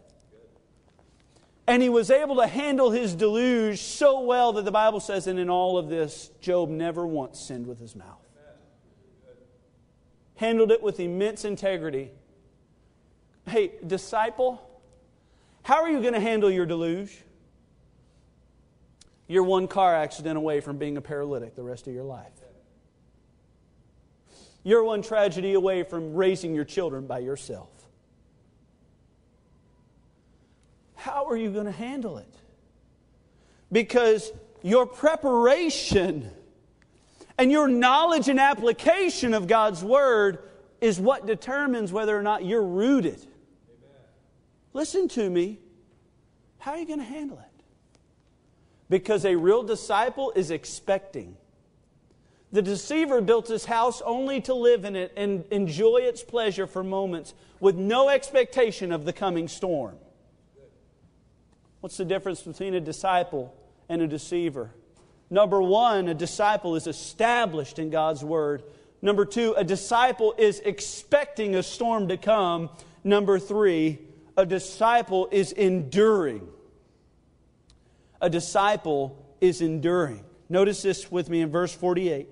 And 1.67 1.83
he 1.83 1.91
was 1.91 2.11
able 2.11 2.37
to 2.37 2.47
handle 2.47 2.91
his 2.91 3.15
deluge 3.15 3.83
so 3.83 4.21
well 4.21 4.55
that 4.55 4.65
the 4.65 4.73
Bible 4.73 5.01
says, 5.01 5.27
and 5.27 5.39
in 5.39 5.51
all 5.51 5.77
of 5.77 5.91
this, 5.91 6.31
Job 6.41 6.71
never 6.71 7.07
once 7.07 7.39
sinned 7.39 7.67
with 7.67 7.79
his 7.79 7.95
mouth. 7.95 8.18
Handled 10.39 10.71
it 10.71 10.81
with 10.81 11.01
immense 11.01 11.45
integrity. 11.45 12.13
Hey, 13.49 13.73
disciple, 13.85 14.63
how 15.63 15.83
are 15.83 15.91
you 15.91 16.01
going 16.01 16.15
to 16.15 16.21
handle 16.21 16.49
your 16.49 16.65
deluge? 16.65 17.25
You're 19.27 19.43
one 19.43 19.67
car 19.67 19.97
accident 19.97 20.37
away 20.37 20.61
from 20.61 20.79
being 20.79 20.97
a 20.97 21.01
paralytic 21.01 21.57
the 21.57 21.65
rest 21.65 21.89
of 21.89 21.93
your 21.93 22.05
life. 22.05 22.33
You're 24.63 24.85
one 24.85 25.03
tragedy 25.03 25.55
away 25.55 25.83
from 25.83 26.15
raising 26.15 26.55
your 26.55 26.65
children 26.65 27.09
by 27.09 27.19
yourself. 27.19 27.71
How 30.95 31.27
are 31.27 31.37
you 31.37 31.51
going 31.51 31.67
to 31.67 31.73
handle 31.73 32.19
it? 32.19 32.33
Because 33.73 34.31
your 34.63 34.87
preparation 34.87 36.31
and 37.39 37.53
your 37.53 37.69
knowledge 37.69 38.29
and 38.29 38.41
application 38.41 39.33
of 39.33 39.47
God's 39.47 39.83
Word 39.83 40.41
is 40.81 41.01
what 41.01 41.27
determines 41.27 41.93
whether 41.93 42.17
or 42.17 42.23
not 42.23 42.45
you're 42.45 42.65
rooted. 42.65 43.25
Listen 44.73 45.09
to 45.09 45.31
me. 45.31 45.59
How 46.59 46.73
are 46.73 46.79
you 46.79 46.87
going 46.87 46.99
to 46.99 47.05
handle 47.05 47.39
it? 47.39 47.65
Because 48.91 49.25
a 49.25 49.37
real 49.37 49.63
disciple 49.63 50.33
is 50.35 50.51
expecting. 50.51 51.37
The 52.51 52.63
deceiver 52.63 53.21
built 53.21 53.49
his 53.49 53.67
house 53.67 54.01
only 54.03 54.41
to 54.43 54.55
live 54.55 54.85
in 54.85 54.97
it 54.97 55.13
and 55.17 55.45
enjoy 55.51 55.99
its 55.99 56.23
pleasure 56.23 56.67
for 56.67 56.83
moments 56.83 57.35
with 57.61 57.77
no 57.77 58.09
expectation 58.09 58.91
of 58.91 59.05
the 59.05 59.13
coming 59.13 59.49
storm. 59.49 59.97
What's 61.81 61.97
the 61.97 62.05
difference 62.05 62.43
between 62.43 62.75
a 62.75 62.81
disciple 62.81 63.55
and 63.89 64.03
a 64.03 64.07
deceiver? 64.07 64.71
Number 65.31 65.61
one, 65.61 66.09
a 66.09 66.15
disciple 66.15 66.75
is 66.75 66.87
established 66.87 67.79
in 67.79 67.91
God's 67.91 68.25
Word. 68.25 68.63
Number 69.03 69.25
two, 69.25 69.55
a 69.57 69.65
disciple 69.65 70.35
is 70.39 70.61
expecting 70.61 71.55
a 71.55 71.63
storm 71.63 72.09
to 72.09 72.17
come. 72.17 72.71
Number 73.05 73.39
three, 73.39 73.99
a 74.37 74.47
disciple 74.47 75.29
is 75.31 75.53
enduring. 75.53 76.49
A 78.21 78.31
disciple 78.31 79.25
is 79.41 79.61
enduring. 79.61 80.25
Notice 80.49 80.83
this 80.83 81.11
with 81.11 81.29
me 81.29 81.43
in 81.43 81.51
verse 81.51 81.75
48. 81.75 82.29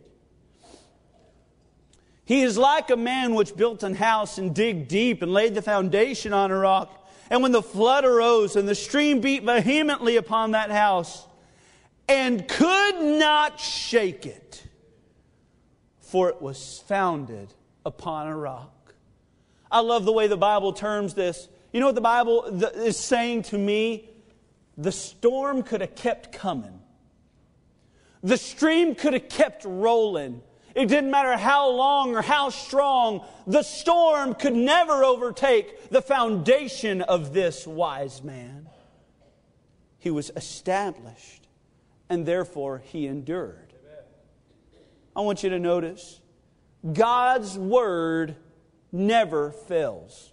He 2.24 2.42
is 2.42 2.58
like 2.58 2.90
a 2.90 2.96
man 2.96 3.34
which 3.34 3.56
built 3.56 3.84
an 3.84 3.94
house 3.94 4.38
and 4.38 4.52
digged 4.52 4.88
deep 4.88 5.22
and 5.22 5.32
laid 5.32 5.54
the 5.54 5.62
foundation 5.62 6.32
on 6.32 6.50
a 6.50 6.58
rock. 6.58 7.08
And 7.30 7.42
when 7.42 7.52
the 7.52 7.62
flood 7.62 8.04
arose 8.04 8.56
and 8.56 8.68
the 8.68 8.74
stream 8.74 9.20
beat 9.20 9.44
vehemently 9.44 10.16
upon 10.16 10.52
that 10.52 10.72
house, 10.72 11.26
and 12.08 12.46
could 12.46 13.00
not 13.00 13.58
shake 13.58 14.26
it, 14.26 14.62
for 16.00 16.28
it 16.28 16.40
was 16.40 16.82
founded 16.86 17.52
upon 17.84 18.28
a 18.28 18.36
rock. 18.36 18.94
I 19.70 19.80
love 19.80 20.04
the 20.04 20.12
way 20.12 20.28
the 20.28 20.36
Bible 20.36 20.72
terms 20.72 21.14
this. 21.14 21.48
You 21.72 21.80
know 21.80 21.86
what 21.86 21.94
the 21.94 22.00
Bible 22.00 22.44
is 22.62 22.96
saying 22.96 23.42
to 23.44 23.58
me? 23.58 24.08
The 24.78 24.92
storm 24.92 25.62
could 25.62 25.80
have 25.80 25.94
kept 25.94 26.32
coming. 26.32 26.80
The 28.22 28.36
stream 28.36 28.94
could 28.94 29.12
have 29.12 29.28
kept 29.28 29.64
rolling. 29.64 30.42
It 30.74 30.88
didn't 30.88 31.10
matter 31.10 31.36
how 31.36 31.70
long 31.70 32.14
or 32.14 32.22
how 32.22 32.50
strong, 32.50 33.24
the 33.46 33.62
storm 33.62 34.34
could 34.34 34.54
never 34.54 35.04
overtake 35.04 35.88
the 35.90 36.02
foundation 36.02 37.02
of 37.02 37.32
this 37.32 37.66
wise 37.66 38.22
man. 38.22 38.68
He 39.98 40.10
was 40.10 40.30
established 40.36 41.45
and 42.08 42.26
therefore 42.26 42.82
he 42.84 43.06
endured. 43.06 43.72
I 45.14 45.20
want 45.20 45.42
you 45.42 45.50
to 45.50 45.58
notice 45.58 46.20
God's 46.92 47.58
word 47.58 48.36
never 48.92 49.50
fails. 49.50 50.32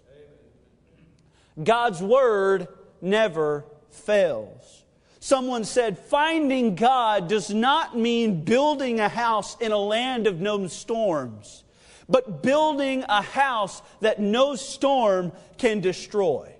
God's 1.62 2.02
word 2.02 2.68
never 3.00 3.64
fails. 3.90 4.84
Someone 5.20 5.64
said, 5.64 5.98
finding 5.98 6.74
God 6.74 7.28
does 7.28 7.48
not 7.48 7.96
mean 7.96 8.44
building 8.44 9.00
a 9.00 9.08
house 9.08 9.56
in 9.58 9.72
a 9.72 9.78
land 9.78 10.26
of 10.26 10.40
no 10.40 10.66
storms, 10.66 11.64
but 12.08 12.42
building 12.42 13.04
a 13.08 13.22
house 13.22 13.80
that 14.00 14.20
no 14.20 14.54
storm 14.54 15.32
can 15.56 15.80
destroy. 15.80 16.54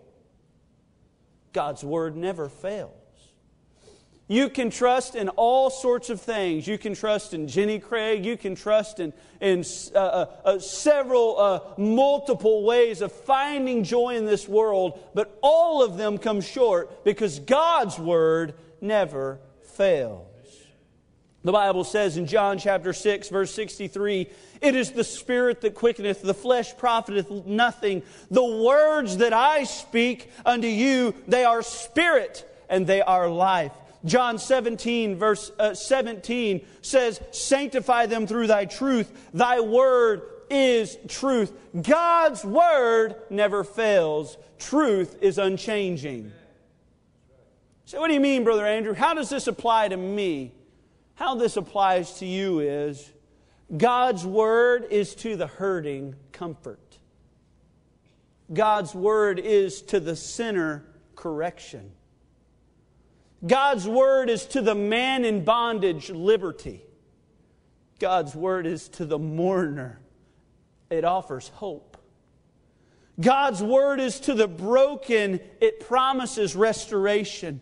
God's 1.53 1.85
word 1.85 2.17
never 2.17 2.49
fails. 2.49 3.04
You 4.27 4.49
can 4.49 4.71
trust 4.71 5.15
in 5.15 5.29
all 5.31 5.69
sorts 5.69 6.09
of 6.09 6.21
things. 6.21 6.67
You 6.67 6.79
can 6.79 6.95
trust 6.95 7.35
in 7.35 7.47
Jenny 7.47 7.79
Craig. 7.79 8.25
You 8.25 8.39
can 8.39 8.55
trust 8.55 8.99
in, 8.99 9.13
in 9.41 9.65
uh, 9.95 9.99
uh, 9.99 10.27
uh, 10.45 10.59
several 10.59 11.39
uh, 11.39 11.61
multiple 11.77 12.65
ways 12.65 13.03
of 13.03 13.13
finding 13.13 13.85
joy 13.85 14.17
in 14.17 14.25
this 14.25 14.49
world, 14.49 14.99
but 15.13 15.39
all 15.43 15.83
of 15.83 15.99
them 15.99 16.17
come 16.17 16.41
short 16.41 17.05
because 17.05 17.39
God's 17.39 17.99
word 17.99 18.55
never 18.81 19.41
fails. 19.63 20.27
The 21.43 21.53
Bible 21.53 21.85
says 21.85 22.17
in 22.17 22.27
John 22.27 22.57
chapter 22.57 22.95
6, 22.95 23.29
verse 23.29 23.53
63, 23.53 24.31
It 24.63 24.75
is 24.75 24.93
the 24.93 25.05
Spirit 25.05 25.61
that 25.61 25.75
quickeneth, 25.75 26.23
the 26.23 26.33
flesh 26.33 26.75
profiteth 26.79 27.31
nothing. 27.45 28.03
The 28.31 28.43
words 28.43 29.19
that 29.19 29.35
I 29.35 29.65
speak 29.65 30.31
unto 30.47 30.67
you, 30.67 31.15
they 31.29 31.45
are 31.45 31.61
spirit 31.61 32.51
and 32.71 32.87
they 32.87 33.03
are 33.03 33.29
life. 33.29 33.73
John 34.05 34.39
17, 34.39 35.17
verse 35.17 35.51
uh, 35.59 35.75
17 35.75 36.67
says, 36.83 37.21
Sanctify 37.31 38.07
them 38.07 38.27
through 38.27 38.49
thy 38.49 38.67
truth. 38.67 39.31
Thy 39.33 39.61
word 39.61 40.23
is 40.51 40.99
truth. 41.09 41.53
God's 41.81 42.45
word 42.45 43.17
never 43.31 43.65
fails. 43.65 44.37
Truth 44.59 45.19
is 45.23 45.39
unchanging. 45.39 46.33
So, 47.87 48.01
what 48.01 48.09
do 48.09 48.15
you 48.15 48.21
mean, 48.21 48.45
Brother 48.45 48.67
Andrew? 48.67 48.95
How 48.95 49.15
does 49.15 49.31
this 49.31 49.47
apply 49.47 49.89
to 49.89 49.97
me? 49.97 50.53
How 51.15 51.35
this 51.35 51.57
applies 51.57 52.19
to 52.19 52.27
you 52.27 52.61
is 52.61 53.13
God's 53.77 54.27
word 54.27 54.87
is 54.91 55.15
to 55.17 55.37
the 55.37 55.47
hurting 55.47 56.17
comfort. 56.33 56.99
God's 58.53 58.95
word 58.95 59.39
is 59.39 59.81
to 59.83 60.01
the 60.01 60.17
sinner 60.17 60.85
correction. 61.15 61.93
God's 63.47 63.87
word 63.87 64.31
is 64.31 64.47
to 64.47 64.63
the 64.63 64.75
man 64.75 65.25
in 65.25 65.45
bondage 65.45 66.11
liberty. 66.11 66.83
God's 67.99 68.35
word 68.35 68.67
is 68.67 68.89
to 68.91 69.05
the 69.05 69.19
mourner, 69.19 70.01
it 70.91 71.05
offers 71.05 71.49
hope. 71.49 71.97
God's 73.21 73.63
word 73.63 74.01
is 74.01 74.19
to 74.21 74.35
the 74.35 74.49
broken, 74.49 75.41
it 75.61 75.81
promises 75.81 76.57
restoration. 76.57 77.61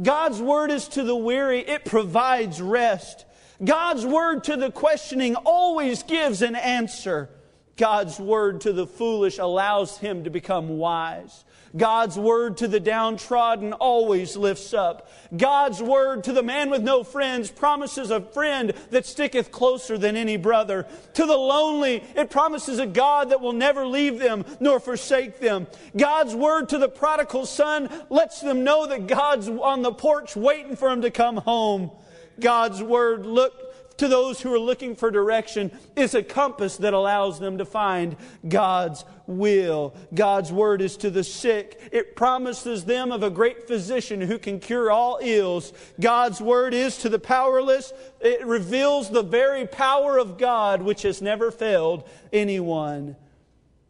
God's 0.00 0.40
word 0.40 0.70
is 0.70 0.88
to 0.88 1.02
the 1.02 1.16
weary, 1.16 1.60
it 1.60 1.84
provides 1.84 2.60
rest. 2.60 3.24
God's 3.62 4.06
word 4.06 4.44
to 4.44 4.56
the 4.56 4.70
questioning 4.70 5.34
always 5.36 6.02
gives 6.02 6.42
an 6.42 6.56
answer. 6.56 7.30
God's 7.76 8.18
word 8.18 8.60
to 8.62 8.72
the 8.72 8.86
foolish 8.86 9.38
allows 9.38 9.98
him 9.98 10.24
to 10.24 10.30
become 10.30 10.78
wise. 10.78 11.44
God's 11.76 12.18
word 12.18 12.58
to 12.58 12.68
the 12.68 12.80
downtrodden 12.80 13.72
always 13.72 14.36
lifts 14.36 14.74
up. 14.74 15.10
God's 15.34 15.82
word 15.82 16.24
to 16.24 16.32
the 16.32 16.42
man 16.42 16.68
with 16.68 16.82
no 16.82 17.02
friends 17.02 17.50
promises 17.50 18.10
a 18.10 18.20
friend 18.20 18.74
that 18.90 19.06
sticketh 19.06 19.50
closer 19.50 19.96
than 19.96 20.16
any 20.16 20.36
brother. 20.36 20.86
To 21.14 21.26
the 21.26 21.36
lonely, 21.36 22.04
it 22.14 22.30
promises 22.30 22.78
a 22.78 22.86
God 22.86 23.30
that 23.30 23.40
will 23.40 23.54
never 23.54 23.86
leave 23.86 24.18
them 24.18 24.44
nor 24.60 24.80
forsake 24.80 25.40
them. 25.40 25.66
God's 25.96 26.34
word 26.34 26.68
to 26.70 26.78
the 26.78 26.88
prodigal 26.88 27.46
son 27.46 27.88
lets 28.10 28.40
them 28.40 28.64
know 28.64 28.86
that 28.86 29.06
God's 29.06 29.48
on 29.48 29.82
the 29.82 29.92
porch 29.92 30.36
waiting 30.36 30.76
for 30.76 30.90
him 30.90 31.02
to 31.02 31.10
come 31.10 31.38
home. 31.38 31.90
God's 32.38 32.82
word 32.82 33.24
look 33.24 33.71
to 34.02 34.08
those 34.08 34.40
who 34.40 34.52
are 34.52 34.58
looking 34.58 34.96
for 34.96 35.12
direction 35.12 35.70
is 35.94 36.12
a 36.12 36.24
compass 36.24 36.76
that 36.78 36.92
allows 36.92 37.38
them 37.38 37.58
to 37.58 37.64
find 37.64 38.16
God's 38.48 39.04
will. 39.28 39.94
God's 40.12 40.50
word 40.50 40.82
is 40.82 40.96
to 40.96 41.10
the 41.10 41.22
sick. 41.22 41.80
It 41.92 42.16
promises 42.16 42.84
them 42.84 43.12
of 43.12 43.22
a 43.22 43.30
great 43.30 43.68
physician 43.68 44.20
who 44.20 44.40
can 44.40 44.58
cure 44.58 44.90
all 44.90 45.20
ills. 45.22 45.72
God's 46.00 46.40
word 46.40 46.74
is 46.74 46.98
to 46.98 47.08
the 47.08 47.20
powerless. 47.20 47.92
It 48.20 48.44
reveals 48.44 49.08
the 49.08 49.22
very 49.22 49.68
power 49.68 50.18
of 50.18 50.36
God 50.36 50.82
which 50.82 51.02
has 51.02 51.22
never 51.22 51.52
failed 51.52 52.02
anyone. 52.32 53.14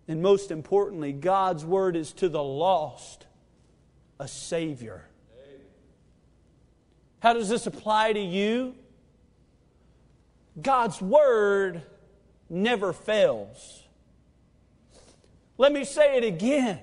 And 0.06 0.20
most 0.20 0.50
importantly, 0.50 1.14
God's 1.14 1.64
word 1.64 1.96
is 1.96 2.12
to 2.14 2.28
the 2.28 2.42
lost 2.42 3.24
a 4.20 4.28
Savior. 4.28 5.06
How 7.20 7.32
does 7.32 7.48
this 7.48 7.66
apply 7.66 8.12
to 8.12 8.20
you? 8.20 8.74
God's 10.60 11.00
word 11.00 11.82
never 12.50 12.92
fails. 12.92 13.84
Let 15.58 15.72
me 15.72 15.84
say 15.84 16.16
it 16.16 16.24
again. 16.24 16.80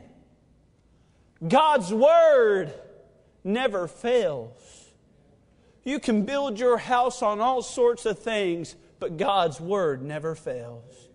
God's 1.48 1.94
word 1.94 2.74
never 3.44 3.88
fails. 3.88 4.90
You 5.84 6.00
can 6.00 6.24
build 6.24 6.60
your 6.60 6.78
house 6.78 7.22
on 7.22 7.40
all 7.40 7.62
sorts 7.62 8.06
of 8.06 8.20
things, 8.20 8.76
but 9.00 9.18
God's 9.18 9.60
word 9.60 10.04
never 10.04 10.36
fails. 10.36 11.09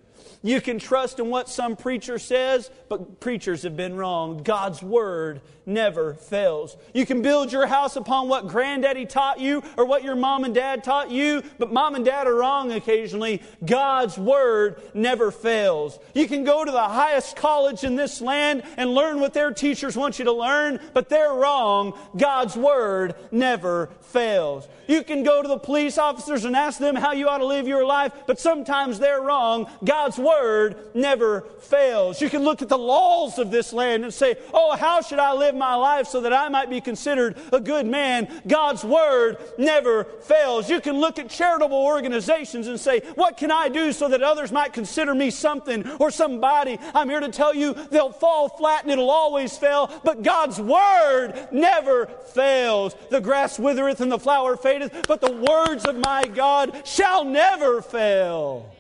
You 0.45 0.61
can 0.61 0.79
trust 0.79 1.21
in 1.21 1.31
what 1.31 1.49
some 1.49 1.75
preacher 1.75 2.19
says, 2.19 2.71
but 2.91 3.19
preachers 3.19 3.63
have 3.63 3.79
been 3.79 3.97
wrong. 3.97 4.43
God's 4.43 4.83
word 4.83 5.41
never 5.65 6.13
fails. 6.13 6.77
You 6.93 7.07
can 7.07 7.23
build 7.23 7.51
your 7.51 7.67
house 7.67 7.97
upon 7.97 8.29
what 8.29 8.49
granddaddy 8.49 9.07
taught 9.07 9.41
you 9.41 9.63
or 9.79 9.87
what 9.87 10.05
your 10.05 10.17
mom 10.17 10.45
and 10.45 10.55
dad 10.55 10.85
taught 10.85 11.11
you, 11.11 11.43
but 11.59 11.73
mom 11.73 11.95
and 11.95 12.05
dad 12.05 12.27
are 12.27 12.35
wrong 12.35 12.73
occasionally. 12.73 13.41
God's 13.65 14.19
word 14.19 14.83
never 14.93 15.31
fails. 15.31 15.99
You 16.15 16.29
can 16.29 16.45
go 16.45 16.63
to 16.63 16.71
the 16.71 16.89
highest 16.89 17.37
college 17.37 17.83
in 17.83 17.97
this 17.97 18.21
land 18.21 18.65
and 18.77 18.95
learn 18.95 19.21
what 19.21 19.33
their 19.33 19.51
teachers 19.51 19.97
want 19.97 20.19
you 20.19 20.27
to 20.27 20.33
learn, 20.33 20.79
but 20.93 21.09
they're 21.09 21.33
wrong. 21.33 21.99
God's 22.19 22.55
word 22.55 23.15
never 23.31 23.89
fails. 24.03 24.69
You 24.87 25.03
can 25.03 25.23
go 25.23 25.41
to 25.41 25.49
the 25.49 25.59
police 25.59 25.97
officers 25.97 26.45
and 26.45 26.55
ask 26.55 26.79
them 26.79 26.95
how 26.95 27.13
you 27.13 27.29
ought 27.29 27.39
to 27.39 27.47
live 27.47 27.67
your 27.67 27.87
life, 27.87 28.13
but 28.27 28.39
sometimes 28.39 28.99
they're 28.99 29.23
wrong. 29.23 29.71
God's 29.83 30.19
word 30.41 30.77
never 30.95 31.43
fails. 31.61 32.21
You 32.21 32.31
can 32.31 32.43
look 32.43 32.63
at 32.63 32.69
the 32.69 32.79
laws 32.79 33.39
of 33.39 33.51
this 33.51 33.73
land 33.73 34.05
and 34.05 34.13
say, 34.13 34.37
Oh, 34.53 34.77
how 34.77 35.01
should 35.01 35.19
I 35.19 35.33
live 35.33 35.55
my 35.55 35.75
life 35.75 36.07
so 36.07 36.21
that 36.21 36.33
I 36.33 36.49
might 36.49 36.71
be 36.71 36.81
considered 36.81 37.37
a 37.53 37.61
good 37.61 37.87
man? 37.87 38.29
God's 38.47 38.85
word 38.85 39.39
never 39.59 40.05
fails. 40.05 40.69
You 40.69 40.81
can 40.81 40.99
look 40.99 41.19
at 41.19 41.29
charitable 41.29 41.77
organizations 41.77 42.67
and 42.67 42.79
say, 42.79 43.01
What 43.15 43.37
can 43.37 43.51
I 43.51 43.69
do 43.69 43.93
so 43.93 44.09
that 44.09 44.23
others 44.23 44.53
might 44.53 44.73
consider 44.73 45.15
me 45.15 45.31
something 45.31 45.89
or 45.99 46.11
somebody? 46.11 46.79
I'm 46.95 47.09
here 47.09 47.21
to 47.21 47.31
tell 47.31 47.55
you 47.55 47.75
they'll 47.91 48.13
fall 48.13 48.49
flat 48.49 48.83
and 48.83 48.93
it'll 48.93 49.11
always 49.11 49.57
fail, 49.57 49.91
but 50.05 50.23
God's 50.23 50.61
word 50.61 51.49
never 51.51 52.07
fails. 52.07 52.95
The 53.11 53.21
grass 53.21 53.59
withereth 53.59 54.01
and 54.01 54.13
the 54.13 54.19
flower 54.19 54.57
fadeth, 54.57 55.07
but 55.07 55.21
the 55.21 55.33
words 55.33 55.85
of 55.85 55.97
my 55.97 56.25
God 56.25 56.87
shall 56.87 57.25
never 57.25 57.81
fail. 57.83 58.74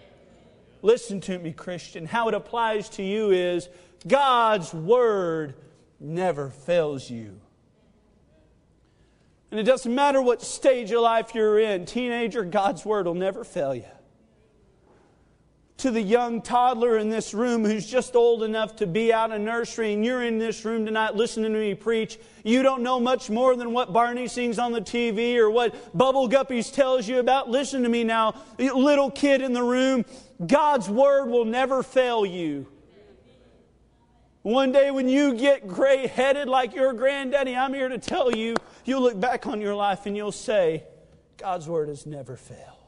Listen 0.84 1.18
to 1.22 1.38
me, 1.38 1.50
Christian. 1.50 2.04
How 2.04 2.28
it 2.28 2.34
applies 2.34 2.90
to 2.90 3.02
you 3.02 3.30
is 3.30 3.70
God's 4.06 4.74
word 4.74 5.54
never 5.98 6.50
fails 6.50 7.08
you. 7.08 7.40
And 9.50 9.58
it 9.58 9.62
doesn't 9.62 9.94
matter 9.94 10.20
what 10.20 10.42
stage 10.42 10.92
of 10.92 11.00
life 11.00 11.34
you're 11.34 11.58
in, 11.58 11.86
teenager, 11.86 12.44
God's 12.44 12.84
word 12.84 13.06
will 13.06 13.14
never 13.14 13.44
fail 13.44 13.74
you 13.74 13.86
to 15.84 15.90
the 15.90 16.00
young 16.00 16.40
toddler 16.40 16.96
in 16.96 17.10
this 17.10 17.34
room 17.34 17.64
who's 17.64 17.86
just 17.86 18.14
old 18.14 18.42
enough 18.42 18.76
to 18.76 18.86
be 18.86 19.12
out 19.12 19.32
of 19.32 19.40
nursery 19.40 19.92
and 19.92 20.04
you're 20.04 20.22
in 20.22 20.38
this 20.38 20.64
room 20.64 20.86
tonight 20.86 21.14
listening 21.14 21.52
to 21.52 21.58
me 21.58 21.74
preach, 21.74 22.18
you 22.44 22.62
don't 22.62 22.82
know 22.82 23.00
much 23.00 23.28
more 23.28 23.56
than 23.56 23.72
what 23.72 23.92
Barney 23.92 24.28
sings 24.28 24.58
on 24.58 24.72
the 24.72 24.80
TV 24.80 25.36
or 25.36 25.50
what 25.50 25.74
Bubble 25.96 26.28
Guppies 26.28 26.72
tells 26.72 27.08
you 27.08 27.18
about. 27.18 27.50
Listen 27.50 27.82
to 27.82 27.88
me 27.88 28.02
now, 28.02 28.34
little 28.58 29.10
kid 29.10 29.42
in 29.42 29.52
the 29.52 29.62
room. 29.62 30.04
God's 30.44 30.88
word 30.88 31.26
will 31.26 31.44
never 31.44 31.82
fail 31.82 32.24
you. 32.24 32.66
One 34.42 34.72
day 34.72 34.90
when 34.90 35.08
you 35.08 35.34
get 35.34 35.66
gray 35.66 36.06
headed 36.06 36.48
like 36.48 36.74
your 36.74 36.92
granddaddy, 36.92 37.56
I'm 37.56 37.72
here 37.72 37.88
to 37.88 37.98
tell 37.98 38.30
you, 38.30 38.56
you'll 38.84 39.02
look 39.02 39.18
back 39.18 39.46
on 39.46 39.60
your 39.60 39.74
life 39.74 40.06
and 40.06 40.16
you'll 40.16 40.32
say, 40.32 40.84
God's 41.38 41.66
word 41.68 41.88
has 41.88 42.04
never 42.04 42.36
failed 42.36 42.83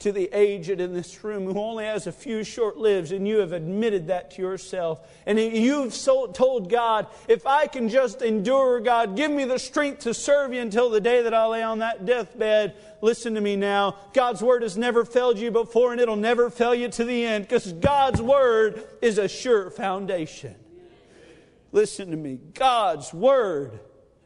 to 0.00 0.12
the 0.12 0.30
aged 0.32 0.80
in 0.80 0.94
this 0.94 1.22
room 1.22 1.44
who 1.44 1.58
only 1.58 1.84
has 1.84 2.06
a 2.06 2.12
few 2.12 2.42
short 2.42 2.78
lives, 2.78 3.12
and 3.12 3.28
you 3.28 3.38
have 3.38 3.52
admitted 3.52 4.08
that 4.08 4.30
to 4.32 4.42
yourself. 4.42 5.06
And 5.26 5.38
you've 5.38 5.94
so 5.94 6.26
told 6.26 6.70
God, 6.70 7.06
if 7.28 7.46
I 7.46 7.66
can 7.66 7.88
just 7.88 8.22
endure, 8.22 8.80
God, 8.80 9.14
give 9.14 9.30
me 9.30 9.44
the 9.44 9.58
strength 9.58 10.00
to 10.00 10.14
serve 10.14 10.54
you 10.54 10.60
until 10.60 10.88
the 10.88 11.00
day 11.00 11.22
that 11.22 11.34
I 11.34 11.46
lay 11.46 11.62
on 11.62 11.80
that 11.80 12.06
deathbed. 12.06 12.74
Listen 13.02 13.34
to 13.34 13.42
me 13.42 13.56
now. 13.56 13.96
God's 14.14 14.42
word 14.42 14.62
has 14.62 14.76
never 14.78 15.04
failed 15.04 15.38
you 15.38 15.50
before, 15.50 15.92
and 15.92 16.00
it'll 16.00 16.16
never 16.16 16.48
fail 16.48 16.74
you 16.74 16.88
to 16.88 17.04
the 17.04 17.24
end 17.24 17.44
because 17.44 17.70
God's 17.74 18.22
word 18.22 18.82
is 19.02 19.18
a 19.18 19.28
sure 19.28 19.70
foundation. 19.70 20.54
Listen 21.72 22.10
to 22.10 22.16
me. 22.16 22.40
God's 22.54 23.12
word 23.12 23.78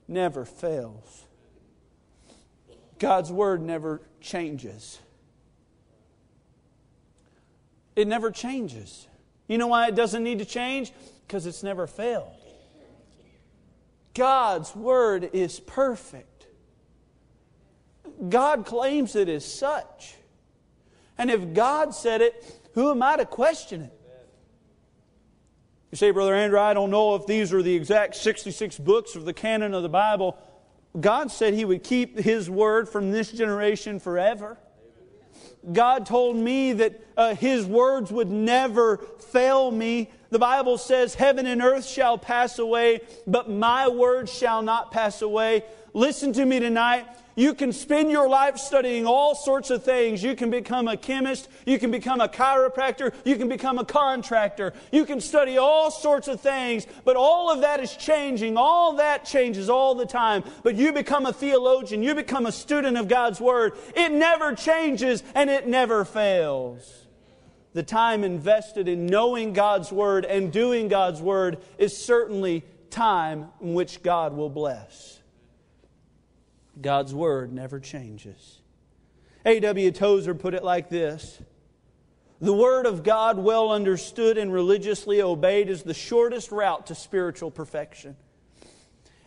never 0.07 0.45
fails. 0.45 1.25
God's 3.01 3.33
word 3.33 3.61
never 3.61 4.03
changes. 4.21 5.01
It 7.97 8.09
never 8.09 8.31
changes. 8.31 9.07
You 9.47 9.59
know 9.59 9.69
why 9.69 9.89
it 9.89 9.95
doesn't 9.95 10.23
need 10.23 10.39
to 10.39 10.45
change? 10.45 10.93
Because 11.27 11.47
it's 11.47 11.63
never 11.63 11.87
failed. 11.87 12.33
God's 14.15 14.75
word 14.75 15.31
is 15.33 15.61
perfect. 15.61 16.47
God 18.29 18.65
claims 18.65 19.17
it 19.17 19.29
as 19.29 19.45
such. 19.45 20.15
And 21.19 21.31
if 21.31 21.53
God 21.53 21.95
said 21.95 22.21
it, 22.21 22.61
who 22.75 22.91
am 22.91 23.03
I 23.03 23.17
to 23.17 23.27
question 23.27 23.83
it? 23.83 24.01
You 25.91 25.97
say, 25.97 26.11
Brother 26.11 26.35
Andrew, 26.35 26.59
I 26.59 26.75
don't 26.75 26.91
know 26.91 27.15
if 27.15 27.27
these 27.27 27.53
are 27.53 27.63
the 27.63 27.75
exact 27.75 28.17
66 28.17 28.79
books 28.79 29.15
of 29.15 29.25
the 29.25 29.33
canon 29.33 29.75
of 29.75 29.85
the 29.85 29.89
Bible. 29.89 30.37
God 30.99 31.31
said 31.31 31.55
He 31.55 31.65
would 31.65 31.85
keep 31.85 32.19
His 32.19 32.51
word 32.51 32.89
from 32.89 33.13
this 33.13 33.31
generation 33.31 34.01
forever. 34.01 34.59
God 35.73 36.07
told 36.07 36.37
me 36.37 36.73
that 36.75 37.01
uh, 37.17 37.35
His 37.35 37.67
words 37.67 38.13
would 38.13 38.31
never 38.31 38.99
fail 39.19 39.71
me. 39.71 40.11
The 40.31 40.39
Bible 40.39 40.79
says, 40.79 41.15
Heaven 41.15 41.47
and 41.47 41.63
earth 41.63 41.87
shall 41.87 42.19
pass 42.19 42.59
away, 42.59 43.01
but 43.27 43.49
my 43.49 43.89
words 43.89 44.33
shall 44.33 44.63
not 44.63 44.91
pass 44.91 45.23
away. 45.23 45.65
Listen 45.95 46.33
to 46.33 46.45
me 46.45 46.59
tonight. 46.59 47.07
You 47.37 47.55
can 47.55 47.73
spend 47.73 48.11
your 48.11 48.29
life 48.29 48.59
studying 48.59 49.07
all 49.07 49.35
sorts 49.35 49.71
of 49.71 49.83
things. 49.83 50.23
You 50.23 50.37
can 50.37 50.51
become 50.51 50.87
a 50.87 50.97
chemist. 50.97 51.49
You 51.67 51.79
can 51.79 51.91
become 51.91 52.21
a 52.21 52.29
chiropractor. 52.29 53.13
You 53.25 53.37
can 53.37 53.49
become 53.49 53.79
a 53.79 53.85
contractor. 53.85 54.73
You 54.93 55.05
can 55.05 55.21
study 55.21 55.57
all 55.57 55.91
sorts 55.91 56.29
of 56.29 56.41
things, 56.41 56.87
but 57.05 57.17
all 57.17 57.51
of 57.51 57.61
that 57.63 57.81
is 57.81 57.97
changing. 57.97 58.57
All 58.57 58.97
that 58.97 59.25
changes 59.25 59.69
all 59.69 59.95
the 59.95 60.07
time. 60.07 60.45
But 60.63 60.77
you 60.77 60.93
become 60.93 61.27
a 61.27 61.33
theologian. 61.33 62.03
You 62.03 62.15
become 62.15 62.47
a 62.47 62.53
student 62.53 62.97
of 62.97 63.09
God's 63.09 63.41
Word. 63.41 63.73
It 63.97 64.13
never 64.13 64.55
changes 64.55 65.23
and 65.35 65.49
it 65.49 65.67
never 65.67 66.05
fails. 66.05 67.07
The 67.73 67.83
time 67.83 68.23
invested 68.23 68.87
in 68.87 69.07
knowing 69.07 69.53
God's 69.53 69.91
Word 69.91 70.25
and 70.25 70.53
doing 70.53 70.87
God's 70.87 71.21
Word 71.21 71.59
is 71.79 71.97
certainly 71.97 72.65
time 72.91 73.49
in 73.61 73.75
which 73.75 74.03
God 74.03 74.37
will 74.37 74.51
bless. 74.51 75.21
God's 76.81 77.15
word 77.15 77.53
never 77.53 77.81
changes. 77.81 78.61
A.W. 79.47 79.91
Tozer 79.93 80.35
put 80.35 80.55
it 80.55 80.65
like 80.65 80.89
this 80.89 81.41
The 82.41 82.53
word 82.53 82.87
of 82.87 83.03
God, 83.03 83.39
well 83.39 83.71
understood 83.71 84.39
and 84.39 84.53
religiously 84.53 85.23
obeyed, 85.23 85.69
is 85.69 85.83
the 85.83 85.95
shortest 85.95 86.51
route 86.51 86.87
to 86.87 86.95
spiritual 86.95 87.51
perfection. 87.51 88.17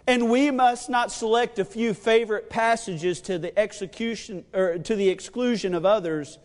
And 0.07 0.29
we 0.29 0.51
must 0.51 0.89
not 0.89 1.11
select 1.11 1.59
a 1.59 1.65
few 1.65 1.93
favorite 1.93 2.49
passages 2.49 3.19
to 3.21 3.37
the 3.37 3.57
execution 3.59 4.45
or 4.53 4.77
to 4.77 4.95
the 4.95 5.09
exclusion 5.09 5.73
of 5.73 5.85
others. 5.85 6.39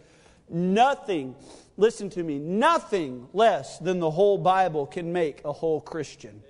Nothing, 0.48 1.36
listen 1.76 2.10
to 2.10 2.24
me, 2.24 2.40
nothing 2.40 3.28
less 3.32 3.78
than 3.78 4.00
the 4.00 4.10
whole 4.10 4.36
Bible 4.36 4.84
can 4.86 5.12
make 5.12 5.44
a 5.44 5.52
whole 5.52 5.80
Christian. 5.80 6.42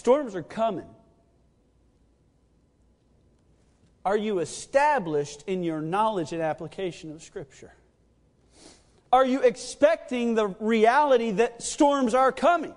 Storms 0.00 0.34
are 0.34 0.42
coming. 0.42 0.86
Are 4.02 4.16
you 4.16 4.38
established 4.38 5.44
in 5.46 5.62
your 5.62 5.82
knowledge 5.82 6.32
and 6.32 6.40
application 6.40 7.12
of 7.12 7.22
Scripture? 7.22 7.74
Are 9.12 9.26
you 9.26 9.42
expecting 9.42 10.36
the 10.36 10.46
reality 10.58 11.32
that 11.32 11.62
storms 11.62 12.14
are 12.14 12.32
coming? 12.32 12.74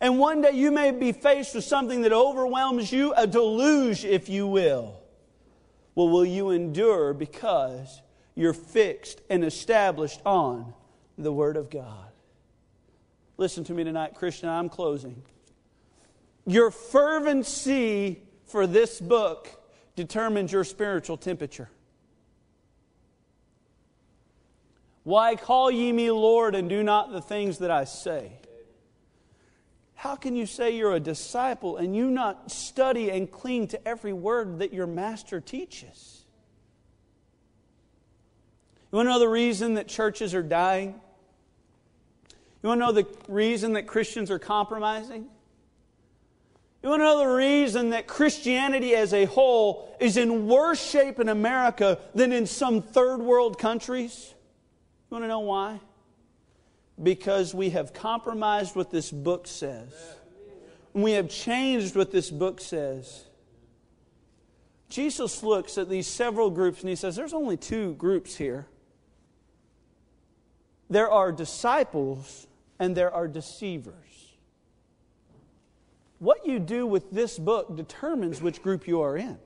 And 0.00 0.20
one 0.20 0.42
day 0.42 0.52
you 0.52 0.70
may 0.70 0.92
be 0.92 1.10
faced 1.10 1.56
with 1.56 1.64
something 1.64 2.02
that 2.02 2.12
overwhelms 2.12 2.92
you, 2.92 3.12
a 3.14 3.26
deluge, 3.26 4.04
if 4.04 4.28
you 4.28 4.46
will. 4.46 5.00
Well, 5.96 6.08
will 6.08 6.24
you 6.24 6.50
endure 6.50 7.14
because 7.14 8.00
you're 8.36 8.52
fixed 8.52 9.22
and 9.28 9.42
established 9.42 10.20
on 10.24 10.72
the 11.18 11.32
Word 11.32 11.56
of 11.56 11.68
God? 11.68 12.12
Listen 13.38 13.64
to 13.64 13.74
me 13.74 13.82
tonight, 13.82 14.14
Christian. 14.14 14.48
I'm 14.48 14.68
closing. 14.68 15.20
Your 16.46 16.70
fervency 16.70 18.22
for 18.46 18.66
this 18.66 19.00
book 19.00 19.48
determines 19.96 20.52
your 20.52 20.64
spiritual 20.64 21.16
temperature. 21.16 21.70
Why 25.04 25.36
call 25.36 25.70
ye 25.70 25.92
me 25.92 26.10
Lord 26.10 26.54
and 26.54 26.68
do 26.68 26.82
not 26.82 27.12
the 27.12 27.20
things 27.20 27.58
that 27.58 27.70
I 27.70 27.84
say? 27.84 28.32
How 29.94 30.16
can 30.16 30.36
you 30.36 30.44
say 30.44 30.76
you're 30.76 30.94
a 30.94 31.00
disciple 31.00 31.76
and 31.76 31.96
you 31.96 32.10
not 32.10 32.50
study 32.50 33.10
and 33.10 33.30
cling 33.30 33.68
to 33.68 33.88
every 33.88 34.12
word 34.12 34.58
that 34.58 34.72
your 34.72 34.86
master 34.86 35.40
teaches? 35.40 36.24
You 38.92 38.96
want 38.96 39.06
to 39.06 39.12
know 39.12 39.18
the 39.18 39.28
reason 39.28 39.74
that 39.74 39.88
churches 39.88 40.34
are 40.34 40.42
dying? 40.42 41.00
You 42.62 42.68
want 42.68 42.80
to 42.80 42.86
know 42.86 42.92
the 42.92 43.06
reason 43.28 43.74
that 43.74 43.86
Christians 43.86 44.30
are 44.30 44.38
compromising? 44.38 45.26
You 46.84 46.90
want 46.90 47.00
to 47.00 47.04
know 47.04 47.18
the 47.18 47.34
reason 47.34 47.90
that 47.90 48.06
Christianity 48.06 48.94
as 48.94 49.14
a 49.14 49.24
whole 49.24 49.96
is 50.00 50.18
in 50.18 50.46
worse 50.46 50.84
shape 50.84 51.18
in 51.18 51.30
America 51.30 51.98
than 52.14 52.30
in 52.30 52.44
some 52.44 52.82
third 52.82 53.22
world 53.22 53.58
countries? 53.58 54.34
You 55.10 55.14
want 55.14 55.24
to 55.24 55.28
know 55.28 55.40
why? 55.40 55.80
Because 57.02 57.54
we 57.54 57.70
have 57.70 57.94
compromised 57.94 58.76
what 58.76 58.90
this 58.90 59.10
book 59.10 59.46
says. 59.46 59.94
We 60.92 61.12
have 61.12 61.30
changed 61.30 61.96
what 61.96 62.12
this 62.12 62.30
book 62.30 62.60
says. 62.60 63.24
Jesus 64.90 65.42
looks 65.42 65.78
at 65.78 65.88
these 65.88 66.06
several 66.06 66.50
groups 66.50 66.80
and 66.80 66.90
he 66.90 66.96
says, 66.96 67.16
There's 67.16 67.32
only 67.32 67.56
two 67.56 67.94
groups 67.94 68.36
here. 68.36 68.66
There 70.90 71.10
are 71.10 71.32
disciples 71.32 72.46
and 72.78 72.94
there 72.94 73.10
are 73.10 73.26
deceivers. 73.26 74.13
What 76.18 76.46
you 76.46 76.58
do 76.58 76.86
with 76.86 77.10
this 77.10 77.38
book 77.38 77.76
determines 77.76 78.40
which 78.40 78.62
group 78.62 78.86
you 78.86 79.00
are 79.02 79.16
in. 79.16 79.38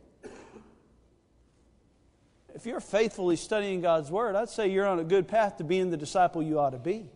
If 2.55 2.67
you're 2.67 2.81
faithfully 2.81 3.37
studying 3.37 3.81
God's 3.81 4.11
Word, 4.11 4.35
I'd 4.35 4.49
say 4.49 4.69
you're 4.69 4.87
on 4.87 4.99
a 4.99 5.05
good 5.05 5.29
path 5.29 5.59
to 5.59 5.65
being 5.65 5.91
the 5.91 5.97
disciple 5.97 6.43
you 6.43 6.59
ought 6.59 6.71
to 6.71 6.79
be. 6.79 7.09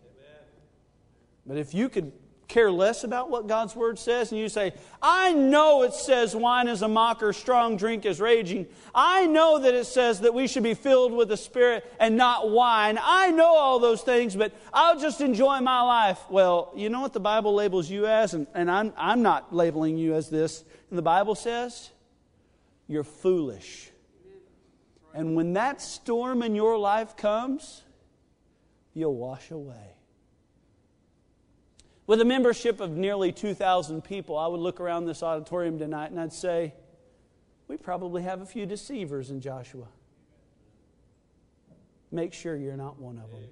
But 1.45 1.57
if 1.57 1.73
you 1.73 1.89
could 1.89 2.13
care 2.47 2.71
less 2.71 3.03
about 3.03 3.29
what 3.29 3.47
God's 3.47 3.75
Word 3.75 3.97
says, 3.97 4.31
and 4.31 4.39
you 4.39 4.49
say, 4.49 4.73
I 5.01 5.33
know 5.33 5.83
it 5.83 5.93
says 5.93 6.35
wine 6.35 6.67
is 6.67 6.81
a 6.81 6.87
mocker, 6.87 7.33
strong 7.33 7.77
drink 7.77 8.05
is 8.05 8.19
raging. 8.19 8.67
I 8.93 9.25
know 9.25 9.59
that 9.59 9.73
it 9.73 9.85
says 9.85 10.21
that 10.21 10.33
we 10.33 10.47
should 10.47 10.63
be 10.63 10.73
filled 10.73 11.13
with 11.13 11.29
the 11.29 11.37
Spirit 11.37 11.91
and 11.99 12.17
not 12.17 12.49
wine. 12.49 12.99
I 13.01 13.31
know 13.31 13.55
all 13.55 13.79
those 13.79 14.01
things, 14.01 14.35
but 14.35 14.53
I'll 14.73 14.99
just 14.99 15.21
enjoy 15.21 15.61
my 15.61 15.81
life. 15.81 16.19
Well, 16.29 16.71
you 16.75 16.89
know 16.89 17.01
what 17.01 17.13
the 17.13 17.19
Bible 17.19 17.55
labels 17.55 17.89
you 17.89 18.07
as? 18.07 18.33
And, 18.33 18.47
and 18.53 18.69
I'm, 18.69 18.93
I'm 18.97 19.21
not 19.21 19.53
labeling 19.53 19.97
you 19.97 20.13
as 20.13 20.29
this. 20.29 20.63
And 20.89 20.97
the 20.97 21.03
Bible 21.03 21.35
says, 21.35 21.89
you're 22.87 23.03
foolish. 23.03 23.89
And 25.13 25.35
when 25.35 25.53
that 25.53 25.81
storm 25.81 26.43
in 26.43 26.55
your 26.55 26.77
life 26.77 27.15
comes, 27.15 27.83
you'll 28.93 29.15
wash 29.15 29.51
away. 29.51 29.92
With 32.05 32.19
a 32.19 32.25
membership 32.25 32.81
of 32.81 32.91
nearly 32.91 33.31
2,000 33.31 34.03
people, 34.03 34.37
I 34.37 34.47
would 34.47 34.59
look 34.59 34.81
around 34.81 35.05
this 35.05 35.23
auditorium 35.23 35.79
tonight 35.79 36.11
and 36.11 36.19
I'd 36.19 36.33
say, 36.33 36.73
we 37.67 37.77
probably 37.77 38.23
have 38.23 38.41
a 38.41 38.45
few 38.45 38.65
deceivers 38.65 39.29
in 39.29 39.39
Joshua. 39.39 39.87
Make 42.11 42.33
sure 42.33 42.55
you're 42.55 42.77
not 42.77 42.99
one 42.99 43.17
of 43.17 43.31
them. 43.31 43.49